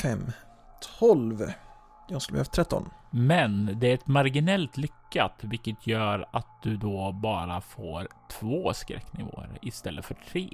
5. 0.03 0.33
12. 0.99 1.43
Jag 2.09 2.23
skulle 2.23 2.37
behövt 2.37 2.53
13. 2.53 2.91
Men 3.11 3.79
det 3.81 3.91
är 3.91 3.95
ett 3.95 4.07
marginellt 4.07 4.77
lyckat, 4.77 5.35
vilket 5.41 5.87
gör 5.87 6.27
att 6.33 6.63
du 6.63 6.77
då 6.77 7.13
bara 7.13 7.61
får 7.61 8.09
två 8.31 8.73
skräcknivåer 8.75 9.59
istället 9.63 10.05
för 10.05 10.15
tre. 10.15 10.49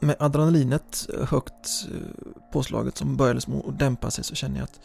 Med 0.00 0.16
adrenalinet 0.18 1.06
högt 1.28 1.86
eh, 1.92 2.00
påslaget 2.52 2.96
som 2.96 3.16
började 3.16 3.34
liksom 3.34 3.62
att 3.68 3.78
dämpa 3.78 4.10
sig 4.10 4.24
så 4.24 4.34
känner 4.34 4.56
jag 4.56 4.64
att 4.64 4.80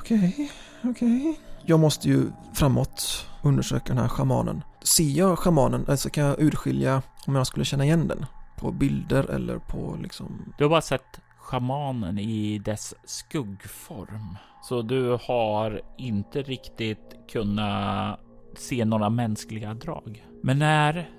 okej, 0.00 0.50
okej. 0.84 1.40
Jag 1.66 1.80
måste 1.80 2.08
ju 2.08 2.24
framåt 2.54 3.26
undersöka 3.42 3.84
den 3.86 3.98
här 3.98 4.08
schamanen. 4.08 4.62
Ser 4.82 5.18
jag 5.18 5.38
schamanen, 5.38 5.84
alltså 5.88 6.10
kan 6.10 6.24
jag 6.24 6.40
urskilja 6.40 7.02
om 7.26 7.34
jag 7.34 7.46
skulle 7.46 7.64
känna 7.64 7.84
igen 7.84 8.08
den? 8.08 8.26
På 8.58 8.72
bilder 8.72 9.30
eller 9.30 9.58
på 9.58 9.98
liksom... 10.02 10.54
Du 10.58 10.64
har 10.64 10.68
bara 10.68 10.80
sett 10.80 11.20
schamanen 11.38 12.18
i 12.18 12.58
dess 12.58 12.94
skuggform. 13.04 14.36
Så 14.62 14.82
du 14.82 15.18
har 15.22 15.80
inte 15.98 16.42
riktigt 16.42 17.16
kunnat 17.32 18.20
se 18.56 18.84
några 18.84 19.10
mänskliga 19.10 19.74
drag. 19.74 20.26
Men 20.42 20.58
när 20.58 21.10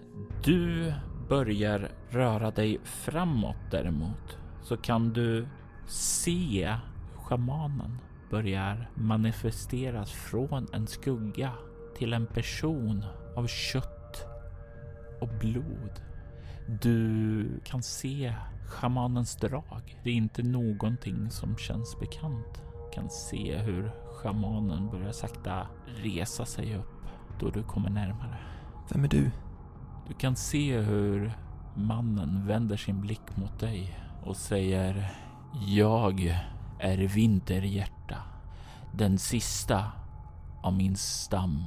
du 0.44 0.94
börjar 1.34 1.92
röra 2.10 2.52
dig 2.52 2.80
framåt 2.84 3.56
däremot 3.72 4.38
så 4.62 4.78
kan 4.78 5.14
du 5.14 5.48
se 5.88 6.76
schamanen 7.16 8.00
börjar 8.30 8.90
manifesteras 8.96 10.12
från 10.12 10.68
en 10.74 10.88
skugga 10.88 11.52
till 11.98 12.14
en 12.14 12.26
person 12.26 13.06
av 13.36 13.48
kött 13.48 14.26
och 15.22 15.28
blod. 15.40 16.02
Du 16.82 17.46
kan 17.64 17.84
se 17.84 18.36
schamanens 18.68 19.36
drag. 19.36 20.00
Det 20.04 20.10
är 20.10 20.14
inte 20.14 20.44
någonting 20.44 21.30
som 21.30 21.58
känns 21.58 22.00
bekant. 22.00 22.64
Du 22.64 22.96
kan 22.96 23.10
se 23.10 23.58
hur 23.58 23.92
schamanen 24.06 24.90
börjar 24.90 25.12
sakta 25.12 25.68
resa 25.86 26.46
sig 26.46 26.76
upp 26.76 27.06
då 27.40 27.50
du 27.50 27.64
kommer 27.64 27.90
närmare. 27.90 28.38
Vem 28.90 29.04
är 29.04 29.08
du? 29.08 29.32
Du 30.08 30.14
kan 30.14 30.36
se 30.36 30.78
hur 30.78 31.38
mannen 31.76 32.48
vänder 32.48 32.78
sin 32.78 33.02
blick 33.02 33.38
mot 33.38 33.60
dig 33.60 34.00
och 34.24 34.38
säger 34.38 35.12
Jag 35.68 36.40
är 36.80 36.98
Vinterhjärta, 36.98 38.18
den 38.94 39.20
sista 39.20 39.92
av 40.62 40.74
min 40.74 40.96
stam 40.96 41.66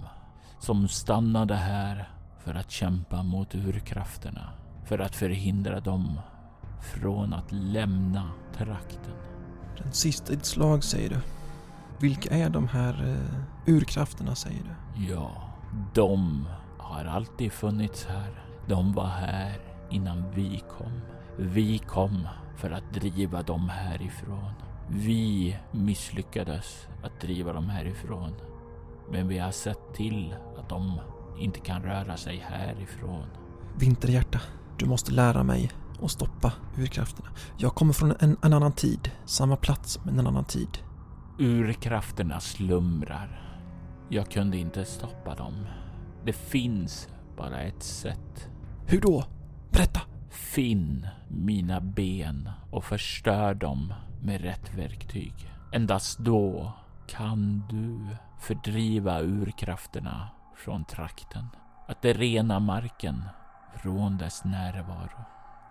som 0.59 0.89
stannade 0.89 1.55
här 1.55 2.09
för 2.45 2.55
att 2.55 2.71
kämpa 2.71 3.23
mot 3.23 3.55
urkrafterna, 3.55 4.51
för 4.85 4.99
att 4.99 5.17
förhindra 5.17 5.81
dem 5.81 6.21
från 6.81 7.33
att 7.33 7.53
lämna 7.53 8.31
trakten. 8.57 9.15
Den 9.83 9.93
sista 9.93 10.33
i 10.33 10.37
ditt 10.37 10.45
slag 10.45 10.85
säger 10.85 11.09
du. 11.09 11.21
Vilka 12.01 12.35
är 12.35 12.51
de 12.51 12.69
här 12.69 13.05
uh, 13.07 13.75
urkrafterna 13.75 14.35
säger 14.35 14.63
du? 14.63 15.05
Ja, 15.13 15.31
de 15.95 16.47
har 16.97 17.05
alltid 17.05 17.53
funnits 17.53 18.05
här. 18.05 18.45
De 18.69 18.93
var 18.93 19.07
här 19.07 19.59
innan 19.91 20.31
vi 20.35 20.63
kom. 20.69 21.01
Vi 21.37 21.79
kom 21.79 22.29
för 22.57 22.71
att 22.71 22.95
driva 22.95 23.43
dem 23.43 23.69
härifrån. 23.69 24.53
Vi 24.89 25.57
misslyckades 25.73 26.89
att 27.03 27.21
driva 27.21 27.53
dem 27.53 27.69
härifrån. 27.69 28.33
Men 29.11 29.29
vi 29.29 29.39
har 29.39 29.51
sett 29.51 29.95
till 29.95 30.35
att 30.59 30.69
de 30.69 31.01
inte 31.39 31.61
kan 31.61 31.83
röra 31.83 32.17
sig 32.17 32.37
härifrån. 32.49 33.27
Vinterhjärta, 33.79 34.41
du 34.79 34.87
måste 34.87 35.13
lära 35.13 35.43
mig 35.43 35.71
att 36.03 36.11
stoppa 36.11 36.53
urkrafterna. 36.79 37.29
Jag 37.57 37.75
kommer 37.75 37.93
från 37.93 38.15
en, 38.21 38.37
en 38.43 38.53
annan 38.53 38.73
tid, 38.73 39.11
samma 39.25 39.57
plats 39.57 40.01
men 40.05 40.19
en 40.19 40.27
annan 40.27 40.45
tid. 40.45 40.79
Urkrafterna 41.39 42.41
slumrar. 42.41 43.59
Jag 44.09 44.31
kunde 44.31 44.57
inte 44.57 44.85
stoppa 44.85 45.35
dem. 45.35 45.67
Det 46.27 46.33
finns 46.33 47.09
bara 47.37 47.61
ett 47.61 47.83
sätt. 47.83 48.49
Hur 48.87 49.01
då? 49.01 49.25
Berätta! 49.71 50.01
Finn 50.31 51.09
mina 51.29 51.81
ben 51.81 52.51
och 52.71 52.85
förstör 52.85 53.55
dem 53.55 53.95
med 54.23 54.41
rätt 54.41 54.75
verktyg. 54.75 55.35
Endast 55.73 56.19
då 56.19 56.73
kan 57.09 57.65
du 57.71 58.17
fördriva 58.41 59.21
urkrafterna 59.21 60.29
från 60.57 60.85
trakten. 60.85 61.47
Att 61.87 62.03
det 62.03 62.13
rena 62.13 62.61
marken 62.61 63.25
från 63.83 64.19
dess 64.19 64.45
närvaro. 64.45 65.25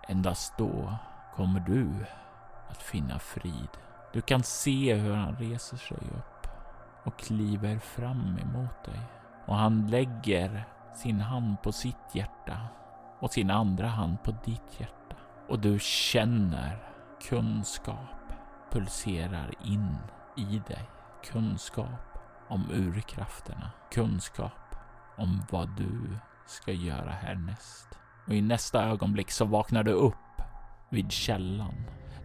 Endast 0.08 0.58
då 0.58 0.96
kommer 1.34 1.60
du 1.60 1.88
att 2.70 2.82
finna 2.82 3.18
frid. 3.18 3.70
Du 4.12 4.20
kan 4.20 4.42
se 4.42 4.94
hur 4.94 5.14
han 5.14 5.36
reser 5.36 5.76
sig 5.76 5.96
upp 5.96 6.48
och 7.04 7.18
kliver 7.18 7.78
fram 7.78 8.38
emot 8.38 8.84
dig. 8.84 9.00
Och 9.46 9.56
han 9.56 9.86
lägger 9.86 10.64
sin 10.94 11.20
hand 11.20 11.62
på 11.62 11.72
sitt 11.72 12.14
hjärta 12.14 12.58
och 13.20 13.32
sin 13.32 13.50
andra 13.50 13.86
hand 13.86 14.22
på 14.22 14.30
ditt 14.30 14.80
hjärta. 14.80 15.16
Och 15.48 15.58
du 15.58 15.78
känner 15.80 16.78
kunskap 17.28 18.16
pulserar 18.70 19.50
in 19.64 19.96
i 20.36 20.62
dig. 20.68 20.90
Kunskap 21.24 22.18
om 22.48 22.70
urkrafterna. 22.70 23.70
Kunskap 23.92 24.76
om 25.16 25.42
vad 25.50 25.76
du 25.76 26.18
ska 26.46 26.72
göra 26.72 27.10
härnäst. 27.10 27.98
Och 28.26 28.34
i 28.34 28.42
nästa 28.42 28.84
ögonblick 28.84 29.30
så 29.30 29.44
vaknar 29.44 29.82
du 29.82 29.92
upp 29.92 30.14
vid 30.88 31.12
källan. 31.12 31.74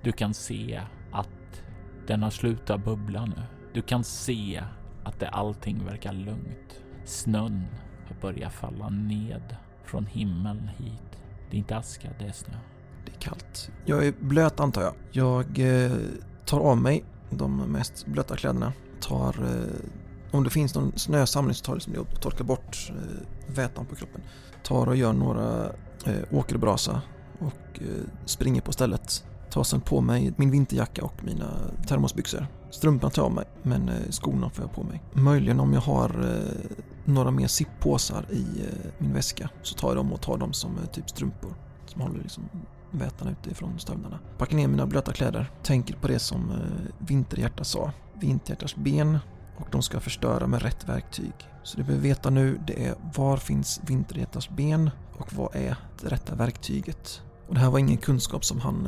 Du 0.03 0.11
kan 0.11 0.33
se 0.33 0.81
att 1.11 1.63
den 2.07 2.23
har 2.23 2.29
slutat 2.29 2.85
bubbla 2.85 3.25
nu. 3.25 3.43
Du 3.73 3.81
kan 3.81 4.03
se 4.03 4.63
att 5.03 5.19
det 5.19 5.29
allting 5.29 5.85
verkar 5.85 6.13
lugnt. 6.13 6.83
Snön 7.05 7.65
har 8.07 8.15
börjat 8.21 8.53
falla 8.53 8.89
ned 8.89 9.55
från 9.85 10.05
himlen 10.05 10.69
hit. 10.77 11.21
Det 11.49 11.57
är 11.57 11.59
inte 11.59 11.77
aska, 11.77 12.09
det 12.19 12.25
är 12.25 12.31
snö. 12.31 12.57
Det 13.05 13.11
är 13.11 13.19
kallt. 13.19 13.71
Jag 13.85 14.07
är 14.07 14.13
blöt 14.19 14.59
antar 14.59 14.81
jag. 14.81 14.93
Jag 15.11 15.59
eh, 15.59 15.91
tar 16.45 16.59
av 16.59 16.77
mig 16.77 17.03
de 17.29 17.57
mest 17.57 18.05
blöta 18.05 18.35
kläderna. 18.35 18.73
Tar, 19.01 19.35
eh, 19.43 20.35
om 20.37 20.43
det 20.43 20.49
finns 20.49 20.75
någon 20.75 20.91
snösamling 20.95 21.53
så 21.53 21.63
tar 21.63 21.73
jag 21.73 21.75
liksom 21.75 21.95
och 21.97 22.21
torkar 22.21 22.45
bort 22.45 22.89
eh, 22.89 23.55
vätan 23.55 23.85
på 23.85 23.95
kroppen. 23.95 24.21
Tar 24.63 24.87
och 24.87 24.95
gör 24.95 25.13
några 25.13 25.65
eh, 26.05 26.23
åkerbrasa 26.31 27.01
och 27.39 27.81
eh, 27.81 27.87
springer 28.25 28.61
på 28.61 28.71
stället. 28.71 29.25
Tar 29.49 29.63
sen 29.63 29.81
på 29.81 30.01
mig 30.01 30.33
min 30.37 30.51
vinterjacka 30.51 31.03
och 31.03 31.23
mina 31.23 31.57
termosbyxor. 31.87 32.47
Strumporna 32.69 33.09
tar 33.09 33.21
jag 33.21 33.27
av 33.27 33.35
mig, 33.35 33.45
men 33.61 33.89
eh, 33.89 34.09
skorna 34.09 34.49
får 34.49 34.65
jag 34.65 34.73
på 34.73 34.83
mig. 34.83 35.03
Möjligen 35.13 35.59
om 35.59 35.73
jag 35.73 35.81
har 35.81 36.09
eh, 36.09 36.71
några 37.11 37.31
mer 37.31 37.47
sippåsar 37.47 38.25
i 38.31 38.45
eh, 38.61 38.91
min 38.97 39.13
väska 39.13 39.49
så 39.61 39.75
tar 39.75 39.87
jag 39.87 39.97
dem 39.97 40.13
och 40.13 40.21
tar 40.21 40.37
dem 40.37 40.53
som 40.53 40.77
eh, 40.77 40.85
typ 40.85 41.09
strumpor. 41.09 41.55
Som 41.85 42.01
håller 42.01 42.19
liksom 42.19 42.49
vätan 42.91 43.27
utifrån 43.27 43.79
stövlarna. 43.79 44.19
Packar 44.37 44.57
ner 44.57 44.67
mina 44.67 44.85
blöta 44.85 45.13
kläder. 45.13 45.51
Tänker 45.63 45.95
på 45.95 46.07
det 46.07 46.19
som 46.19 46.51
eh, 46.51 46.57
Vinterhjärta 47.07 47.63
sa. 47.63 47.91
Vinterhjärtas 48.19 48.75
ben 48.75 49.19
och 49.57 49.67
de 49.71 49.81
ska 49.81 49.99
förstöra 49.99 50.47
med 50.47 50.61
rätt 50.61 50.89
verktyg. 50.89 51.33
Så 51.63 51.77
det 51.77 51.83
vi 51.83 51.87
behöver 51.87 52.07
veta 52.07 52.29
nu 52.29 52.59
det 52.67 52.85
är 52.87 52.95
var 53.15 53.37
finns 53.37 53.81
Vinterhjärtas 53.87 54.49
ben 54.49 54.89
och 55.17 55.33
vad 55.33 55.55
är 55.55 55.75
det 56.01 56.07
rätta 56.07 56.35
verktyget? 56.35 57.21
Och 57.47 57.53
det 57.53 57.59
här 57.59 57.69
var 57.69 57.79
ingen 57.79 57.97
kunskap 57.97 58.45
som 58.45 58.59
han 58.59 58.87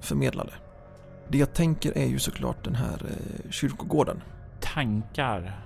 förmedlade. 0.00 0.52
Det 1.28 1.38
jag 1.38 1.52
tänker 1.52 1.98
är 1.98 2.06
ju 2.06 2.18
såklart 2.18 2.64
den 2.64 2.74
här 2.74 3.18
kyrkogården. 3.50 4.22
Tankar 4.60 5.63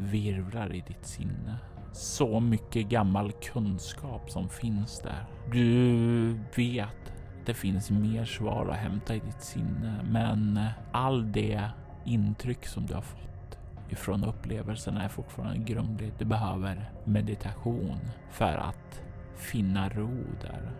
virvlar 0.00 0.74
i 0.74 0.84
ditt 0.86 1.06
sinne. 1.06 1.56
Så 1.92 2.40
mycket 2.40 2.88
gammal 2.88 3.32
kunskap 3.32 4.30
som 4.30 4.48
finns 4.48 5.00
där. 5.00 5.24
Du 5.52 6.40
vet 6.56 7.12
det 7.46 7.54
finns 7.54 7.90
mer 7.90 8.24
svar 8.24 8.68
att 8.68 8.76
hämta 8.76 9.14
i 9.14 9.18
ditt 9.18 9.42
sinne, 9.42 10.04
men 10.10 10.60
all 10.92 11.32
det 11.32 11.70
intryck 12.04 12.66
som 12.66 12.86
du 12.86 12.94
har 12.94 13.02
fått 13.02 13.58
ifrån 13.88 14.24
upplevelserna 14.24 15.04
är 15.04 15.08
fortfarande 15.08 15.58
grumligt. 15.58 16.18
Du 16.18 16.24
behöver 16.24 16.90
meditation 17.04 17.98
för 18.30 18.56
att 18.56 19.02
finna 19.36 19.88
ro 19.88 20.24
där. 20.40 20.70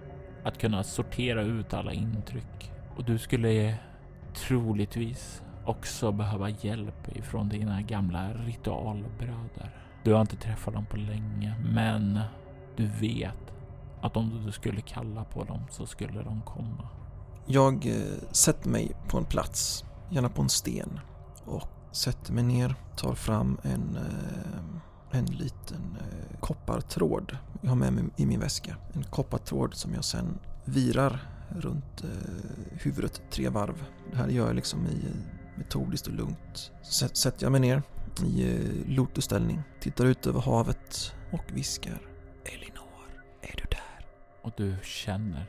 Att 0.44 0.58
kunna 0.58 0.82
sortera 0.82 1.42
ut 1.42 1.74
alla 1.74 1.92
intryck. 1.92 2.72
Och 2.96 3.04
du 3.04 3.18
skulle 3.18 3.74
troligtvis 4.34 5.42
också 5.64 6.12
behöva 6.12 6.50
hjälp 6.50 7.16
ifrån 7.16 7.48
dina 7.48 7.82
gamla 7.82 8.32
ritualbröder. 8.32 9.76
Du 10.04 10.12
har 10.12 10.20
inte 10.20 10.36
träffat 10.36 10.74
dem 10.74 10.86
på 10.86 10.96
länge, 10.96 11.54
men 11.64 12.20
du 12.76 12.86
vet 12.86 13.52
att 14.00 14.16
om 14.16 14.42
du 14.46 14.52
skulle 14.52 14.80
kalla 14.80 15.24
på 15.24 15.44
dem 15.44 15.60
så 15.70 15.86
skulle 15.86 16.22
de 16.22 16.42
komma. 16.42 16.88
Jag 17.46 17.86
eh, 17.86 18.22
sätter 18.30 18.68
mig 18.68 18.92
på 19.08 19.18
en 19.18 19.24
plats, 19.24 19.84
gärna 20.10 20.28
på 20.28 20.42
en 20.42 20.48
sten 20.48 21.00
och 21.44 21.68
sätter 21.92 22.32
mig 22.32 22.44
ner, 22.44 22.74
tar 22.96 23.14
fram 23.14 23.58
en, 23.62 23.96
eh, 23.96 25.18
en 25.18 25.26
liten 25.26 25.96
eh, 26.00 26.40
koppartråd 26.40 27.36
jag 27.60 27.68
har 27.68 27.76
med 27.76 27.92
mig 27.92 28.04
i 28.16 28.26
min 28.26 28.40
väska. 28.40 28.76
En 28.92 29.02
koppartråd 29.02 29.74
som 29.74 29.94
jag 29.94 30.04
sen 30.04 30.38
virar 30.64 31.20
runt 31.48 32.04
eh, 32.04 32.80
huvudet 32.80 33.22
tre 33.30 33.48
varv. 33.48 33.84
Det 34.10 34.16
här 34.16 34.28
gör 34.28 34.46
jag 34.46 34.56
liksom 34.56 34.86
i 34.86 35.04
metodiskt 35.60 36.06
och 36.06 36.12
lugnt. 36.12 36.72
Sätter 36.82 37.44
jag 37.44 37.52
mig 37.52 37.60
ner 37.60 37.82
i 38.24 38.54
eh, 38.54 38.96
lotusställning, 38.96 39.62
tittar 39.80 40.04
ut 40.04 40.26
över 40.26 40.40
havet 40.40 41.14
och 41.32 41.44
viskar 41.52 41.98
Elinor, 42.44 43.08
är 43.42 43.56
du 43.56 43.64
där? 43.70 44.06
Och 44.42 44.52
du 44.56 44.76
känner 44.82 45.44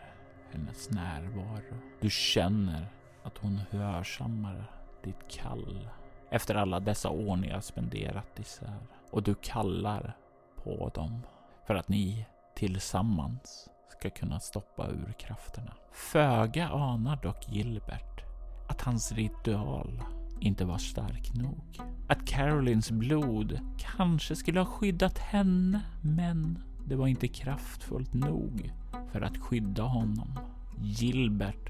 hennes 0.51 0.89
närvaro. 0.89 1.78
Du 2.01 2.09
känner 2.09 2.88
att 3.24 3.38
hon 3.38 3.59
hörsammar 3.70 4.72
ditt 5.03 5.28
kall 5.30 5.89
efter 6.30 6.55
alla 6.55 6.80
dessa 6.80 7.09
år 7.09 7.36
ni 7.36 7.49
har 7.49 7.62
spenderat 7.62 8.39
isär. 8.39 8.80
Och 9.12 9.24
du 9.24 9.36
kallar 9.36 10.18
på 10.64 10.91
dem 10.95 11.22
för 11.68 11.76
att 11.76 11.89
ni 11.89 12.26
tillsammans 12.55 13.70
ska 13.89 14.09
kunna 14.09 14.39
stoppa 14.39 14.88
urkrafterna. 14.88 15.74
Föga 15.91 16.68
anar 16.68 17.20
dock 17.24 17.49
Gilbert 17.49 18.30
att 18.72 18.82
hans 18.82 19.11
ritual 19.11 20.03
inte 20.39 20.65
var 20.65 20.78
stark 20.78 21.34
nog. 21.34 21.80
Att 22.07 22.26
Carolins 22.26 22.91
blod 22.91 23.59
kanske 23.78 24.36
skulle 24.36 24.59
ha 24.59 24.65
skyddat 24.65 25.17
henne, 25.17 25.82
men 26.01 26.63
det 26.86 26.95
var 26.95 27.07
inte 27.07 27.28
kraftfullt 27.28 28.13
nog 28.13 28.72
för 29.11 29.22
att 29.22 29.38
skydda 29.38 29.84
honom. 29.84 30.39
Gilbert 30.82 31.69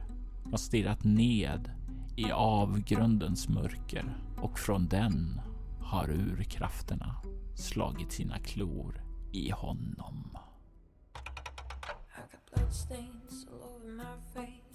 har 0.52 0.58
stirrat 0.58 1.04
ned 1.04 1.72
i 2.16 2.32
avgrundens 2.32 3.50
mörker 3.50 4.18
och 4.38 4.60
från 4.60 4.88
den 4.88 5.42
har 5.80 6.10
urkrafterna 6.10 7.16
slagit 7.56 8.12
sina 8.12 8.40
klor 8.40 9.04
i 9.32 9.50
honom. 9.50 10.38
bloodstains 12.56 13.48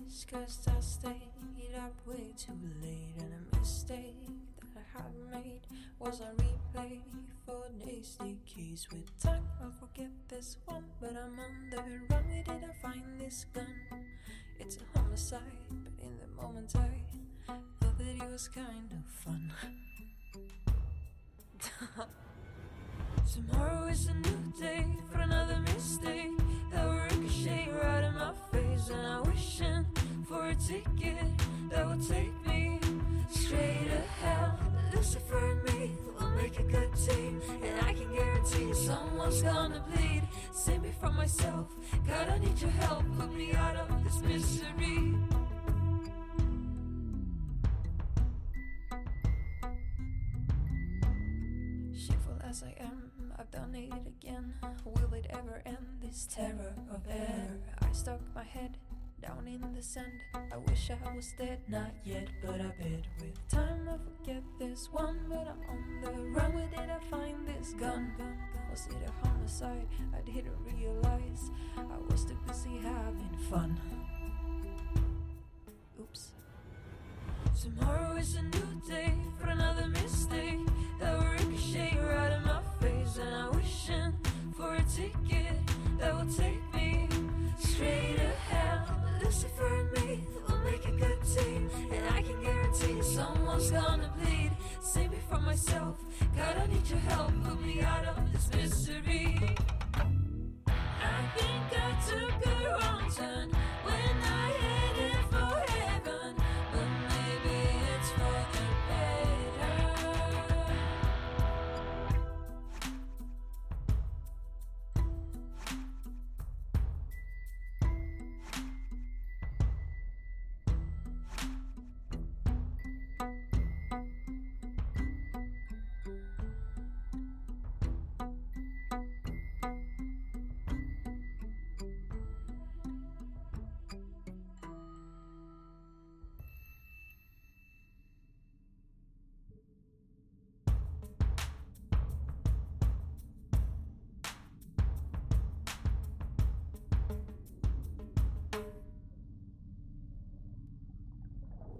Cause 0.06 0.60
I 0.68 0.80
stayed 0.80 1.74
up 1.76 1.92
way 2.06 2.32
too 2.38 2.52
late 2.80 3.14
And 3.18 3.32
a 3.34 3.58
mistake 3.58 4.14
that 4.60 4.84
I 4.94 5.02
had 5.02 5.42
made 5.44 5.60
Was 5.98 6.20
a 6.20 6.32
replay 6.40 7.00
for 7.44 7.68
days, 7.84 8.16
decades 8.20 8.88
With 8.92 9.20
time 9.20 9.42
I'll 9.60 9.72
forget 9.72 10.10
this 10.28 10.58
one 10.64 10.84
But 11.00 11.10
I'm 11.10 11.38
on 11.40 11.70
the 11.70 11.76
run, 11.78 12.24
where 12.28 12.44
did 12.44 12.64
I 12.64 12.72
find 12.80 13.02
this 13.18 13.46
gun? 13.52 13.66
It's 14.60 14.76
a 14.76 14.98
homicide, 14.98 15.42
but 15.70 15.92
in 16.00 16.18
the 16.18 16.40
moment 16.40 16.72
I 16.76 17.02
Thought 17.80 17.98
that 17.98 18.06
it 18.06 18.30
was 18.30 18.46
kind 18.48 18.92
of 18.92 19.12
fun 19.12 19.52
Tomorrow 23.32 23.88
is 23.88 24.06
a 24.06 24.14
new 24.14 24.52
day 24.58 24.86
for 25.10 25.18
another 25.18 25.58
mistake 25.74 26.30
that 26.70 26.86
will 26.86 26.94
ricochet 26.94 27.68
right 27.82 28.04
in 28.04 28.14
my 28.14 28.32
face, 28.52 28.88
and 28.88 29.04
I'm 29.04 29.24
wishing 29.24 29.84
for 30.28 30.46
a 30.46 30.54
ticket 30.54 31.26
that 31.70 31.86
will 31.86 31.98
take 31.98 32.32
me 32.46 32.78
straight 33.28 33.88
to 33.90 34.24
hell. 34.24 34.58
Lucifer 34.94 35.50
and 35.50 35.62
me 35.64 35.96
will 36.18 36.30
make 36.30 36.58
a 36.60 36.62
good 36.62 36.94
team, 36.94 37.42
and 37.64 37.84
I 37.84 37.94
can 37.94 38.14
guarantee 38.14 38.72
someone's 38.72 39.42
gonna 39.42 39.84
bleed. 39.92 40.22
Save 40.52 40.82
me 40.82 40.92
from 41.00 41.16
myself, 41.16 41.66
God, 42.06 42.28
I 42.28 42.38
need 42.38 42.60
your 42.60 42.70
help. 42.70 43.04
Put 43.18 43.34
me 43.34 43.54
out 43.54 43.76
of 43.76 44.04
this 44.04 44.22
misery. 44.22 45.16
I've 53.38 53.50
done 53.50 53.74
it 53.74 53.92
again. 54.06 54.54
Will 54.84 55.12
it 55.14 55.26
ever 55.30 55.62
end 55.66 56.00
this 56.02 56.26
terror 56.30 56.74
of 56.90 57.02
air? 57.08 57.58
I 57.82 57.92
stuck 57.92 58.20
my 58.34 58.44
head 58.44 58.78
down 59.20 59.46
in 59.46 59.74
the 59.74 59.82
sand. 59.82 60.20
I 60.34 60.56
wish 60.56 60.90
I 60.90 61.14
was 61.14 61.32
dead, 61.38 61.60
not 61.68 61.90
yet, 62.04 62.28
but 62.42 62.60
I 62.60 62.72
bet 62.80 63.04
with 63.20 63.48
time 63.48 63.88
I 63.88 63.98
forget 63.98 64.42
this 64.58 64.88
one. 64.90 65.18
But 65.28 65.48
I'm 65.48 65.60
on 65.68 66.00
the 66.02 66.10
run. 66.30 66.54
Where 66.54 66.68
did 66.68 66.90
I 66.90 66.98
find 67.10 67.46
this 67.46 67.74
gun? 67.74 68.12
Was 68.70 68.86
it 68.86 69.08
a 69.08 69.26
homicide? 69.26 69.86
I 70.16 70.20
didn't 70.22 70.56
realize 70.64 71.50
I 71.76 71.98
was 72.10 72.24
too 72.24 72.38
busy 72.46 72.78
having 72.78 73.36
fun. 73.50 73.78
Oops. 76.00 76.32
Tomorrow 77.62 78.16
is 78.16 78.36
a 78.36 78.42
new 78.42 78.80
day 78.86 79.14
for 79.38 79.48
another 79.48 79.88
mistake 79.88 80.58
that 81.00 81.18
will 81.18 81.26
ricochet 81.26 81.98
right 81.98 82.32
in 82.32 82.42
my 82.44 82.60
face, 82.80 83.16
and 83.16 83.34
I'm 83.34 83.56
wishing 83.56 84.12
for 84.54 84.74
a 84.74 84.82
ticket 84.82 85.56
that 85.98 86.14
will 86.14 86.30
take 86.32 86.60
me 86.74 87.08
straight 87.58 88.16
to 88.16 88.28
hell. 88.52 88.86
Lucifer 89.24 89.74
and 89.74 90.06
me 90.06 90.24
will 90.46 90.58
make 90.58 90.84
a 90.86 90.92
good 90.92 91.18
team, 91.24 91.70
and 91.92 92.06
I 92.14 92.20
can 92.20 92.42
guarantee 92.42 93.02
someone's 93.02 93.70
gonna 93.70 94.12
bleed. 94.20 94.50
Save 94.82 95.12
me 95.12 95.18
from 95.28 95.46
myself, 95.46 95.96
God, 96.36 96.58
I 96.58 96.66
need 96.66 96.86
your 96.90 96.98
help. 97.00 97.32
Put 97.42 97.60
me 97.64 97.80
out 97.80 98.04
of 98.04 98.32
this 98.32 98.50
misery. 98.52 99.56
I 100.66 101.22
think 101.36 101.82
I 101.82 101.85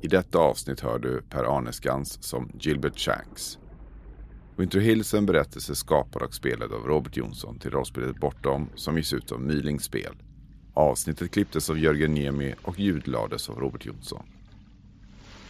I 0.06 0.08
detta 0.08 0.38
avsnitt 0.38 0.80
hör 0.80 0.98
du 0.98 1.22
Per 1.30 1.56
Arneskans 1.56 2.22
som 2.22 2.50
Gilbert 2.60 2.98
Shanks. 2.98 3.58
Winter 4.56 4.80
Hills 4.80 5.14
är 5.14 5.18
en 5.18 5.26
berättelse 5.26 5.74
skapad 5.74 6.22
och 6.22 6.34
spelad 6.34 6.72
av 6.72 6.86
Robert 6.86 7.16
Jonsson 7.16 7.58
till 7.58 7.70
rollspelet 7.70 8.20
Bortom 8.20 8.68
som 8.74 8.96
ges 8.96 9.12
ut 9.12 9.32
av 9.32 9.40
Mylings 9.40 9.84
spel. 9.84 10.14
Avsnittet 10.74 11.30
klipptes 11.30 11.70
av 11.70 11.78
Jörgen 11.78 12.14
Niemi 12.14 12.54
och 12.62 12.80
ljudlades 12.80 13.50
av 13.50 13.60
Robert 13.60 13.86
Jonsson. 13.86 14.22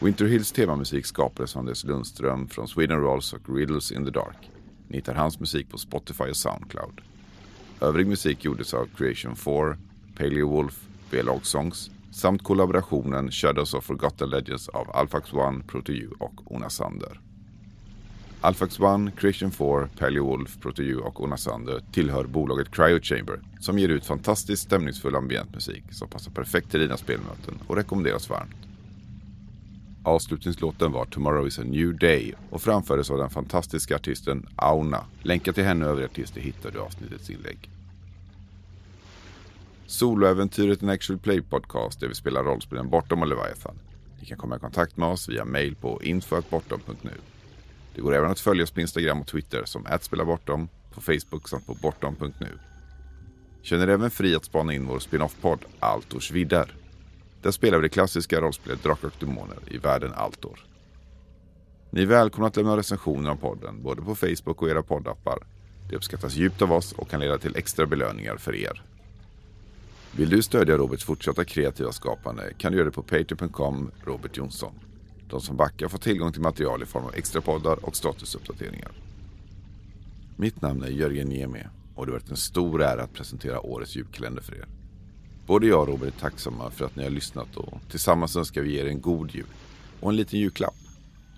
Winter 0.01 0.25
Hills 0.25 0.53
temamusik 0.53 1.07
skapades 1.07 1.57
av 1.57 1.61
Anders 1.61 1.85
Lundström 1.85 2.49
från 2.49 2.69
Sweden 2.69 3.01
Rolls 3.01 3.33
och 3.33 3.57
Riddles 3.57 3.93
in 3.93 4.05
the 4.05 4.11
Dark. 4.11 4.51
Ni 4.89 4.97
hittar 4.97 5.15
hans 5.15 5.41
musik 5.41 5.71
på 5.71 5.79
Spotify 5.79 6.25
och 6.25 6.37
Soundcloud. 6.37 7.01
Övrig 7.81 8.07
musik 8.07 8.45
gjordes 8.45 8.75
av 8.75 8.89
Creation 8.97 9.37
4, 9.37 9.77
Paleo 10.19 10.49
Wolf, 10.49 10.81
B-Log 11.11 11.47
Songs 11.47 11.91
samt 12.17 12.43
kollaborationen 12.43 13.31
Shadows 13.31 13.75
of 13.75 13.85
Forgotten 13.85 14.31
Legends 14.31 14.69
av 14.69 14.91
Alphax 14.97 15.33
One, 15.33 15.65
Proto 15.67 15.93
och 16.19 16.53
Ona 16.53 16.71
Sander. 16.71 17.21
Alphax 18.41 18.81
One, 18.81 19.11
Creation 19.11 19.51
4, 19.51 19.89
Paleowolf, 19.99 20.61
Proteu 20.61 20.97
och 20.97 21.23
Onasander 21.23 21.83
tillhör 21.93 22.25
bolaget 22.25 22.71
Cryo 22.71 23.01
Chamber 23.03 23.41
som 23.61 23.79
ger 23.79 23.89
ut 23.89 24.07
fantastiskt 24.07 24.63
stämningsfull 24.63 25.17
ambientmusik 25.17 25.85
som 25.91 26.09
passar 26.09 26.31
perfekt 26.31 26.71
till 26.71 26.81
dina 26.81 26.97
spelmöten 26.97 27.59
och 27.67 27.77
rekommenderas 27.77 28.31
varmt. 28.31 28.57
Avslutningslåten 30.03 30.93
var 30.93 31.05
Tomorrow 31.05 31.47
is 31.47 31.59
a 31.59 31.63
new 31.65 31.99
day 31.99 32.35
och 32.51 32.63
framfördes 32.63 33.11
av 33.11 33.19
den 33.19 33.31
fantastiska 33.31 33.97
artisten 33.97 34.49
Auna. 34.57 35.05
Länkar 35.23 35.53
till 35.53 35.65
henne 35.65 35.85
och 35.85 35.91
övriga 35.91 36.09
artister 36.09 36.41
hittar 36.41 36.71
du 36.71 36.79
i 36.79 36.81
avsnittets 36.81 37.31
inlägg. 37.31 37.76
Soloäventyret 39.87 40.83
en 40.83 40.89
actual 40.89 41.19
play 41.19 41.43
podcast 41.43 42.01
där 42.01 42.09
vi 42.09 42.15
spelar 42.15 42.45
rollspelen 42.45 42.91
Bortom 42.91 43.23
och 43.23 43.29
Leviathan. 43.29 43.79
Ni 44.21 44.27
kan 44.27 44.39
komma 44.39 44.57
i 44.57 44.59
kontakt 44.59 44.97
med 44.97 45.09
oss 45.09 45.29
via 45.29 45.45
mail 45.45 45.77
på 45.77 46.03
info.bortom.nu. 46.03 47.11
Det 47.95 48.01
går 48.01 48.15
även 48.15 48.31
att 48.31 48.41
följa 48.41 48.65
oss 48.65 48.71
på 48.71 48.81
Instagram 48.81 49.21
och 49.21 49.27
Twitter 49.27 49.65
som 49.65 49.87
@spelabortom, 50.01 50.69
på 50.95 51.01
Facebook 51.01 51.49
samt 51.49 51.67
på 51.67 51.75
bortom.nu. 51.75 52.59
Känner 53.63 53.89
även 53.89 54.11
fri 54.11 54.35
att 54.35 54.45
spana 54.45 54.75
in 54.75 54.87
vår 54.87 54.99
spin-off-podd 54.99 55.65
Altors 55.81 56.31
vidder. 56.31 56.75
Där 57.43 57.51
spelar 57.51 57.79
vi 57.79 57.83
det 57.83 57.89
klassiska 57.89 58.41
rollspelet 58.41 58.83
Drakar 58.83 59.09
och 59.09 59.15
Demoner 59.21 59.59
i 59.67 59.79
världen 59.79 60.13
Altor. 60.13 60.67
Ni 61.91 62.03
är 62.03 62.07
välkomna 62.07 62.47
att 62.47 62.57
lämna 62.57 62.77
recensioner 62.77 63.31
om 63.31 63.39
podden 63.39 63.83
både 63.83 64.03
på 64.03 64.15
Facebook 64.15 64.63
och 64.63 64.69
era 64.71 64.83
poddappar. 64.83 65.39
Det 65.89 65.97
uppskattas 65.97 66.35
djupt 66.35 66.63
av 66.63 66.73
oss 66.73 66.93
och 66.93 67.11
kan 67.11 67.21
leda 67.21 67.39
till 67.39 67.57
extra 67.57 67.87
belöningar 67.87 68.37
för 68.37 68.55
er. 68.55 68.83
Vill 70.19 70.31
du 70.31 70.43
stödja 70.43 70.77
Roberts 70.77 71.05
fortsatta 71.05 71.45
kreativa 71.45 71.93
skapande 71.93 72.53
kan 72.59 72.73
du 72.73 72.79
göra 72.79 72.89
det 72.89 72.95
på 72.95 73.03
patreon.com 73.03 73.91
Robert 74.05 74.37
Jonsson. 74.37 74.73
De 75.31 75.41
som 75.41 75.57
backar 75.57 75.89
får 75.89 75.99
tillgång 75.99 76.33
till 76.33 76.43
material 76.43 76.83
i 76.83 76.87
form 76.87 77.05
av 77.05 77.15
extra 77.15 77.41
poddar 77.41 77.85
och 77.85 77.97
statusuppdateringar. 77.97 78.93
Mitt 80.37 80.63
namn 80.63 80.83
är 80.83 80.89
Jörgen 80.89 81.29
Niemi 81.29 81.63
och 81.95 82.07
det 82.07 82.13
har 82.13 82.19
varit 82.19 82.31
en 82.31 82.37
stor 82.37 82.83
ära 82.83 83.03
att 83.03 83.13
presentera 83.13 83.61
årets 83.61 83.97
julkalender 83.97 84.43
för 84.43 84.55
er. 84.55 84.67
Både 85.47 85.67
jag 85.67 85.81
och 85.81 85.89
Robert 85.89 86.15
är 86.17 86.21
tacksamma 86.21 86.71
för 86.71 86.85
att 86.85 86.97
ni 86.97 87.03
har 87.03 87.11
lyssnat 87.11 87.57
och 87.57 87.81
tillsammans 87.91 88.37
önskar 88.37 88.63
vi 88.63 88.77
er 88.79 88.87
en 88.87 89.01
god 89.01 89.35
jul 89.35 89.47
och 90.01 90.11
en 90.11 90.17
liten 90.17 90.39
julklapp. 90.39 90.77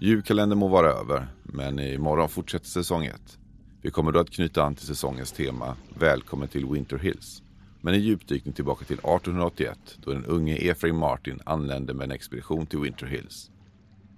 Julkalendern 0.01 0.59
må 0.59 0.69
vara 0.69 0.93
över, 0.93 1.29
men 1.43 1.79
imorgon 1.79 2.29
fortsätter 2.29 2.67
säsong 2.67 3.05
1. 3.05 3.39
Vi 3.83 3.91
kommer 3.91 4.13
då 4.13 4.21
att 4.21 4.31
knyta 4.31 4.63
an 4.63 4.75
till 4.75 4.87
säsongens 4.87 5.33
tema 5.33 5.77
Välkommen 5.99 6.49
till 6.49 6.67
Winter 6.67 6.99
Hills 6.99 7.43
men 7.81 7.95
en 7.95 8.01
djupdykning 8.01 8.55
tillbaka 8.55 8.85
till 8.85 8.99
1881 8.99 9.99
då 10.05 10.13
den 10.13 10.25
unge 10.25 10.57
Efraim 10.57 10.97
Martin 10.97 11.41
anlände 11.45 11.95
med 11.95 12.05
en 12.05 12.11
expedition 12.11 12.67
till 12.67 12.79
Winter 12.79 13.07
Hills. 13.07 13.51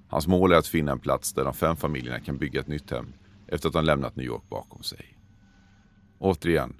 Hans 0.08 0.26
mål 0.26 0.52
är 0.52 0.56
att 0.56 0.66
finna 0.66 0.92
en 0.92 0.98
plats 0.98 1.32
där 1.32 1.44
de 1.44 1.54
fem 1.54 1.76
familjerna 1.76 2.20
kan 2.20 2.38
bygga 2.38 2.60
ett 2.60 2.68
nytt 2.68 2.90
hem 2.90 3.12
efter 3.46 3.68
att 3.68 3.72
de 3.72 3.84
lämnat 3.84 4.16
New 4.16 4.26
York 4.26 4.48
bakom 4.48 4.82
sig. 4.82 5.18
Återigen, 6.18 6.76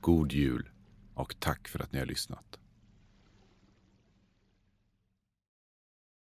god 0.00 0.32
jul 0.32 0.68
och 1.14 1.34
tack 1.38 1.68
för 1.68 1.82
att 1.82 1.92
ni 1.92 1.98
har 1.98 2.06
lyssnat. 2.06 2.59